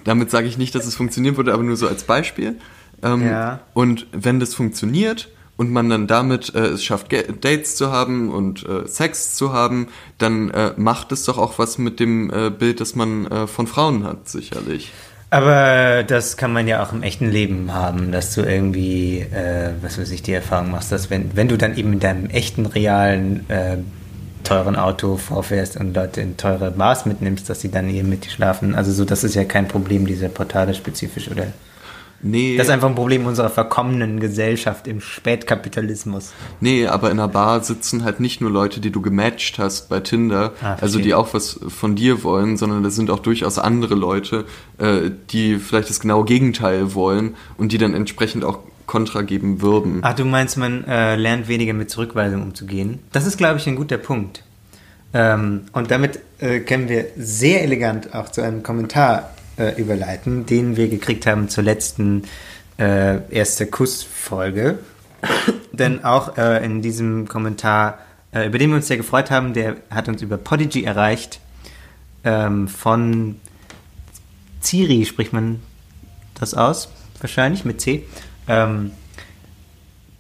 damit 0.05 0.31
sage 0.31 0.47
ich 0.47 0.57
nicht, 0.57 0.75
dass 0.75 0.87
es 0.87 0.95
funktionieren 0.95 1.37
würde, 1.37 1.53
aber 1.53 1.63
nur 1.63 1.77
so 1.77 1.87
als 1.87 2.05
Beispiel. 2.05 2.57
Ähm, 3.03 3.27
Ja. 3.27 3.61
Und 3.75 4.07
wenn 4.13 4.41
das 4.41 4.55
funktioniert 4.55 5.29
und 5.57 5.71
man 5.71 5.89
dann 5.91 6.07
damit 6.07 6.55
äh, 6.55 6.61
es 6.61 6.85
schafft, 6.85 7.13
Dates 7.13 7.77
zu 7.77 7.93
haben 7.93 8.31
und 8.31 8.67
äh, 8.67 8.87
Sex 8.87 9.35
zu 9.35 9.53
haben, 9.53 9.89
dann 10.19 10.51
äh, 10.51 10.73
macht 10.77 11.13
es 11.13 11.25
doch 11.25 11.39
auch 11.39 11.59
was 11.59 11.79
mit 11.79 12.01
dem 12.01 12.31
äh, 12.31 12.51
Bild, 12.51 12.81
das 12.81 12.95
man 12.95 13.27
äh, 13.27 13.47
von 13.47 13.67
Frauen 13.67 14.05
hat, 14.05 14.29
sicherlich. 14.29 14.93
Aber 15.31 16.03
das 16.03 16.37
kann 16.37 16.53
man 16.53 16.69
ja 16.69 16.83
auch 16.83 16.93
im 16.93 17.03
echten 17.03 17.31
Leben 17.31 17.73
haben, 17.73 18.13
dass 18.13 18.35
du 18.35 18.43
irgendwie, 18.43 19.21
äh, 19.21 19.71
was 19.81 19.99
weiß 19.99 20.11
ich, 20.11 20.23
die 20.23 20.35
Erfahrung 20.35 20.71
machst, 20.71 20.93
dass 20.93 21.09
wenn, 21.09 21.35
wenn 21.35 21.49
du 21.49 21.57
dann 21.57 21.77
eben 21.77 21.95
in 21.95 22.01
deinem 22.01 22.27
echten, 22.27 22.67
realen, 22.67 23.49
äh, 23.49 23.79
teuren 24.45 24.77
Auto 24.77 25.17
vorfährst 25.17 25.79
und 25.79 25.95
Leute 25.95 26.21
in 26.21 26.37
teure 26.37 26.71
Bars 26.71 27.07
mitnimmst, 27.07 27.49
dass 27.49 27.61
sie 27.61 27.71
dann 27.71 27.89
eben 27.89 28.09
mit 28.09 28.27
dir 28.27 28.31
schlafen. 28.31 28.75
Also 28.75 28.93
so, 28.93 29.05
das 29.05 29.25
ist 29.25 29.35
ja 29.35 29.45
kein 29.45 29.69
Problem 29.69 30.07
dieser 30.07 30.29
Portale 30.29 30.75
spezifisch, 30.75 31.31
oder? 31.31 31.47
Nee, 32.23 32.57
Das 32.57 32.69
ist 32.69 32.73
einfach 32.73 32.89
ein 32.89 32.95
Problem 32.95 33.27
unserer 33.27 33.51
verkommenen 33.51 34.21
Gesellschaft 34.21 34.87
im 34.87 35.01
Spätkapitalismus. 35.01 36.33
nee, 36.61 36.87
aber 36.87 37.11
in 37.11 37.19
einer 37.19 37.29
Bar 37.29 37.63
sitzen 37.65 38.05
halt 38.05 38.21
nicht 38.21 38.41
nur 38.41 38.51
Leute, 38.51 38.81
die 38.81 38.91
du 38.91 39.01
gematcht 39.01 39.59
hast 39.59 39.89
bei 39.89 40.01
Tinder, 40.01 40.53
Ah, 40.63 40.77
also 40.81 40.99
die 41.01 41.15
auch 41.15 41.35
was 41.35 41.59
von 41.69 41.97
dir 41.97 42.23
wollen, 42.23 42.57
sondern 42.57 42.83
das 42.83 42.95
sind 42.95 43.11
auch 43.11 43.19
durchaus 43.19 43.59
andere 43.59 43.95
Leute, 43.95 44.45
äh, 44.79 45.11
die 45.31 45.57
vielleicht 45.57 45.91
das 45.91 46.01
genaue 46.01 46.25
Gegenteil 46.25 46.95
wollen 46.95 47.35
und 47.59 47.73
die 47.73 47.79
dann 47.79 47.95
entsprechend 47.95 48.45
auch 48.45 48.61
Kontra 48.87 49.23
geben 49.23 49.63
würden. 49.63 50.01
Ach, 50.03 50.15
du 50.15 50.25
meinst, 50.25 50.57
man 50.57 50.85
äh, 50.85 51.17
lernt 51.17 51.49
weniger 51.49 51.73
mit 51.73 51.91
Zurückweisung 51.91 52.43
umzugehen? 52.43 52.99
Das 53.13 53.27
ist, 53.27 53.37
glaube 53.39 53.59
ich, 53.59 53.67
ein 53.67 53.77
guter 53.77 53.99
Punkt. 53.99 54.43
Ähm, 55.15 55.63
und 55.73 55.91
damit 55.91 56.21
äh, 56.39 56.61
können 56.61 56.89
wir 56.89 57.07
sehr 57.17 57.63
elegant 57.63 58.15
auch 58.15 58.29
zu 58.31 58.41
einem 58.43 58.63
Kommentar 58.63 59.31
äh, 59.57 59.81
überleiten, 59.81 60.47
den 60.47 60.77
wir 60.77 60.89
gekriegt 60.89 61.27
haben 61.27 61.49
zur 61.49 61.65
letzten 61.65 62.25
äh, 62.79 63.19
erste 63.31 63.67
Kussfolge. 63.67 64.79
Denn 65.73 66.05
auch 66.05 66.37
äh, 66.37 66.65
in 66.65 66.83
diesem 66.83 67.29
Kommentar, 67.29 67.99
äh, 68.33 68.47
über 68.47 68.59
den 68.59 68.71
wir 68.71 68.77
uns 68.77 68.89
sehr 68.89 68.97
gefreut 68.97 69.31
haben, 69.31 69.53
der 69.55 69.77
hat 69.91 70.09
uns 70.09 70.23
über 70.23 70.37
Podigy 70.37 70.85
erreicht, 70.85 71.41
ähm, 72.25 72.69
von 72.69 73.41
Ciri 74.63 75.05
spricht 75.05 75.33
man 75.33 75.61
das 76.35 76.55
aus, 76.55 76.89
wahrscheinlich 77.21 77.65
mit 77.65 77.81
C, 77.81 78.05
ähm, 78.49 78.93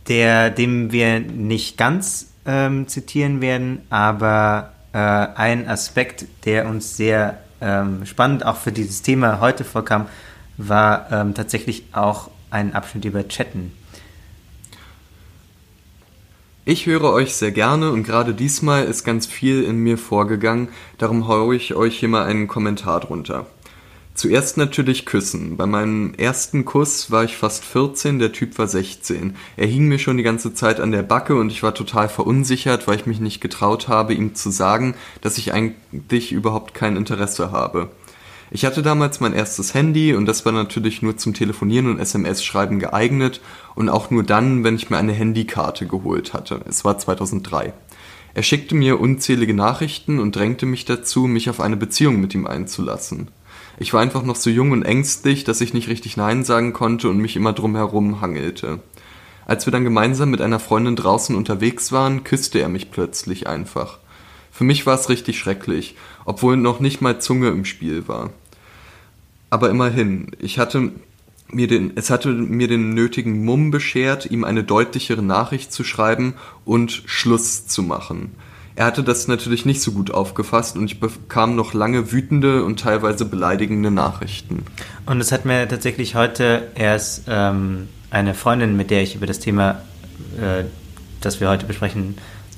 der, 0.08 0.50
dem 0.50 0.92
wir 0.92 1.20
nicht 1.20 1.76
ganz 1.76 2.32
ähm, 2.44 2.88
zitieren 2.88 3.40
werden, 3.40 3.82
aber 3.88 4.72
äh, 4.92 4.98
ein 4.98 5.68
Aspekt, 5.68 6.26
der 6.44 6.66
uns 6.66 6.96
sehr 6.96 7.38
ähm, 7.62 8.04
spannend 8.04 8.44
auch 8.44 8.56
für 8.56 8.72
dieses 8.72 9.02
Thema 9.02 9.40
heute 9.40 9.64
vorkam, 9.64 10.06
war 10.58 11.10
ähm, 11.10 11.34
tatsächlich 11.34 11.84
auch 11.92 12.30
ein 12.50 12.74
Abschnitt 12.74 13.04
über 13.04 13.26
Chatten. 13.28 13.72
Ich 16.64 16.86
höre 16.86 17.12
euch 17.12 17.34
sehr 17.34 17.50
gerne 17.50 17.90
und 17.90 18.04
gerade 18.04 18.34
diesmal 18.34 18.84
ist 18.84 19.02
ganz 19.02 19.26
viel 19.26 19.64
in 19.64 19.78
mir 19.78 19.98
vorgegangen, 19.98 20.68
darum 20.98 21.26
haue 21.26 21.56
ich 21.56 21.74
euch 21.74 21.98
hier 21.98 22.08
mal 22.08 22.24
einen 22.24 22.46
Kommentar 22.46 23.00
drunter. 23.00 23.46
Zuerst 24.14 24.58
natürlich 24.58 25.06
küssen. 25.06 25.56
Bei 25.56 25.66
meinem 25.66 26.12
ersten 26.14 26.66
Kuss 26.66 27.10
war 27.10 27.24
ich 27.24 27.36
fast 27.36 27.64
14, 27.64 28.18
der 28.18 28.32
Typ 28.32 28.58
war 28.58 28.68
16. 28.68 29.36
Er 29.56 29.66
hing 29.66 29.88
mir 29.88 29.98
schon 29.98 30.18
die 30.18 30.22
ganze 30.22 30.52
Zeit 30.52 30.80
an 30.80 30.92
der 30.92 31.02
Backe 31.02 31.34
und 31.34 31.50
ich 31.50 31.62
war 31.62 31.74
total 31.74 32.10
verunsichert, 32.10 32.86
weil 32.86 32.96
ich 32.96 33.06
mich 33.06 33.20
nicht 33.20 33.40
getraut 33.40 33.88
habe, 33.88 34.12
ihm 34.12 34.34
zu 34.34 34.50
sagen, 34.50 34.94
dass 35.22 35.38
ich 35.38 35.54
eigentlich 35.54 36.30
überhaupt 36.30 36.74
kein 36.74 36.96
Interesse 36.96 37.52
habe. 37.52 37.90
Ich 38.50 38.66
hatte 38.66 38.82
damals 38.82 39.18
mein 39.20 39.32
erstes 39.32 39.72
Handy 39.72 40.14
und 40.14 40.26
das 40.26 40.44
war 40.44 40.52
natürlich 40.52 41.00
nur 41.00 41.16
zum 41.16 41.32
Telefonieren 41.32 41.86
und 41.86 41.98
SMS-Schreiben 41.98 42.80
geeignet 42.80 43.40
und 43.74 43.88
auch 43.88 44.10
nur 44.10 44.24
dann, 44.24 44.62
wenn 44.62 44.76
ich 44.76 44.90
mir 44.90 44.98
eine 44.98 45.14
Handykarte 45.14 45.86
geholt 45.86 46.34
hatte. 46.34 46.60
Es 46.68 46.84
war 46.84 46.98
2003. 46.98 47.72
Er 48.34 48.42
schickte 48.42 48.74
mir 48.74 49.00
unzählige 49.00 49.54
Nachrichten 49.54 50.20
und 50.20 50.36
drängte 50.36 50.66
mich 50.66 50.84
dazu, 50.84 51.26
mich 51.26 51.48
auf 51.48 51.60
eine 51.60 51.78
Beziehung 51.78 52.20
mit 52.20 52.34
ihm 52.34 52.46
einzulassen. 52.46 53.28
Ich 53.82 53.92
war 53.92 54.00
einfach 54.00 54.22
noch 54.22 54.36
so 54.36 54.48
jung 54.48 54.70
und 54.70 54.84
ängstlich, 54.84 55.42
dass 55.42 55.60
ich 55.60 55.74
nicht 55.74 55.88
richtig 55.88 56.16
Nein 56.16 56.44
sagen 56.44 56.72
konnte 56.72 57.08
und 57.08 57.18
mich 57.18 57.34
immer 57.34 57.52
drumherum 57.52 58.20
hangelte. 58.20 58.78
Als 59.44 59.66
wir 59.66 59.72
dann 59.72 59.82
gemeinsam 59.82 60.30
mit 60.30 60.40
einer 60.40 60.60
Freundin 60.60 60.94
draußen 60.94 61.34
unterwegs 61.34 61.90
waren, 61.90 62.22
küsste 62.22 62.60
er 62.60 62.68
mich 62.68 62.92
plötzlich 62.92 63.48
einfach. 63.48 63.98
Für 64.52 64.62
mich 64.62 64.86
war 64.86 64.94
es 64.94 65.08
richtig 65.08 65.36
schrecklich, 65.36 65.96
obwohl 66.24 66.56
noch 66.56 66.78
nicht 66.78 67.00
mal 67.00 67.20
Zunge 67.20 67.48
im 67.48 67.64
Spiel 67.64 68.06
war. 68.06 68.30
Aber 69.50 69.68
immerhin, 69.68 70.30
ich 70.38 70.60
hatte 70.60 70.92
mir 71.48 71.66
den, 71.66 71.90
es 71.96 72.08
hatte 72.08 72.28
mir 72.28 72.68
den 72.68 72.94
nötigen 72.94 73.44
Mumm 73.44 73.72
beschert, 73.72 74.30
ihm 74.30 74.44
eine 74.44 74.62
deutlichere 74.62 75.22
Nachricht 75.22 75.72
zu 75.72 75.82
schreiben 75.82 76.34
und 76.64 77.02
Schluss 77.06 77.66
zu 77.66 77.82
machen. 77.82 78.30
Er 78.74 78.86
hatte 78.86 79.02
das 79.02 79.28
natürlich 79.28 79.66
nicht 79.66 79.82
so 79.82 79.92
gut 79.92 80.10
aufgefasst 80.10 80.76
und 80.76 80.86
ich 80.86 80.98
bekam 80.98 81.56
noch 81.56 81.74
lange 81.74 82.10
wütende 82.12 82.64
und 82.64 82.80
teilweise 82.80 83.24
beleidigende 83.24 83.90
Nachrichten. 83.90 84.64
Und 85.04 85.20
es 85.20 85.30
hat 85.30 85.44
mir 85.44 85.68
tatsächlich 85.68 86.14
heute 86.14 86.70
erst 86.74 87.24
ähm, 87.28 87.88
eine 88.10 88.34
Freundin, 88.34 88.76
mit 88.76 88.90
der 88.90 89.02
ich 89.02 89.14
über 89.14 89.26
das 89.26 89.40
Thema, 89.40 89.82
äh, 90.40 90.64
das 91.20 91.40
wir 91.40 91.50
heute 91.50 91.66
besprechen, 91.66 92.16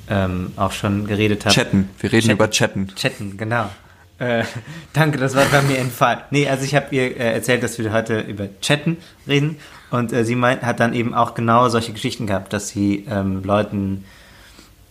ähm, 0.08 0.52
auch 0.56 0.72
schon 0.72 1.06
geredet 1.06 1.44
habe. 1.44 1.54
Chatten, 1.54 1.88
wir 1.98 2.12
reden 2.12 2.28
Chat 2.28 2.34
über 2.34 2.50
Chatten. 2.50 2.88
Chatten, 2.94 3.36
genau. 3.36 3.70
Äh, 4.18 4.44
danke, 4.92 5.18
das 5.18 5.34
war 5.34 5.44
bei 5.46 5.62
mir 5.62 5.78
entfallen. 5.78 6.20
Nee, 6.30 6.48
also 6.48 6.64
ich 6.64 6.74
habe 6.74 6.94
ihr 6.94 7.16
äh, 7.16 7.32
erzählt, 7.34 7.62
dass 7.62 7.78
wir 7.78 7.92
heute 7.92 8.20
über 8.20 8.48
Chatten 8.60 8.98
reden 9.26 9.56
und 9.90 10.12
äh, 10.12 10.24
sie 10.24 10.36
meint, 10.36 10.62
hat 10.62 10.80
dann 10.80 10.94
eben 10.94 11.14
auch 11.14 11.34
genau 11.34 11.68
solche 11.68 11.92
Geschichten 11.92 12.26
gehabt, 12.26 12.52
dass 12.52 12.68
sie 12.68 13.06
ähm, 13.10 13.42
Leuten 13.42 14.04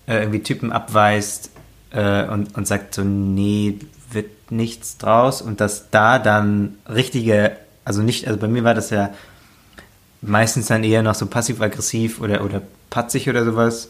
äh, 0.08 0.20
irgendwie 0.20 0.44
Typen 0.44 0.72
abweist 0.72 1.52
äh, 1.92 2.26
und, 2.26 2.56
und 2.56 2.68
sagt 2.68 2.96
so, 2.96 3.04
nee, 3.04 3.80
wird 4.12 4.52
nichts 4.52 4.98
draus 4.98 5.42
und 5.42 5.62
dass 5.62 5.90
da 5.90 6.20
dann 6.20 6.78
richtige, 6.88 7.58
also 7.86 8.02
nicht, 8.02 8.28
also 8.28 8.40
bei 8.40 8.48
mir 8.48 8.64
war 8.64 8.74
das 8.74 8.90
ja 8.90 9.12
meistens 10.22 10.68
dann 10.68 10.84
eher 10.84 11.04
noch 11.04 11.16
so 11.16 11.26
passiv-aggressiv 11.26 12.22
oder, 12.22 12.44
oder 12.44 12.62
patzig 12.90 13.30
oder 13.30 13.46
sowas. 13.46 13.90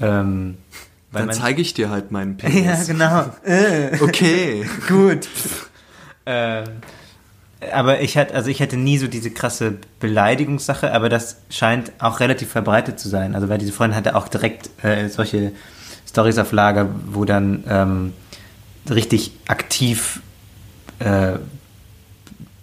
Ähm, 0.00 0.56
dann 1.12 1.32
zeige 1.32 1.62
ich 1.62 1.74
dir 1.74 1.90
halt 1.90 2.10
meinen 2.10 2.36
Penis. 2.38 2.88
Ja, 2.88 2.92
genau. 2.92 3.24
Okay. 4.04 4.68
Gut. 4.88 5.28
ähm, 6.26 6.64
aber 7.72 8.00
ich 8.00 8.16
hatte, 8.16 8.34
also 8.34 8.50
ich 8.50 8.60
hatte 8.60 8.76
nie 8.76 8.98
so 8.98 9.06
diese 9.06 9.30
krasse 9.30 9.74
Beleidigungssache, 10.00 10.92
aber 10.92 11.08
das 11.08 11.38
scheint 11.50 11.92
auch 11.98 12.20
relativ 12.20 12.50
verbreitet 12.50 12.98
zu 12.98 13.08
sein. 13.08 13.34
Also 13.34 13.48
weil 13.48 13.58
diese 13.58 13.72
Freundin 13.72 13.96
hatte 13.96 14.16
auch 14.16 14.28
direkt 14.28 14.70
äh, 14.84 15.08
solche 15.08 15.52
Stories 16.08 16.38
auf 16.38 16.52
Lager, 16.52 16.88
wo 17.06 17.24
dann 17.24 17.64
ähm, 17.68 18.12
richtig 18.88 19.32
aktiv 19.48 20.20
äh, 20.98 21.34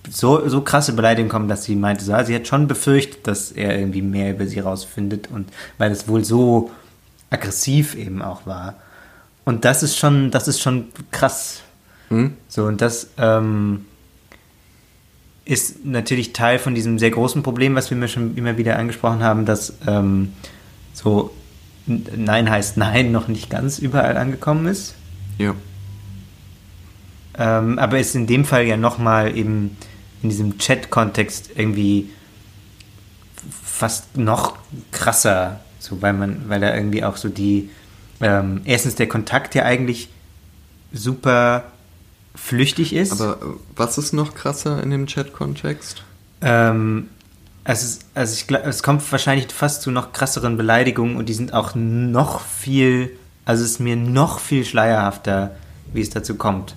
so, 0.09 0.47
so 0.47 0.61
krasse 0.61 0.93
Beleidigungen 0.93 1.31
kommen, 1.31 1.47
dass 1.47 1.63
sie 1.63 1.75
meinte, 1.75 2.03
so, 2.03 2.13
sie 2.23 2.35
hat 2.35 2.47
schon 2.47 2.67
befürchtet, 2.67 3.27
dass 3.27 3.51
er 3.51 3.77
irgendwie 3.77 4.01
mehr 4.01 4.31
über 4.31 4.45
sie 4.45 4.59
rausfindet 4.59 5.29
und 5.31 5.49
weil 5.77 5.91
es 5.91 6.07
wohl 6.07 6.23
so 6.25 6.71
aggressiv 7.29 7.95
eben 7.95 8.21
auch 8.21 8.45
war. 8.45 8.75
Und 9.45 9.65
das 9.65 9.83
ist 9.83 9.97
schon, 9.97 10.31
das 10.31 10.47
ist 10.47 10.61
schon 10.61 10.89
krass. 11.11 11.61
Hm? 12.09 12.35
So, 12.47 12.65
und 12.65 12.81
das 12.81 13.07
ähm, 13.17 13.85
ist 15.45 15.85
natürlich 15.85 16.33
Teil 16.33 16.59
von 16.59 16.75
diesem 16.75 16.99
sehr 16.99 17.11
großen 17.11 17.43
Problem, 17.43 17.75
was 17.75 17.89
wir 17.89 17.97
mir 17.97 18.07
schon 18.07 18.35
immer 18.37 18.57
wieder 18.57 18.77
angesprochen 18.77 19.23
haben, 19.23 19.45
dass 19.45 19.73
ähm, 19.87 20.33
so 20.93 21.33
Nein 21.87 22.49
heißt 22.49 22.77
Nein 22.77 23.11
noch 23.11 23.27
nicht 23.27 23.49
ganz 23.49 23.79
überall 23.79 24.17
angekommen 24.17 24.67
ist. 24.67 24.95
Ja. 25.37 25.55
Ähm, 27.37 27.79
aber 27.79 27.99
ist 27.99 28.15
in 28.15 28.27
dem 28.27 28.45
Fall 28.45 28.65
ja 28.65 28.77
nochmal 28.77 29.35
eben 29.35 29.77
in 30.21 30.29
diesem 30.29 30.59
Chat-Kontext 30.59 31.51
irgendwie 31.55 32.09
fast 33.63 34.15
noch 34.17 34.57
krasser 34.91 35.59
so, 35.81 36.01
weil 36.01 36.13
man, 36.13 36.47
weil 36.47 36.61
da 36.61 36.75
irgendwie 36.75 37.03
auch 37.03 37.17
so 37.17 37.27
die, 37.27 37.69
ähm, 38.21 38.61
erstens 38.65 38.95
der 38.95 39.07
Kontakt 39.07 39.55
ja 39.55 39.63
eigentlich 39.63 40.09
super 40.93 41.70
flüchtig 42.35 42.93
ist. 42.93 43.11
Aber 43.11 43.33
äh, 43.33 43.45
was 43.75 43.97
ist 43.97 44.13
noch 44.13 44.35
krasser 44.35 44.81
in 44.81 44.89
dem 44.89 45.07
Chat-Kontext? 45.07 46.03
Ähm, 46.41 47.09
also, 47.63 47.99
also 48.15 48.33
ich 48.33 48.47
glaube, 48.47 48.67
es 48.67 48.83
kommt 48.83 49.09
wahrscheinlich 49.11 49.51
fast 49.51 49.83
zu 49.83 49.91
noch 49.91 50.13
krasseren 50.13 50.57
Beleidigungen 50.57 51.15
und 51.17 51.29
die 51.29 51.33
sind 51.33 51.53
auch 51.53 51.75
noch 51.75 52.41
viel, 52.41 53.11
also 53.45 53.63
es 53.63 53.71
ist 53.71 53.79
mir 53.79 53.95
noch 53.95 54.39
viel 54.39 54.65
schleierhafter, 54.65 55.55
wie 55.93 56.01
es 56.01 56.09
dazu 56.09 56.35
kommt. 56.35 56.75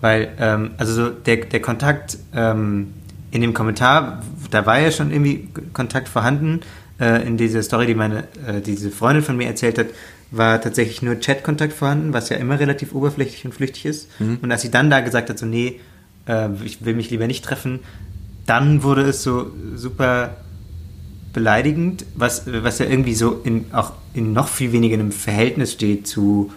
Weil, 0.00 0.32
ähm, 0.38 0.72
also 0.78 0.94
so 0.94 1.10
der, 1.10 1.36
der 1.36 1.60
Kontakt 1.60 2.18
ähm, 2.34 2.94
in 3.30 3.40
dem 3.40 3.54
Kommentar, 3.54 4.22
da 4.50 4.66
war 4.66 4.78
ja 4.78 4.90
schon 4.90 5.10
irgendwie 5.10 5.48
Kontakt 5.72 6.08
vorhanden, 6.08 6.60
äh, 7.00 7.26
in 7.26 7.36
dieser 7.36 7.62
Story, 7.62 7.86
die 7.86 7.94
meine, 7.94 8.24
äh, 8.46 8.60
diese 8.60 8.90
Freundin 8.90 9.24
von 9.24 9.36
mir 9.36 9.46
erzählt 9.46 9.78
hat, 9.78 9.86
war 10.30 10.60
tatsächlich 10.60 11.02
nur 11.02 11.16
Chatkontakt 11.16 11.72
vorhanden, 11.72 12.12
was 12.12 12.30
ja 12.30 12.36
immer 12.36 12.58
relativ 12.58 12.94
oberflächlich 12.94 13.44
und 13.44 13.54
flüchtig 13.54 13.84
ist. 13.84 14.08
Mhm. 14.20 14.38
Und 14.42 14.50
als 14.50 14.62
sie 14.62 14.70
dann 14.70 14.90
da 14.90 15.00
gesagt 15.00 15.28
hat, 15.30 15.38
so, 15.38 15.46
nee, 15.46 15.80
äh, 16.26 16.48
ich 16.64 16.84
will 16.84 16.94
mich 16.94 17.10
lieber 17.10 17.26
nicht 17.26 17.44
treffen, 17.44 17.80
dann 18.46 18.82
wurde 18.82 19.02
es 19.02 19.22
so 19.22 19.52
super 19.76 20.36
beleidigend, 21.32 22.04
was, 22.14 22.44
was 22.46 22.78
ja 22.78 22.86
irgendwie 22.86 23.14
so 23.14 23.40
in, 23.44 23.66
auch 23.72 23.92
in 24.14 24.32
noch 24.32 24.48
viel 24.48 24.72
weniger 24.72 24.94
einem 24.94 25.12
Verhältnis 25.12 25.72
steht 25.72 26.06
zu, 26.06 26.52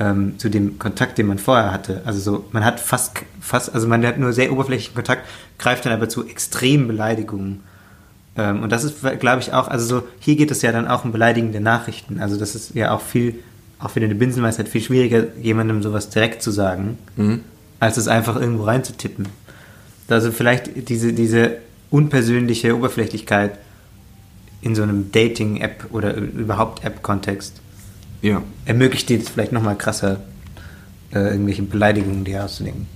ähm, 0.00 0.38
zu 0.38 0.48
dem 0.48 0.78
Kontakt, 0.78 1.18
den 1.18 1.26
man 1.26 1.38
vorher 1.38 1.72
hatte. 1.72 2.02
Also 2.04 2.20
so, 2.20 2.44
man 2.52 2.64
hat 2.64 2.80
fast, 2.80 3.22
fast, 3.40 3.74
also 3.74 3.88
man 3.88 4.04
hat 4.06 4.18
nur 4.18 4.32
sehr 4.32 4.52
oberflächlichen 4.52 4.94
Kontakt, 4.94 5.26
greift 5.58 5.84
dann 5.86 5.92
aber 5.92 6.08
zu 6.08 6.26
extremen 6.26 6.88
Beleidigungen. 6.88 7.60
Ähm, 8.36 8.62
und 8.62 8.70
das 8.70 8.84
ist, 8.84 8.96
glaube 9.20 9.40
ich, 9.40 9.52
auch, 9.52 9.68
also 9.68 9.86
so, 9.86 10.02
hier 10.18 10.36
geht 10.36 10.50
es 10.50 10.62
ja 10.62 10.72
dann 10.72 10.88
auch 10.88 11.04
um 11.04 11.12
beleidigende 11.12 11.60
Nachrichten. 11.60 12.20
Also 12.20 12.36
das 12.36 12.54
ist 12.54 12.74
ja 12.74 12.92
auch 12.92 13.00
viel, 13.00 13.40
auch 13.78 13.94
wieder 13.94 14.06
eine 14.06 14.14
Binsenweisheit, 14.14 14.68
viel 14.68 14.80
schwieriger, 14.80 15.26
jemandem 15.40 15.82
sowas 15.82 16.10
direkt 16.10 16.42
zu 16.42 16.50
sagen, 16.50 16.98
mhm. 17.16 17.40
als 17.80 17.96
es 17.96 18.08
einfach 18.08 18.36
irgendwo 18.36 18.64
reinzutippen. 18.64 19.28
Also 20.08 20.32
vielleicht 20.32 20.88
diese, 20.88 21.12
diese 21.12 21.58
unpersönliche 21.90 22.76
Oberflächlichkeit 22.76 23.58
in 24.60 24.74
so 24.74 24.82
einem 24.82 25.12
Dating-App 25.12 25.86
oder 25.92 26.14
überhaupt 26.14 26.84
App-Kontext 26.84 27.60
ja. 28.22 28.42
ermöglicht 28.64 29.08
dir 29.08 29.18
das 29.18 29.28
vielleicht 29.28 29.52
nochmal 29.52 29.76
krasser, 29.76 30.20
äh, 31.12 31.18
irgendwelche 31.18 31.62
Beleidigungen 31.62 32.24
dir 32.24 32.44
auszudenken. 32.44 32.86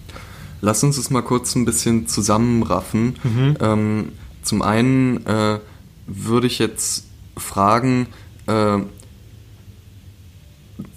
Lass 0.61 0.83
uns 0.83 0.97
es 0.97 1.11
mal 1.11 1.23
kurz 1.23 1.55
ein 1.55 1.65
bisschen 1.65 2.09
zusammenraffen. 2.09 3.17
Mhm. 3.23 3.57
Ähm, 3.61 4.13
zum 4.43 4.63
einen 4.63 5.27
äh, 5.27 5.59
würde 6.07 6.47
ich 6.47 6.59
jetzt 6.59 7.07
fragen, 7.37 8.07
äh, 8.47 8.79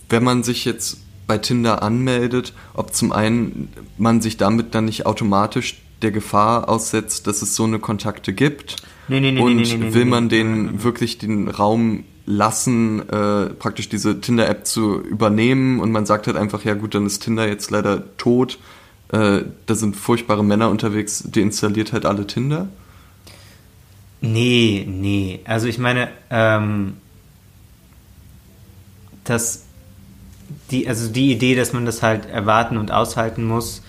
wenn 0.09 0.23
man 0.23 0.43
sich 0.43 0.65
jetzt 0.65 0.97
bei 1.27 1.37
Tinder 1.37 1.81
anmeldet, 1.81 2.53
ob 2.73 2.93
zum 2.93 3.11
einen 3.11 3.69
man 3.97 4.21
sich 4.21 4.37
damit 4.37 4.75
dann 4.75 4.85
nicht 4.85 5.05
automatisch 5.05 5.81
der 6.01 6.11
Gefahr 6.11 6.67
aussetzt, 6.67 7.27
dass 7.27 7.41
es 7.41 7.55
so 7.55 7.63
eine 7.63 7.79
Kontakte 7.79 8.33
gibt. 8.33 8.77
Nee, 9.07 9.19
nee, 9.19 9.31
nee, 9.31 9.39
und 9.39 9.55
nee, 9.55 9.77
nee, 9.77 9.93
will 9.93 10.05
man 10.05 10.29
denen 10.29 10.83
wirklich 10.83 11.17
den 11.17 11.47
Raum 11.47 12.03
lassen, 12.25 13.07
äh, 13.09 13.47
praktisch 13.47 13.89
diese 13.89 14.19
Tinder-App 14.19 14.65
zu 14.65 15.01
übernehmen 15.01 15.79
und 15.79 15.91
man 15.91 16.05
sagt 16.05 16.27
halt 16.27 16.37
einfach, 16.37 16.63
ja 16.63 16.73
gut, 16.73 16.95
dann 16.95 17.05
ist 17.05 17.23
Tinder 17.23 17.47
jetzt 17.47 17.71
leider 17.71 18.15
tot, 18.17 18.59
äh, 19.11 19.41
da 19.65 19.75
sind 19.75 19.95
furchtbare 19.95 20.43
Männer 20.43 20.69
unterwegs, 20.69 21.23
deinstalliert 21.27 21.93
halt 21.93 22.05
alle 22.05 22.27
Tinder. 22.27 22.69
Nee, 24.21 24.85
nee. 24.87 25.39
Also 25.45 25.67
ich 25.67 25.79
meine, 25.79 26.09
ähm, 26.29 26.93
dass 29.23 29.63
die, 30.69 30.87
also 30.87 31.11
die 31.11 31.31
Idee, 31.31 31.55
dass 31.55 31.73
man 31.73 31.85
das 31.85 32.03
halt 32.03 32.27
erwarten 32.27 32.77
und 32.77 32.91
aushalten 32.91 33.43
muss. 33.43 33.81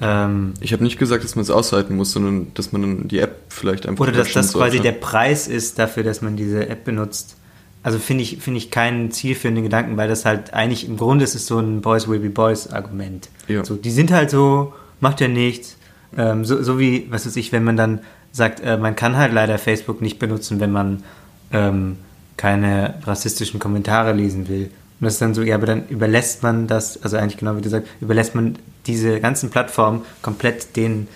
Ähm, 0.00 0.54
ich 0.60 0.72
habe 0.72 0.82
nicht 0.82 0.98
gesagt, 0.98 1.24
dass 1.24 1.34
man 1.36 1.42
es 1.42 1.50
aushalten 1.50 1.96
muss, 1.96 2.12
sondern 2.12 2.54
dass 2.54 2.72
man 2.72 2.82
dann 2.82 3.08
die 3.08 3.18
App 3.18 3.42
vielleicht 3.48 3.86
einfach. 3.86 4.02
Oder 4.02 4.12
dass 4.12 4.32
das 4.32 4.52
quasi 4.52 4.80
der 4.80 4.92
Preis 4.92 5.48
ist 5.48 5.78
dafür, 5.78 6.02
dass 6.02 6.22
man 6.22 6.36
diese 6.36 6.68
App 6.68 6.84
benutzt. 6.84 7.36
Also 7.82 7.98
finde 7.98 8.22
ich, 8.22 8.38
finde 8.38 8.58
ich 8.58 8.70
keinen 8.70 9.10
zielführenden 9.10 9.64
Gedanken, 9.64 9.96
weil 9.96 10.08
das 10.08 10.24
halt 10.24 10.54
eigentlich 10.54 10.86
im 10.86 10.96
Grunde 10.96 11.24
ist 11.24 11.34
es 11.34 11.46
so 11.46 11.58
ein 11.58 11.80
Boys 11.80 12.06
will 12.06 12.20
be 12.20 12.30
Boys 12.30 12.68
Argument. 12.68 13.28
Ja. 13.48 13.64
So, 13.64 13.74
die 13.74 13.90
sind 13.90 14.12
halt 14.12 14.30
so, 14.30 14.72
macht 15.00 15.20
ja 15.20 15.26
nichts. 15.26 15.76
Ähm, 16.16 16.44
so, 16.44 16.62
so 16.62 16.78
wie, 16.78 17.06
was 17.10 17.26
weiß 17.26 17.34
ich, 17.36 17.50
wenn 17.50 17.64
man 17.64 17.76
dann 17.76 18.00
sagt, 18.32 18.60
äh, 18.60 18.76
man 18.76 18.96
kann 18.96 19.16
halt 19.16 19.32
leider 19.32 19.58
Facebook 19.58 20.00
nicht 20.00 20.18
benutzen, 20.18 20.58
wenn 20.58 20.72
man 20.72 21.04
ähm, 21.52 21.98
keine 22.36 22.94
rassistischen 23.04 23.60
Kommentare 23.60 24.12
lesen 24.12 24.48
will. 24.48 24.70
Und 25.00 25.06
das 25.06 25.14
ist 25.14 25.22
dann 25.22 25.34
so, 25.34 25.42
ja, 25.42 25.56
aber 25.56 25.66
dann 25.66 25.86
überlässt 25.88 26.42
man 26.42 26.66
das, 26.66 27.02
also 27.02 27.16
eigentlich 27.16 27.36
genau 27.36 27.56
wie 27.56 27.60
du 27.60 27.68
sagst, 27.68 27.88
überlässt 28.00 28.34
man 28.34 28.56
diese 28.86 29.20
ganzen 29.20 29.50
Plattformen 29.50 30.02
komplett 30.22 30.76
den, 30.76 31.08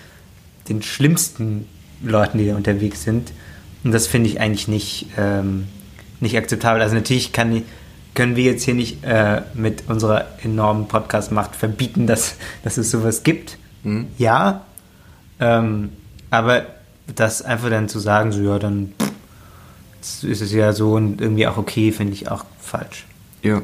den 0.69 0.81
schlimmsten 0.83 1.67
Leuten, 2.03 2.37
die 2.37 2.47
da 2.47 2.55
unterwegs 2.55 3.03
sind. 3.03 3.31
Und 3.83 3.91
das 3.91 4.07
finde 4.07 4.29
ich 4.29 4.39
eigentlich 4.39 4.67
nicht, 4.67 5.07
ähm, 5.17 5.67
nicht 6.19 6.37
akzeptabel. 6.37 6.81
Also 6.81 6.95
natürlich 6.95 7.31
kann, 7.31 7.63
können 8.13 8.35
wir 8.35 8.43
jetzt 8.43 8.63
hier 8.63 8.73
nicht 8.73 9.03
äh, 9.03 9.41
mit 9.53 9.83
unserer 9.87 10.25
enormen 10.43 10.87
Podcast-Macht 10.87 11.55
verbieten, 11.55 12.07
dass, 12.07 12.35
dass 12.63 12.77
es 12.77 12.91
sowas 12.91 13.23
gibt. 13.23 13.57
Mhm. 13.83 14.07
Ja, 14.17 14.65
ähm, 15.39 15.89
aber 16.29 16.65
das 17.15 17.41
einfach 17.41 17.69
dann 17.69 17.89
zu 17.89 17.99
sagen, 17.99 18.31
so 18.31 18.41
ja, 18.41 18.59
dann 18.59 18.93
pff, 18.99 20.23
ist 20.23 20.41
es 20.41 20.51
ja 20.51 20.73
so 20.73 20.93
und 20.93 21.21
irgendwie 21.21 21.47
auch 21.47 21.57
okay, 21.57 21.91
finde 21.91 22.13
ich 22.13 22.29
auch 22.29 22.45
falsch. 22.59 23.05
Ja. 23.41 23.61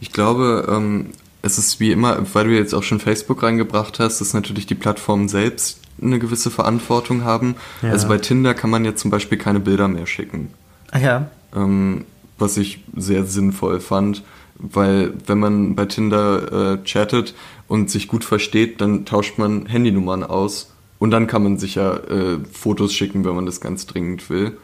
Ich 0.00 0.12
glaube, 0.12 0.66
ähm, 0.70 1.10
es 1.42 1.58
ist 1.58 1.80
wie 1.80 1.92
immer, 1.92 2.18
weil 2.34 2.48
du 2.48 2.56
jetzt 2.56 2.74
auch 2.74 2.82
schon 2.82 3.00
Facebook 3.00 3.42
reingebracht 3.42 3.98
hast, 4.00 4.20
dass 4.20 4.34
natürlich 4.34 4.66
die 4.66 4.74
Plattformen 4.74 5.28
selbst 5.28 5.80
eine 6.00 6.18
gewisse 6.18 6.50
Verantwortung 6.50 7.24
haben. 7.24 7.56
Ja. 7.82 7.90
Also 7.90 8.08
bei 8.08 8.18
Tinder 8.18 8.54
kann 8.54 8.70
man 8.70 8.84
jetzt 8.84 9.00
zum 9.00 9.10
Beispiel 9.10 9.38
keine 9.38 9.60
Bilder 9.60 9.88
mehr 9.88 10.06
schicken. 10.06 10.50
Ah 10.90 10.98
ja. 10.98 11.30
ähm, 11.54 12.04
was 12.38 12.56
ich 12.56 12.82
sehr 12.96 13.24
sinnvoll 13.24 13.80
fand, 13.80 14.22
weil 14.56 15.12
wenn 15.26 15.38
man 15.38 15.74
bei 15.74 15.86
Tinder 15.86 16.72
äh, 16.72 16.84
chattet 16.84 17.34
und 17.68 17.90
sich 17.90 18.08
gut 18.08 18.24
versteht, 18.24 18.80
dann 18.80 19.04
tauscht 19.04 19.38
man 19.38 19.66
Handynummern 19.66 20.24
aus 20.24 20.69
und 21.00 21.10
dann 21.10 21.26
kann 21.26 21.42
man 21.42 21.58
sich 21.58 21.74
ja 21.74 21.96
äh, 21.96 22.38
Fotos 22.52 22.92
schicken, 22.92 23.24
wenn 23.24 23.34
man 23.34 23.46
das 23.46 23.60
ganz 23.60 23.86
dringend 23.86 24.30
will. 24.30 24.56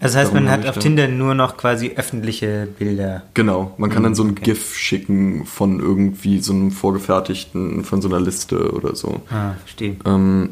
Das 0.00 0.16
heißt, 0.16 0.32
Darum 0.32 0.44
man 0.46 0.52
hat 0.52 0.66
auf 0.66 0.74
da- 0.74 0.80
Tinder 0.80 1.06
nur 1.08 1.34
noch 1.34 1.56
quasi 1.56 1.92
öffentliche 1.94 2.66
Bilder. 2.78 3.22
Genau, 3.34 3.72
man 3.78 3.88
kann 3.88 4.02
dann 4.02 4.14
so 4.14 4.24
ein 4.24 4.30
okay. 4.32 4.42
GIF 4.46 4.76
schicken 4.76 5.46
von 5.46 5.78
irgendwie 5.80 6.40
so 6.40 6.52
einem 6.52 6.70
vorgefertigten, 6.72 7.84
von 7.84 8.02
so 8.02 8.08
einer 8.08 8.20
Liste 8.20 8.72
oder 8.72 8.94
so. 8.96 9.22
Ah, 9.30 9.52
verstehe. 9.64 9.96
Ähm, 10.04 10.50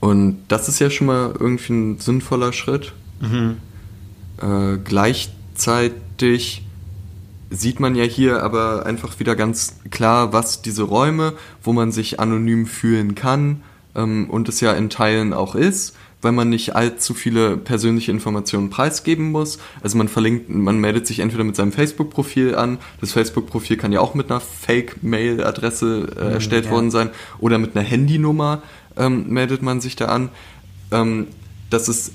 und 0.00 0.38
das 0.48 0.68
ist 0.68 0.78
ja 0.80 0.88
schon 0.90 1.06
mal 1.08 1.34
irgendwie 1.38 1.72
ein 1.72 1.98
sinnvoller 1.98 2.52
Schritt. 2.52 2.92
Äh, 4.40 4.76
gleichzeitig 4.84 6.62
sieht 7.54 7.80
man 7.80 7.94
ja 7.94 8.04
hier 8.04 8.42
aber 8.42 8.86
einfach 8.86 9.18
wieder 9.20 9.36
ganz 9.36 9.76
klar, 9.90 10.32
was 10.32 10.62
diese 10.62 10.82
Räume, 10.82 11.34
wo 11.62 11.72
man 11.72 11.92
sich 11.92 12.20
anonym 12.20 12.66
fühlen 12.66 13.14
kann 13.14 13.62
ähm, 13.94 14.28
und 14.30 14.48
es 14.48 14.60
ja 14.60 14.72
in 14.72 14.90
Teilen 14.90 15.32
auch 15.32 15.54
ist, 15.54 15.96
weil 16.20 16.32
man 16.32 16.48
nicht 16.48 16.74
allzu 16.74 17.14
viele 17.14 17.56
persönliche 17.56 18.10
Informationen 18.10 18.70
preisgeben 18.70 19.30
muss. 19.30 19.58
Also 19.82 19.98
man 19.98 20.08
verlinkt, 20.08 20.48
man 20.48 20.78
meldet 20.78 21.06
sich 21.06 21.20
entweder 21.20 21.44
mit 21.44 21.54
seinem 21.54 21.72
Facebook-Profil 21.72 22.54
an, 22.54 22.78
das 23.00 23.12
Facebook-Profil 23.12 23.76
kann 23.76 23.92
ja 23.92 24.00
auch 24.00 24.14
mit 24.14 24.30
einer 24.30 24.40
Fake-Mail-Adresse 24.40 26.08
äh, 26.16 26.32
erstellt 26.32 26.66
ja. 26.66 26.70
worden 26.70 26.90
sein 26.90 27.10
oder 27.38 27.58
mit 27.58 27.76
einer 27.76 27.84
Handynummer 27.84 28.62
ähm, 28.96 29.28
meldet 29.28 29.62
man 29.62 29.80
sich 29.80 29.96
da 29.96 30.06
an. 30.06 30.30
Ähm, 30.90 31.28
das 31.70 31.88
ist 31.88 32.12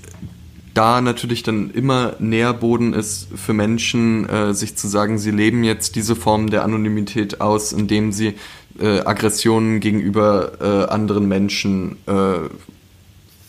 da 0.80 1.02
natürlich 1.02 1.44
dann 1.44 1.72
immer 1.72 2.14
Nährboden 2.20 2.94
ist 2.94 3.28
für 3.36 3.52
Menschen, 3.52 4.30
äh, 4.30 4.54
sich 4.54 4.78
zu 4.78 4.88
sagen, 4.88 5.20
sie 5.20 5.32
leben 5.32 5.66
jetzt 5.66 5.98
diese 5.98 6.16
Form 6.16 6.50
der 6.50 6.64
Anonymität 6.64 7.42
aus, 7.42 7.74
indem 7.74 8.14
sie 8.14 8.36
äh, 8.80 9.02
Aggressionen 9.02 9.82
gegenüber 9.82 10.54
äh, 10.62 10.90
anderen 10.90 11.28
Menschen 11.28 11.98
äh, 12.06 12.48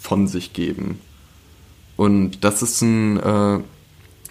von 0.00 0.26
sich 0.26 0.54
geben. 0.54 0.98
Und 1.96 2.42
das 2.42 2.62
ist 2.62 2.82
ein, 2.82 3.18
äh, 3.18 3.60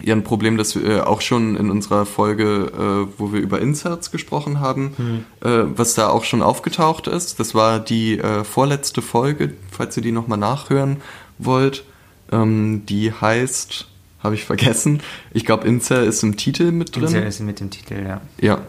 ja, 0.02 0.14
ein 0.14 0.26
Problem, 0.26 0.58
das 0.58 0.76
wir 0.76 1.08
auch 1.08 1.22
schon 1.22 1.56
in 1.56 1.72
unserer 1.72 2.06
Folge, 2.06 3.08
äh, 3.08 3.14
wo 3.18 3.32
wir 3.32 3.40
über 3.40 3.62
Inserts 3.62 4.12
gesprochen 4.12 4.60
haben, 4.60 5.24
äh, 5.40 5.50
was 5.74 5.94
da 5.94 6.10
auch 6.10 6.26
schon 6.26 6.42
aufgetaucht 6.42 7.08
ist. 7.08 7.40
Das 7.40 7.56
war 7.56 7.80
die 7.80 8.20
äh, 8.20 8.44
vorletzte 8.44 9.02
Folge, 9.02 9.54
falls 9.72 9.96
ihr 9.96 10.04
die 10.04 10.12
nochmal 10.12 10.38
nachhören 10.38 10.98
wollt. 11.38 11.86
Ähm, 12.32 12.86
die 12.86 13.12
heißt, 13.12 13.88
habe 14.24 14.36
ich 14.36 14.46
vergessen, 14.46 15.02
ich 15.34 15.46
glaube 15.46 15.68
Incel 15.68 16.06
ist 16.06 16.24
im 16.24 16.38
Titel 16.38 16.72
mit 16.72 16.96
drin. 16.96 17.06
Incel 17.06 17.24
ist 17.24 17.40
mit 17.40 17.60
dem 17.60 17.70
Titel, 17.70 18.04
ja. 18.06 18.22
Ja. 18.40 18.62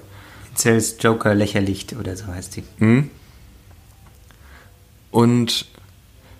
Incels 0.50 0.96
Joker 1.00 1.34
lächerlich 1.34 1.86
oder 1.98 2.16
so 2.16 2.26
heißt 2.26 2.56
die. 2.56 2.62
Mhm. 2.78 3.10
Und 5.10 5.66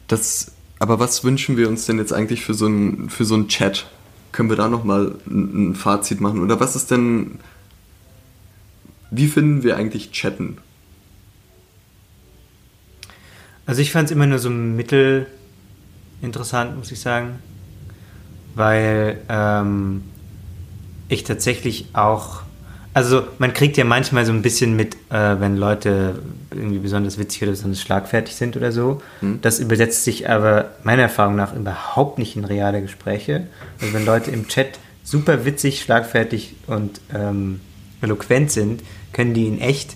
das, 0.08 0.52
aber 0.78 0.98
was 0.98 1.24
wünschen 1.24 1.56
wir 1.56 1.68
uns 1.68 1.86
denn 1.86 1.98
jetzt 1.98 2.12
eigentlich 2.12 2.44
für 2.44 2.54
so 2.54 2.66
ein 2.66 3.10
für 3.10 3.24
so 3.24 3.34
ein 3.34 3.48
Chat? 3.48 3.86
Können 4.32 4.48
wir 4.48 4.56
da 4.56 4.68
noch 4.68 4.84
mal 4.84 5.16
ein, 5.26 5.70
ein 5.70 5.74
Fazit 5.74 6.20
machen? 6.20 6.42
Oder 6.42 6.60
was 6.60 6.76
ist 6.76 6.90
denn? 6.90 7.40
Wie 9.10 9.26
finden 9.26 9.64
wir 9.64 9.76
eigentlich 9.76 10.12
Chatten? 10.12 10.58
Also 13.66 13.82
ich 13.82 13.90
fand 13.90 14.06
es 14.06 14.12
immer 14.12 14.26
nur 14.26 14.38
so 14.38 14.50
mittel 14.50 15.26
interessant, 16.22 16.76
muss 16.76 16.92
ich 16.92 17.00
sagen. 17.00 17.38
Weil 18.54 19.18
ähm, 19.28 20.02
ich 21.08 21.24
tatsächlich 21.24 21.86
auch. 21.92 22.42
Also 22.92 23.22
man 23.38 23.52
kriegt 23.52 23.76
ja 23.76 23.84
manchmal 23.84 24.26
so 24.26 24.32
ein 24.32 24.42
bisschen 24.42 24.74
mit, 24.74 24.96
äh, 25.10 25.40
wenn 25.40 25.56
Leute 25.56 26.20
irgendwie 26.50 26.78
besonders 26.78 27.18
witzig 27.18 27.42
oder 27.42 27.52
besonders 27.52 27.80
schlagfertig 27.80 28.34
sind 28.34 28.56
oder 28.56 28.72
so. 28.72 29.00
Das 29.42 29.60
übersetzt 29.60 30.02
sich 30.02 30.28
aber 30.28 30.72
meiner 30.82 31.02
Erfahrung 31.02 31.36
nach 31.36 31.54
überhaupt 31.54 32.18
nicht 32.18 32.34
in 32.34 32.44
reale 32.44 32.82
Gespräche. 32.82 33.46
Also 33.80 33.94
wenn 33.94 34.04
Leute 34.04 34.32
im 34.32 34.48
Chat 34.48 34.80
super 35.04 35.44
witzig, 35.44 35.82
schlagfertig 35.82 36.56
und 36.66 37.00
ähm, 37.14 37.60
eloquent 38.00 38.50
sind, 38.50 38.82
können 39.12 39.34
die 39.34 39.46
in 39.46 39.60
echt 39.60 39.94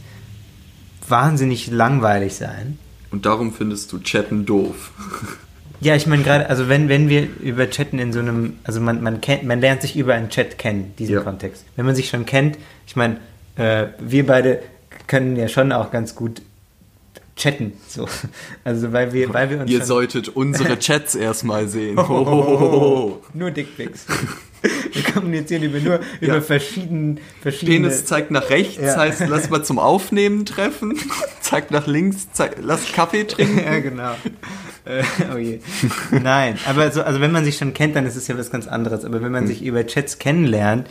wahnsinnig 1.09 1.69
langweilig 1.69 2.35
sein. 2.35 2.79
Und 3.11 3.27
darum 3.27 3.53
findest 3.53 3.93
du 3.93 3.99
Chatten 3.99 4.47
doof. 4.47 4.93
Ja, 5.81 5.95
ich 5.97 6.07
meine 6.07 6.23
gerade, 6.23 6.49
also 6.49 6.69
wenn, 6.69 6.89
wenn 6.89 7.09
wir 7.09 7.29
über 7.41 7.69
Chatten 7.69 7.99
in 7.99 8.13
so 8.13 8.21
einem, 8.21 8.59
also 8.65 8.81
man, 8.81 9.03
man 9.03 9.21
kennt, 9.21 9.45
man 9.45 9.61
lernt 9.61 9.83
sich 9.83 9.97
über 9.97 10.15
einen 10.15 10.31
Chat 10.31 10.59
kennen, 10.59 10.95
diesen 10.99 11.17
Ja. 11.17 11.21
Kontext. 11.21 11.65
Wenn 11.77 11.85
man 11.85 11.95
sich 11.95 12.09
schon 12.09 12.25
kennt, 12.27 12.59
ich 12.87 12.97
meine, 12.97 13.19
äh, 13.57 13.87
wir 13.99 14.27
beide 14.27 14.61
können 15.07 15.37
ja 15.37 15.49
schon 15.49 15.73
auch 15.73 15.91
ganz 15.91 16.15
gut 16.15 16.43
chatten, 17.37 17.73
so. 17.89 18.07
Also 18.63 18.93
weil 18.93 19.13
wir, 19.13 19.33
weil 19.35 19.51
wir 19.51 19.61
uns 19.61 19.71
Ihr 19.71 19.85
solltet 19.85 20.29
unsere 20.29 20.79
Chats 20.79 21.15
erstmal 21.15 21.69
sehen. 21.69 21.97
Hohohoho. 21.99 23.21
nur 23.35 23.51
Dickpics. 23.51 24.07
wir 24.93 25.03
kommunizieren 25.13 25.65
über 25.65 25.79
nur 25.81 26.01
über 26.21 26.35
Ja. 26.37 26.41
verschieden, 26.41 27.21
verschiedene. 27.43 27.89
Penis 27.89 28.05
zeigt 28.07 28.31
nach 28.31 28.49
rechts, 28.51 28.79
Ja. 28.81 28.97
heißt, 28.97 29.25
lass 29.29 29.51
mal 29.51 29.63
zum 29.65 29.79
Aufnehmen 29.79 30.47
treffen. 30.47 30.97
zeigt 31.41 31.71
nach 31.71 31.87
links, 31.87 32.29
zeigt, 32.33 32.59
lass 32.63 32.93
Kaffee 32.93 33.25
trinken. 33.25 33.59
ja, 33.59 33.79
genau. 33.81 34.13
Äh, 34.87 35.03
oh 35.35 35.39
je. 35.39 35.61
Nein, 36.11 36.59
aber 36.67 36.91
so, 36.93 37.03
also 37.03 37.21
wenn 37.21 37.33
man 37.33 37.45
sich 37.45 37.57
schon 37.59 37.75
kennt, 37.75 37.97
dann 37.97 38.07
ist 38.07 38.17
es 38.17 38.29
ja 38.29 38.39
was 38.39 38.51
ganz 38.51 38.67
anderes. 38.67 39.05
Aber 39.05 39.23
wenn 39.23 39.33
man 39.33 39.47
sich 39.47 39.63
über 39.63 39.87
Chats 39.87 40.19
kennenlernt, 40.19 40.87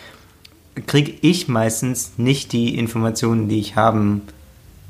kriege 0.87 1.13
ich 1.21 1.47
meistens 1.47 2.13
nicht 2.17 2.51
die 2.51 2.77
Informationen, 2.77 3.47
die 3.49 3.59
ich 3.59 3.75
haben 3.75 4.23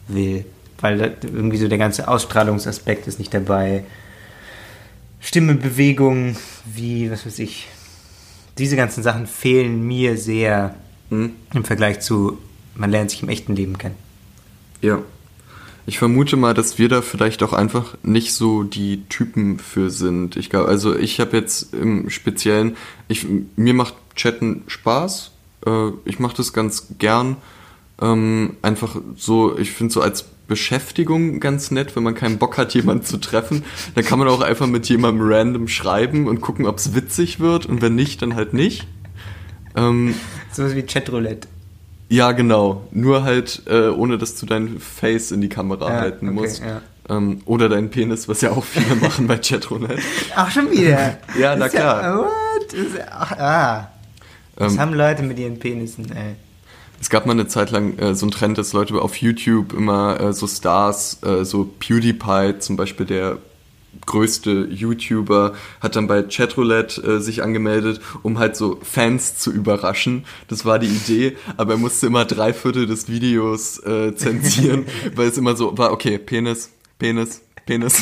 will. 0.07 0.45
Weil 0.83 1.17
irgendwie 1.23 1.57
so 1.57 1.67
der 1.67 1.79
ganze 1.79 2.07
Ausstrahlungsaspekt 2.07 3.07
ist 3.07 3.17
nicht 3.17 3.33
dabei. 3.33 3.83
Stimme, 5.19 5.55
Bewegung, 5.55 6.35
wie, 6.65 7.09
was 7.09 7.25
weiß 7.25 7.39
ich. 7.39 7.67
Diese 8.59 8.75
ganzen 8.75 9.01
Sachen 9.01 9.25
fehlen 9.25 9.87
mir 9.87 10.17
sehr 10.17 10.75
Hm? 11.13 11.33
im 11.53 11.63
Vergleich 11.63 11.99
zu, 11.99 12.39
man 12.73 12.89
lernt 12.89 13.11
sich 13.11 13.21
im 13.21 13.29
echten 13.29 13.55
Leben 13.55 13.77
kennen. 13.77 13.95
Ja. 14.81 14.99
Ich 15.85 15.99
vermute 15.99 16.37
mal, 16.37 16.53
dass 16.53 16.79
wir 16.79 16.89
da 16.89 17.01
vielleicht 17.01 17.43
auch 17.43 17.53
einfach 17.53 17.97
nicht 18.03 18.33
so 18.33 18.63
die 18.63 19.03
Typen 19.09 19.59
für 19.59 19.89
sind. 19.89 20.37
Ich 20.37 20.49
glaube, 20.49 20.69
also 20.69 20.95
ich 20.95 21.19
habe 21.19 21.37
jetzt 21.37 21.73
im 21.73 22.09
Speziellen, 22.09 22.77
ich, 23.09 23.27
mir 23.57 23.73
macht 23.73 23.93
Chatten 24.15 24.63
Spaß. 24.67 25.31
Äh, 25.65 25.89
ich 26.05 26.19
mache 26.19 26.37
das 26.37 26.53
ganz 26.53 26.87
gern. 26.99 27.35
Ähm, 28.01 28.55
einfach 28.61 28.95
so, 29.17 29.57
ich 29.57 29.71
finde 29.71 29.93
so 29.93 30.01
als 30.01 30.25
Beschäftigung 30.47 31.39
ganz 31.39 31.71
nett, 31.71 31.95
wenn 31.95 32.03
man 32.03 32.15
keinen 32.15 32.37
Bock 32.37 32.57
hat, 32.57 32.73
jemanden 32.73 33.03
zu 33.05 33.17
treffen. 33.17 33.63
Dann 33.95 34.03
kann 34.03 34.19
man 34.19 34.27
auch 34.27 34.41
einfach 34.41 34.67
mit 34.67 34.87
jemandem 34.89 35.25
random 35.29 35.67
schreiben 35.67 36.27
und 36.27 36.41
gucken, 36.41 36.65
ob 36.65 36.77
es 36.77 36.93
witzig 36.95 37.39
wird. 37.39 37.65
Und 37.65 37.81
wenn 37.81 37.95
nicht, 37.95 38.21
dann 38.21 38.35
halt 38.35 38.53
nicht. 38.53 38.87
Ähm, 39.75 40.15
Sowas 40.51 40.75
wie 40.75 40.83
Chatroulette. 40.83 41.47
ja, 42.09 42.31
genau. 42.33 42.87
Nur 42.91 43.23
halt, 43.23 43.63
äh, 43.67 43.87
ohne 43.89 44.17
dass 44.17 44.35
du 44.35 44.45
dein 44.45 44.79
Face 44.79 45.31
in 45.31 45.41
die 45.41 45.49
Kamera 45.49 45.89
Ja, 45.89 46.01
halten 46.01 46.27
okay, 46.29 46.35
musst. 46.35 46.61
ja. 46.61 46.81
Ähm, 47.09 47.41
oder 47.45 47.67
dein 47.67 47.89
Penis, 47.89 48.27
was 48.29 48.41
ja 48.41 48.51
auch 48.51 48.63
viele 48.63 48.95
machen 48.95 49.27
bei 49.27 49.37
Chatroulette. 49.37 50.01
Ach, 50.35 50.49
schon 50.51 50.69
wieder. 50.71 51.17
Ja, 51.37 51.55
na 51.55 51.67
klar. 51.67 52.17
what? 52.19 52.73
Ist 52.73 52.95
ja, 52.97 53.05
ach, 53.11 53.31
ah. 53.33 53.91
Was 54.55 54.73
Ähm, 54.73 54.79
haben 54.79 54.93
Leute 54.93 55.23
mit 55.23 55.37
ihren 55.39 55.59
Penissen, 55.59 56.05
ey? 56.11 56.35
Es 57.03 57.09
gab 57.09 57.25
mal 57.25 57.33
eine 57.33 57.47
Zeit 57.47 57.69
lang 57.71 57.99
äh, 57.99 58.15
so 58.15 58.25
ein 58.25 58.31
Trend, 58.31 58.57
dass 58.57 58.71
Leute 58.71 58.95
auf 59.01 59.17
YouTube 59.17 59.73
immer 59.73 60.21
äh, 60.21 60.31
so 60.31 60.47
Stars, 60.47 61.21
äh, 61.21 61.43
so 61.43 61.65
PewDiePie 61.65 62.59
zum 62.59 62.77
Beispiel, 62.77 63.05
der 63.05 63.39
größte 64.05 64.69
YouTuber, 64.71 65.53
hat 65.81 65.97
dann 65.97 66.07
bei 66.07 66.23
Chatroulette 66.23 67.01
äh, 67.01 67.19
sich 67.19 67.43
angemeldet, 67.43 67.99
um 68.21 68.39
halt 68.39 68.55
so 68.55 68.79
Fans 68.83 69.37
zu 69.37 69.51
überraschen. 69.51 70.23
Das 70.47 70.63
war 70.63 70.79
die 70.79 70.87
Idee, 70.87 71.35
aber 71.57 71.73
er 71.73 71.77
musste 71.77 72.07
immer 72.07 72.23
drei 72.23 72.53
Viertel 72.53 72.85
des 72.85 73.09
Videos 73.09 73.79
äh, 73.79 74.15
zensieren, 74.15 74.85
weil 75.15 75.27
es 75.27 75.37
immer 75.37 75.57
so 75.57 75.77
war, 75.77 75.91
okay, 75.91 76.17
Penis, 76.17 76.71
Penis, 76.99 77.41
Penis. 77.65 78.01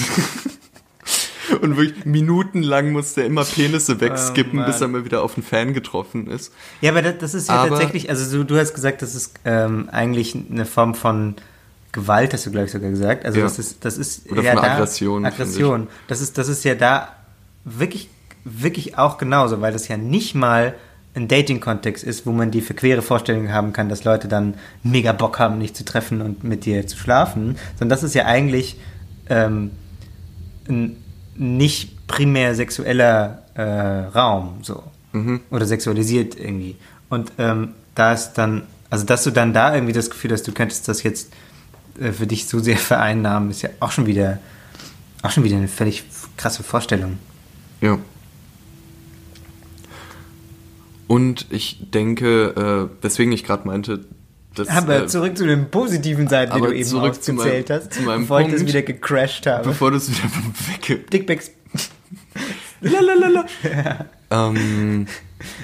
Und 1.62 1.78
wirklich 1.78 2.06
minutenlang 2.06 2.92
musste 2.92 3.22
er 3.22 3.28
immer 3.28 3.44
Penisse 3.44 4.00
wegskippen, 4.00 4.58
Mann. 4.60 4.66
bis 4.66 4.82
er 4.82 4.88
mal 4.88 5.04
wieder 5.06 5.24
auf 5.24 5.36
einen 5.36 5.44
Fan 5.44 5.74
getroffen 5.74 6.28
ist. 6.28 6.54
Ja, 6.82 6.92
aber 6.92 7.02
das, 7.02 7.18
das 7.20 7.34
ist 7.34 7.50
ja 7.50 7.56
Aber- 7.56 7.70
tatsächlich, 7.70 8.10
also 8.10 8.38
du, 8.38 8.44
du 8.44 8.58
hast 8.60 8.74
gesagt, 8.74 9.02
das 9.02 9.16
ist 9.16 9.34
ähm, 9.46 9.90
eigentlich 9.92 10.36
eine 10.36 10.66
Form 10.66 10.96
von 10.96 11.36
Gewalt, 11.92 12.34
hast 12.34 12.46
du, 12.46 12.52
glaube 12.52 12.68
ich, 12.68 12.72
sogar 12.72 12.90
gesagt. 12.90 13.26
Also 13.26 13.40
Ja. 13.40 13.44
das 13.46 13.60
ist, 13.60 13.84
das 13.84 13.98
ist 13.98 14.32
Oder 14.32 14.44
ja 14.44 14.54
von 14.54 14.62
da, 14.64 14.74
Aggression, 14.74 15.26
Aggression. 15.26 15.88
Das 16.08 16.22
ist, 16.22 16.38
das 16.38 16.48
ist 16.48 16.64
ja 16.64 16.76
da 16.76 17.10
wirklich, 17.66 18.10
wirklich 18.46 18.98
auch 18.98 19.18
genauso, 19.18 19.60
weil 19.62 19.74
das 19.74 19.88
ja 19.88 19.98
nicht 19.98 20.34
mal 20.36 20.74
ein 21.14 21.28
Dating-Kontext 21.28 22.06
ist, 22.06 22.26
wo 22.26 22.32
man 22.32 22.52
die 22.52 22.62
verquere 22.62 23.02
Vorstellung 23.02 23.52
haben 23.52 23.74
kann, 23.74 23.90
dass 23.90 24.06
Leute 24.06 24.30
dann 24.30 24.54
mega 24.84 25.12
Bock 25.12 25.40
haben, 25.40 25.60
dich 25.60 25.74
zu 25.74 25.84
treffen 25.84 26.22
und 26.22 26.46
mit 26.46 26.64
dir 26.66 26.88
zu 26.88 26.98
schlafen, 26.98 27.58
sondern 27.78 27.90
das 27.90 28.04
ist 28.04 28.16
ja 28.16 28.26
eigentlich 28.26 28.78
ähm, 29.30 29.72
ein 30.70 30.96
nicht 31.36 32.08
primär 32.08 32.56
sexueller 32.56 33.44
äh, 33.56 33.62
Raum, 33.62 34.60
so. 34.62 34.84
Oder 35.50 35.66
sexualisiert 35.66 36.40
irgendwie. 36.40 36.78
Und 37.10 37.34
ähm, 37.38 37.74
da 37.96 38.14
ist 38.14 38.34
dann, 38.34 38.64
also 38.90 39.06
dass 39.06 39.24
du 39.24 39.32
dann 39.32 39.54
da 39.54 39.74
irgendwie 39.74 39.94
das 39.94 40.10
Gefühl 40.10 40.32
hast, 40.32 40.48
du 40.48 40.54
könntest 40.54 40.88
das 40.88 41.04
jetzt 41.04 41.34
äh, 42.00 42.12
für 42.12 42.28
dich 42.28 42.48
so 42.48 42.60
sehr 42.60 42.78
vereinnahmen, 42.92 43.52
ist 43.52 43.62
ja 43.62 43.70
auch 43.80 43.92
schon 43.92 44.06
wieder, 44.06 44.40
auch 45.22 45.32
schon 45.32 45.44
wieder 45.44 45.58
eine 45.58 45.68
völlig 45.68 46.04
krasse 46.38 46.64
Vorstellung. 46.64 47.18
Ja. 47.82 47.98
Und 51.08 51.48
ich 51.50 51.92
denke, 51.92 52.90
äh, 53.02 53.04
weswegen 53.04 53.34
ich 53.34 53.44
gerade 53.44 53.68
meinte, 53.68 54.06
dass, 54.56 54.68
Aber 54.70 55.04
äh, 55.04 55.08
zurück 55.08 55.38
zu 55.38 55.46
den 55.46 55.70
positiven 55.70 56.28
Seiten, 56.28 56.54
die 56.56 56.62
du 56.62 56.72
eben 56.74 57.00
aufgezählt 57.00 57.70
meinem- 57.70 57.80
hast, 57.82 57.94
zu 57.94 58.02
meinem 58.02 58.22
bevor 58.22 58.42
ich 58.42 58.48
das 58.48 58.56
Punkt. 58.58 58.68
wieder 58.70 58.82
gecrashed 58.82 59.48
habe. 59.48 59.70
bevor 59.70 59.92
du 59.92 59.98
es 59.98 60.10
wieder 60.10 60.30
wegge... 60.72 60.98
Dickpics. 61.04 61.52
Lalalala. 62.82 63.46
ähm, 64.32 65.08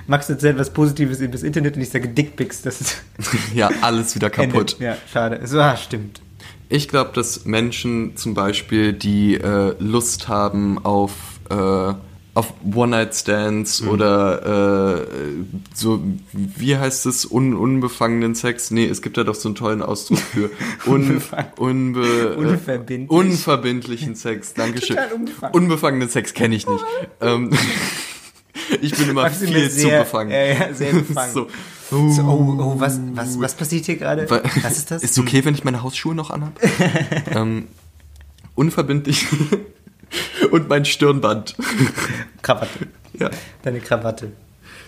Max 0.07 0.29
erzählt 0.29 0.57
was 0.57 0.71
Positives 0.71 1.19
über 1.19 1.31
das 1.33 1.43
Internet 1.43 1.75
und 1.75 1.81
ich 1.81 1.89
sage 1.89 2.07
Dickpics. 2.07 2.61
Das 2.61 2.81
ist 2.81 2.97
ja, 3.53 3.69
alles 3.81 4.15
wieder 4.15 4.29
kaputt. 4.29 4.73
Endet. 4.73 4.79
Ja, 4.79 4.97
schade. 5.11 5.45
So, 5.45 5.59
ah, 5.59 5.75
stimmt. 5.75 6.21
Ich 6.69 6.87
glaube, 6.87 7.11
dass 7.13 7.45
Menschen 7.45 8.17
zum 8.17 8.33
Beispiel, 8.33 8.93
die 8.93 9.35
äh, 9.35 9.73
Lust 9.79 10.27
haben 10.27 10.83
auf, 10.83 11.13
äh, 11.49 11.93
auf 12.37 12.53
One-Night-Stands 12.73 13.81
Mhm. 13.81 13.87
oder 13.89 14.99
äh, 14.99 15.07
so, 15.73 16.03
wie 16.33 16.77
heißt 16.77 17.05
es, 17.07 17.25
un 17.25 17.55
unbefangenen 17.55 18.35
Sex? 18.35 18.69
Nee, 18.71 18.85
es 18.85 19.01
gibt 19.01 19.17
da 19.17 19.23
doch 19.23 19.35
so 19.35 19.49
einen 19.49 19.55
tollen 19.55 19.81
Ausdruck 19.81 20.19
für 20.19 20.49
un 20.85 21.21
unbe 21.57 22.05
äh, 22.05 22.35
Unverbindlich. 22.35 23.09
unverbindlichen 23.09 24.15
Sex. 24.15 24.53
Dankeschön. 24.55 24.97
Unbefangenen 25.51 26.09
Sex 26.09 26.33
kenne 26.33 26.55
ich 26.55 26.67
nicht. 26.67 26.83
ähm, 27.21 27.49
ich 28.81 28.95
bin 28.95 29.09
immer 29.09 29.23
Max 29.23 29.41
ist 29.41 29.49
viel 29.49 29.57
mir 29.59 29.69
zu 29.69 29.75
sehr- 29.79 29.99
befangen. 30.03 30.31
Ja, 30.31 30.73
sehr 30.73 30.93
befangen. 30.93 31.33
so. 31.33 31.47
So, 31.89 32.21
oh, 32.23 32.55
oh, 32.61 32.73
was, 32.79 32.99
was, 33.13 33.39
was 33.39 33.55
passiert 33.55 33.85
hier 33.85 33.95
gerade? 33.95 34.29
Wa- 34.29 34.41
Was 34.61 34.77
ist 34.77 34.91
das? 34.91 35.01
Ist 35.03 35.17
okay, 35.17 35.45
wenn 35.45 35.53
ich 35.53 35.63
meine 35.63 35.81
Hausschuhe 35.83 36.13
noch 36.13 36.29
anhabe? 36.31 36.51
ähm, 37.33 37.67
unverbindlich. 38.55 39.25
Und 40.51 40.69
mein 40.69 40.85
Stirnband. 40.85 41.55
Krawatte. 42.41 42.87
ja. 43.13 43.29
Deine 43.63 43.79
Krawatte. 43.79 44.31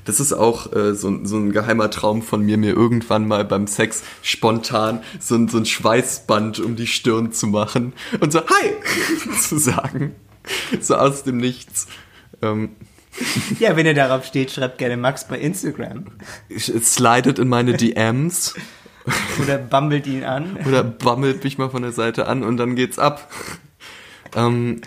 Das 0.05 0.19
ist 0.19 0.31
auch 0.33 0.71
äh, 0.73 0.95
so, 0.95 1.09
ein- 1.09 1.25
so 1.25 1.37
ein 1.37 1.51
geheimer 1.51 1.89
Traum 1.91 2.21
von 2.21 2.41
mir, 2.43 2.57
mir 2.57 2.73
irgendwann 2.73 3.27
mal 3.27 3.43
beim 3.45 3.67
Sex 3.67 4.01
spontan 4.21 5.01
so 5.19 5.35
ein, 5.35 5.47
so 5.49 5.57
ein 5.57 5.65
Schweißband 5.65 6.59
um 6.61 6.75
die 6.75 6.87
Stirn 6.87 7.31
zu 7.33 7.47
machen 7.47 7.93
und 8.19 8.31
so 8.31 8.39
Hi 8.39 8.73
zu 9.41 9.57
sagen. 9.57 10.15
So 10.79 10.95
aus 10.95 11.23
dem 11.23 11.37
Nichts. 11.37 11.87
Ähm, 12.41 12.71
Ja, 13.59 13.75
wenn 13.75 13.85
ihr 13.85 13.93
darauf 13.93 14.25
steht, 14.25 14.51
schreibt 14.51 14.77
gerne 14.77 14.95
Max 14.97 15.27
bei 15.27 15.37
Instagram. 15.37 16.05
slidet 16.57 17.37
in 17.37 17.49
meine 17.49 17.73
DMs 17.73 18.55
Oder 19.43 19.57
bummelt 19.57 20.07
ihn 20.07 20.23
an. 20.23 20.57
oder 20.65 20.83
bammelt 20.83 21.43
mich 21.43 21.57
mal 21.57 21.69
von 21.69 21.81
der 21.81 21.91
Seite 21.91 22.27
an 22.27 22.43
und 22.43 22.55
dann 22.57 22.75
geht's 22.75 22.97
ab. 22.99 23.29
Ähm, 24.35 24.81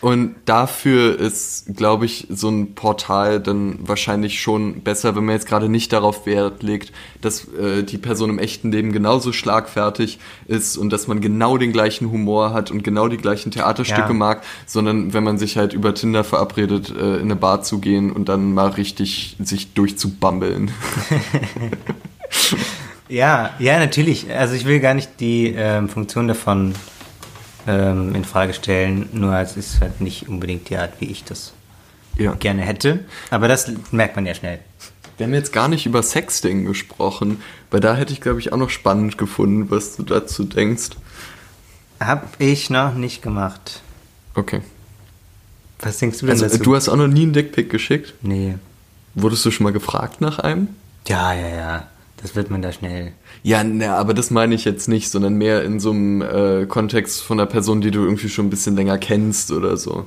und 0.00 0.36
dafür 0.44 1.18
ist, 1.18 1.76
glaube 1.76 2.04
ich, 2.06 2.28
so 2.30 2.48
ein 2.48 2.76
Portal 2.76 3.40
dann 3.40 3.80
wahrscheinlich 3.80 4.40
schon 4.40 4.82
besser, 4.82 5.16
wenn 5.16 5.24
man 5.24 5.34
jetzt 5.34 5.48
gerade 5.48 5.68
nicht 5.68 5.92
darauf 5.92 6.24
Wert 6.24 6.62
legt, 6.62 6.92
dass 7.20 7.48
äh, 7.54 7.82
die 7.82 7.98
Person 7.98 8.30
im 8.30 8.38
echten 8.38 8.70
Leben 8.70 8.92
genauso 8.92 9.32
schlagfertig 9.32 10.20
ist 10.46 10.76
und 10.76 10.90
dass 10.90 11.08
man 11.08 11.20
genau 11.20 11.58
den 11.58 11.72
gleichen 11.72 12.12
Humor 12.12 12.52
hat 12.52 12.70
und 12.70 12.84
genau 12.84 13.08
die 13.08 13.16
gleichen 13.16 13.50
Theaterstücke 13.50 14.08
Ja. 14.08 14.14
mag, 14.14 14.44
sondern 14.66 15.14
wenn 15.14 15.24
man 15.24 15.36
sich 15.36 15.56
halt 15.56 15.72
über 15.72 15.92
Tinder 15.94 16.22
verabredet, 16.22 16.90
äh, 16.90 17.16
in 17.16 17.22
eine 17.22 17.36
Bar 17.36 17.62
zu 17.62 17.80
gehen 17.80 18.12
und 18.12 18.28
dann 18.28 18.54
mal 18.54 18.68
richtig 18.68 19.36
sich 19.40 19.74
durchzubambeln. 19.74 20.70
Ja, 23.08 23.54
ja, 23.58 23.78
natürlich. 23.78 24.30
Also 24.30 24.54
ich 24.54 24.66
will 24.66 24.80
gar 24.80 24.92
nicht 24.92 25.20
die 25.20 25.54
ähm, 25.56 25.88
Funktion 25.88 26.28
davon 26.28 26.74
ähm, 27.68 28.14
in 28.14 28.24
Frage 28.24 28.54
stellen, 28.54 29.08
nur 29.12 29.36
es 29.38 29.56
ist 29.56 29.80
halt 29.80 30.00
nicht 30.00 30.28
unbedingt 30.28 30.68
die 30.70 30.76
Art, 30.76 30.94
wie 31.00 31.04
ich 31.06 31.22
das 31.24 31.52
ja. 32.16 32.32
gerne 32.34 32.62
hätte. 32.62 33.00
Aber 33.30 33.46
das 33.46 33.70
merkt 33.92 34.16
man 34.16 34.26
ja 34.26 34.34
schnell. 34.34 34.58
Wir 35.18 35.26
haben 35.26 35.34
jetzt 35.34 35.52
gar 35.52 35.68
nicht 35.68 35.84
über 35.84 36.02
Sexting 36.02 36.64
gesprochen, 36.64 37.42
weil 37.70 37.80
da 37.80 37.94
hätte 37.94 38.12
ich, 38.12 38.20
glaube 38.20 38.40
ich, 38.40 38.52
auch 38.52 38.56
noch 38.56 38.70
spannend 38.70 39.18
gefunden, 39.18 39.70
was 39.70 39.96
du 39.96 40.02
dazu 40.02 40.44
denkst. 40.44 40.90
Hab 42.00 42.40
ich 42.40 42.70
noch 42.70 42.94
nicht 42.94 43.22
gemacht. 43.22 43.82
Okay. 44.34 44.62
Was 45.80 45.98
denkst 45.98 46.18
du 46.20 46.26
denn 46.26 46.32
Also, 46.32 46.46
dazu? 46.46 46.62
du 46.62 46.74
hast 46.76 46.88
auch 46.88 46.96
noch 46.96 47.08
nie 47.08 47.22
einen 47.22 47.32
Dickpick 47.32 47.70
geschickt? 47.70 48.14
nee. 48.22 48.54
Wurdest 49.14 49.44
du 49.44 49.50
schon 49.50 49.64
mal 49.64 49.72
gefragt 49.72 50.20
nach 50.20 50.38
einem? 50.38 50.68
Ja, 51.08 51.32
ja, 51.32 51.48
ja. 51.48 51.86
Das 52.22 52.36
wird 52.36 52.50
man 52.50 52.62
da 52.62 52.70
schnell. 52.70 53.12
Ja, 53.42 53.62
ne, 53.64 53.92
aber 53.92 54.14
das 54.14 54.30
meine 54.30 54.54
ich 54.54 54.64
jetzt 54.64 54.88
nicht, 54.88 55.10
sondern 55.10 55.34
mehr 55.34 55.62
in 55.62 55.80
so 55.80 55.90
einem 55.90 56.22
äh, 56.22 56.66
Kontext 56.66 57.22
von 57.22 57.38
einer 57.38 57.46
Person, 57.48 57.80
die 57.80 57.90
du 57.90 58.04
irgendwie 58.04 58.28
schon 58.28 58.46
ein 58.46 58.50
bisschen 58.50 58.76
länger 58.76 58.98
kennst 58.98 59.52
oder 59.52 59.76
so. 59.76 60.06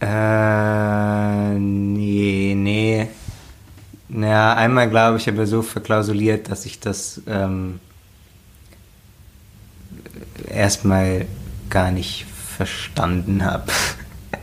Äh, 0.00 1.54
nee, 1.58 2.54
nee. 2.56 3.08
Naja, 4.08 4.54
einmal 4.54 4.90
glaube 4.90 5.18
ich 5.18 5.28
aber 5.28 5.46
so 5.46 5.62
verklausuliert, 5.62 6.50
dass 6.50 6.66
ich 6.66 6.80
das 6.80 7.22
ähm, 7.26 7.78
erstmal 10.48 11.26
gar 11.70 11.92
nicht 11.92 12.26
verstanden 12.56 13.44
habe. 13.44 13.70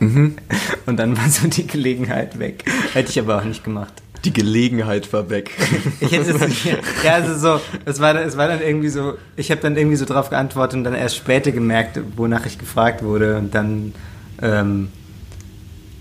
Und 0.00 0.96
dann 0.96 1.16
war 1.16 1.28
so 1.28 1.46
die 1.46 1.66
Gelegenheit 1.66 2.38
weg. 2.38 2.64
Hätte 2.94 3.10
ich 3.10 3.20
aber 3.20 3.38
auch 3.38 3.44
nicht 3.44 3.62
gemacht. 3.62 3.92
Die 4.24 4.32
Gelegenheit 4.32 5.12
war 5.12 5.30
weg. 5.30 5.50
Ich 6.00 6.12
hätte 6.12 6.32
es 6.32 6.40
nicht. 6.40 6.66
Ja, 7.04 7.14
also 7.14 7.36
so, 7.36 7.60
es 7.84 8.00
war, 8.00 8.14
es 8.16 8.36
war 8.36 8.48
dann 8.48 8.60
irgendwie 8.60 8.88
so, 8.88 9.16
ich 9.36 9.50
habe 9.50 9.60
dann 9.60 9.76
irgendwie 9.76 9.96
so 9.96 10.04
drauf 10.04 10.30
geantwortet 10.30 10.78
und 10.78 10.84
dann 10.84 10.94
erst 10.94 11.16
später 11.16 11.52
gemerkt, 11.52 12.00
wonach 12.16 12.46
ich 12.46 12.58
gefragt 12.58 13.02
wurde 13.02 13.38
und 13.38 13.54
dann 13.54 13.94
ähm, 14.42 14.88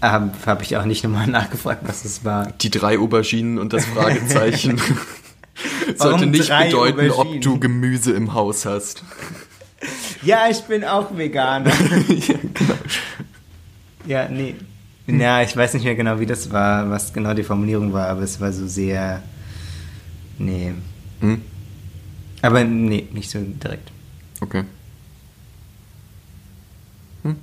habe 0.01 0.31
hab 0.45 0.61
ich 0.61 0.77
auch 0.77 0.85
nicht 0.85 1.03
nochmal 1.03 1.27
nachgefragt, 1.27 1.81
was 1.85 2.05
es 2.05 2.25
war. 2.25 2.51
Die 2.61 2.69
drei 2.69 2.97
Auberginen 2.97 3.57
und 3.57 3.73
das 3.73 3.85
Fragezeichen. 3.85 4.81
Sollte 5.95 6.25
nicht 6.25 6.49
bedeuten, 6.49 7.11
ob 7.11 7.19
Auberginen? 7.19 7.41
du 7.41 7.59
Gemüse 7.59 8.13
im 8.13 8.33
Haus 8.33 8.65
hast. 8.65 9.03
Ja, 10.23 10.49
ich 10.49 10.61
bin 10.61 10.83
auch 10.83 11.17
Veganer. 11.17 11.71
ja, 12.07 12.35
genau. 12.53 12.73
ja, 14.05 14.29
nee. 14.29 14.55
Ja, 15.17 15.41
ich 15.41 15.55
weiß 15.55 15.73
nicht 15.73 15.83
mehr 15.83 15.95
genau, 15.95 16.19
wie 16.19 16.25
das 16.25 16.51
war, 16.51 16.89
was 16.89 17.13
genau 17.13 17.33
die 17.33 17.43
Formulierung 17.43 17.93
war, 17.93 18.07
aber 18.07 18.21
es 18.21 18.39
war 18.39 18.51
so 18.51 18.67
sehr. 18.67 19.23
Nee. 20.37 20.73
Hm? 21.21 21.41
Aber 22.41 22.63
nee, 22.63 23.07
nicht 23.11 23.29
so 23.29 23.39
direkt. 23.39 23.91
Okay. 24.41 24.63
Hm. 27.23 27.35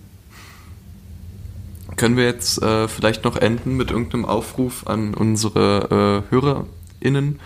Können 1.96 2.16
wir 2.16 2.24
jetzt 2.24 2.62
äh, 2.62 2.88
vielleicht 2.88 3.24
noch 3.24 3.36
enden 3.36 3.76
mit 3.76 3.90
irgendeinem 3.90 4.24
Aufruf 4.24 4.86
an 4.86 5.14
unsere 5.14 6.24
äh, 6.28 6.30
HörerInnen, 6.30 7.40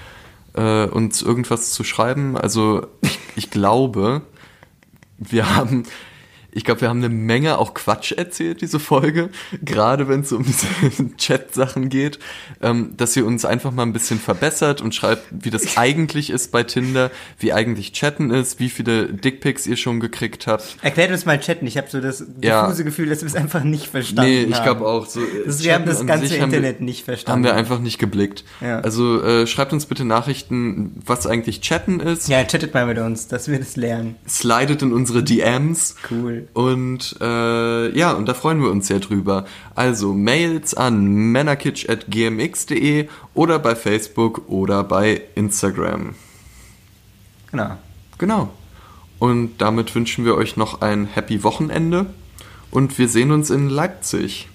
äh, 0.55 0.85
uns 0.87 1.23
irgendwas 1.23 1.73
zu 1.73 1.83
schreiben? 1.83 2.37
Also 2.37 2.87
ich, 3.01 3.19
ich 3.37 3.51
glaube, 3.51 4.23
wir 5.19 5.55
haben, 5.57 5.85
ich 6.53 6.65
glaube, 6.65 6.81
wir 6.83 6.89
haben 6.89 6.99
eine 6.99 7.09
Menge 7.09 7.59
auch 7.59 7.75
Quatsch 7.75 8.13
erzählt, 8.13 8.61
diese 8.61 8.81
Folge, 8.81 9.31
gerade 9.65 10.09
wenn 10.09 10.21
es 10.21 10.33
um 10.33 10.45
diese 10.45 10.67
Chat-Sachen 11.17 11.89
geht, 11.89 12.19
ähm, 12.61 12.95
dass 12.97 13.17
ihr 13.17 13.25
uns 13.27 13.45
einfach 13.45 13.71
mal 13.73 13.83
ein 13.85 13.93
bisschen 13.93 14.19
verbessert 14.19 14.81
und 14.81 14.95
schreibt, 14.95 15.25
wie 15.31 15.51
das 15.51 15.77
eigentlich 15.77 16.31
ist 16.31 16.53
bei 16.53 16.63
Tinder, 16.63 17.11
wie 17.39 17.53
eigentlich 17.53 17.93
Chatten 17.93 18.31
ist, 18.31 18.59
wie 18.61 18.69
viele 18.69 19.07
Dickpics 19.13 19.67
ihr 19.67 19.77
schon 19.77 20.01
gekriegt 20.01 20.47
habt. 20.47 20.77
Erklärt 20.83 21.11
uns 21.11 21.25
mal 21.25 21.39
Chatten. 21.41 21.67
Ich 21.67 21.77
habe 21.77 21.89
so 21.91 22.01
das 22.01 22.25
Ja. 22.43 22.63
diffuse 22.63 22.85
Gefühl, 22.85 23.09
dass 23.09 23.21
wir 23.21 23.29
es 23.29 23.35
einfach 23.35 23.63
nicht 23.65 23.87
verstanden 23.87 24.31
Nee, 24.31 24.43
ich 24.45 24.55
haben. 24.57 24.65
glaube 24.65 24.87
auch. 24.87 25.07
So, 25.07 25.21
Das, 25.47 25.63
wir 25.63 25.75
haben 25.75 25.87
das 25.87 26.01
an 26.01 26.07
ganze 26.07 26.27
sich 26.27 26.41
haben 26.41 26.51
wir- 26.51 26.59
Internet 26.59 26.81
nicht 26.81 27.05
verstanden. 27.05 27.31
Haben 27.47 27.55
wir 27.55 27.55
einfach 27.59 27.79
nicht 27.79 27.99
geblickt. 27.99 28.45
Ja. 28.61 28.81
Also 28.81 29.23
äh, 29.23 29.47
schreibt 29.47 29.73
uns 29.73 29.87
bitte 29.87 30.05
Nachrichten, 30.05 31.01
was 31.07 31.27
eigentlich 31.27 31.61
Chatten 31.61 32.01
ist. 32.01 32.29
Ja, 32.29 32.43
chattet 32.45 32.75
mal 32.75 32.87
mit 32.87 32.99
uns, 32.99 33.29
dass 33.29 33.49
wir 33.49 33.59
das 33.59 33.77
lernen. 33.77 34.17
Slidet 34.29 34.83
in 34.83 34.93
unsere 34.93 35.23
DMs. 35.23 35.97
Cool. 36.11 36.40
Und 36.53 37.17
äh, 37.21 37.97
ja, 37.97 38.13
und 38.13 38.29
da 38.29 38.35
freuen 38.35 38.63
wir 38.63 38.71
uns 38.71 38.87
sehr 38.87 39.01
drüber. 39.01 39.47
Also 39.75 40.13
Mails 40.13 40.75
an 40.75 41.05
männerkitsch.gmx.de 41.33 43.09
oder 43.35 43.59
bei 43.59 43.75
Facebook 43.75 44.49
oder 44.49 44.85
bei 44.85 45.23
Instagram. 45.35 46.15
Genau. 47.51 47.79
Genau. 48.19 48.51
Und 49.19 49.59
damit 49.59 49.95
wünschen 49.95 50.25
wir 50.25 50.35
euch 50.35 50.57
noch 50.57 50.83
ein 50.83 51.07
happy 51.07 51.43
Wochenende 51.43 52.07
und 52.71 52.99
wir 52.99 53.09
sehen 53.09 53.33
uns 53.33 53.51
in 53.51 53.69
Leipzig. 53.69 54.50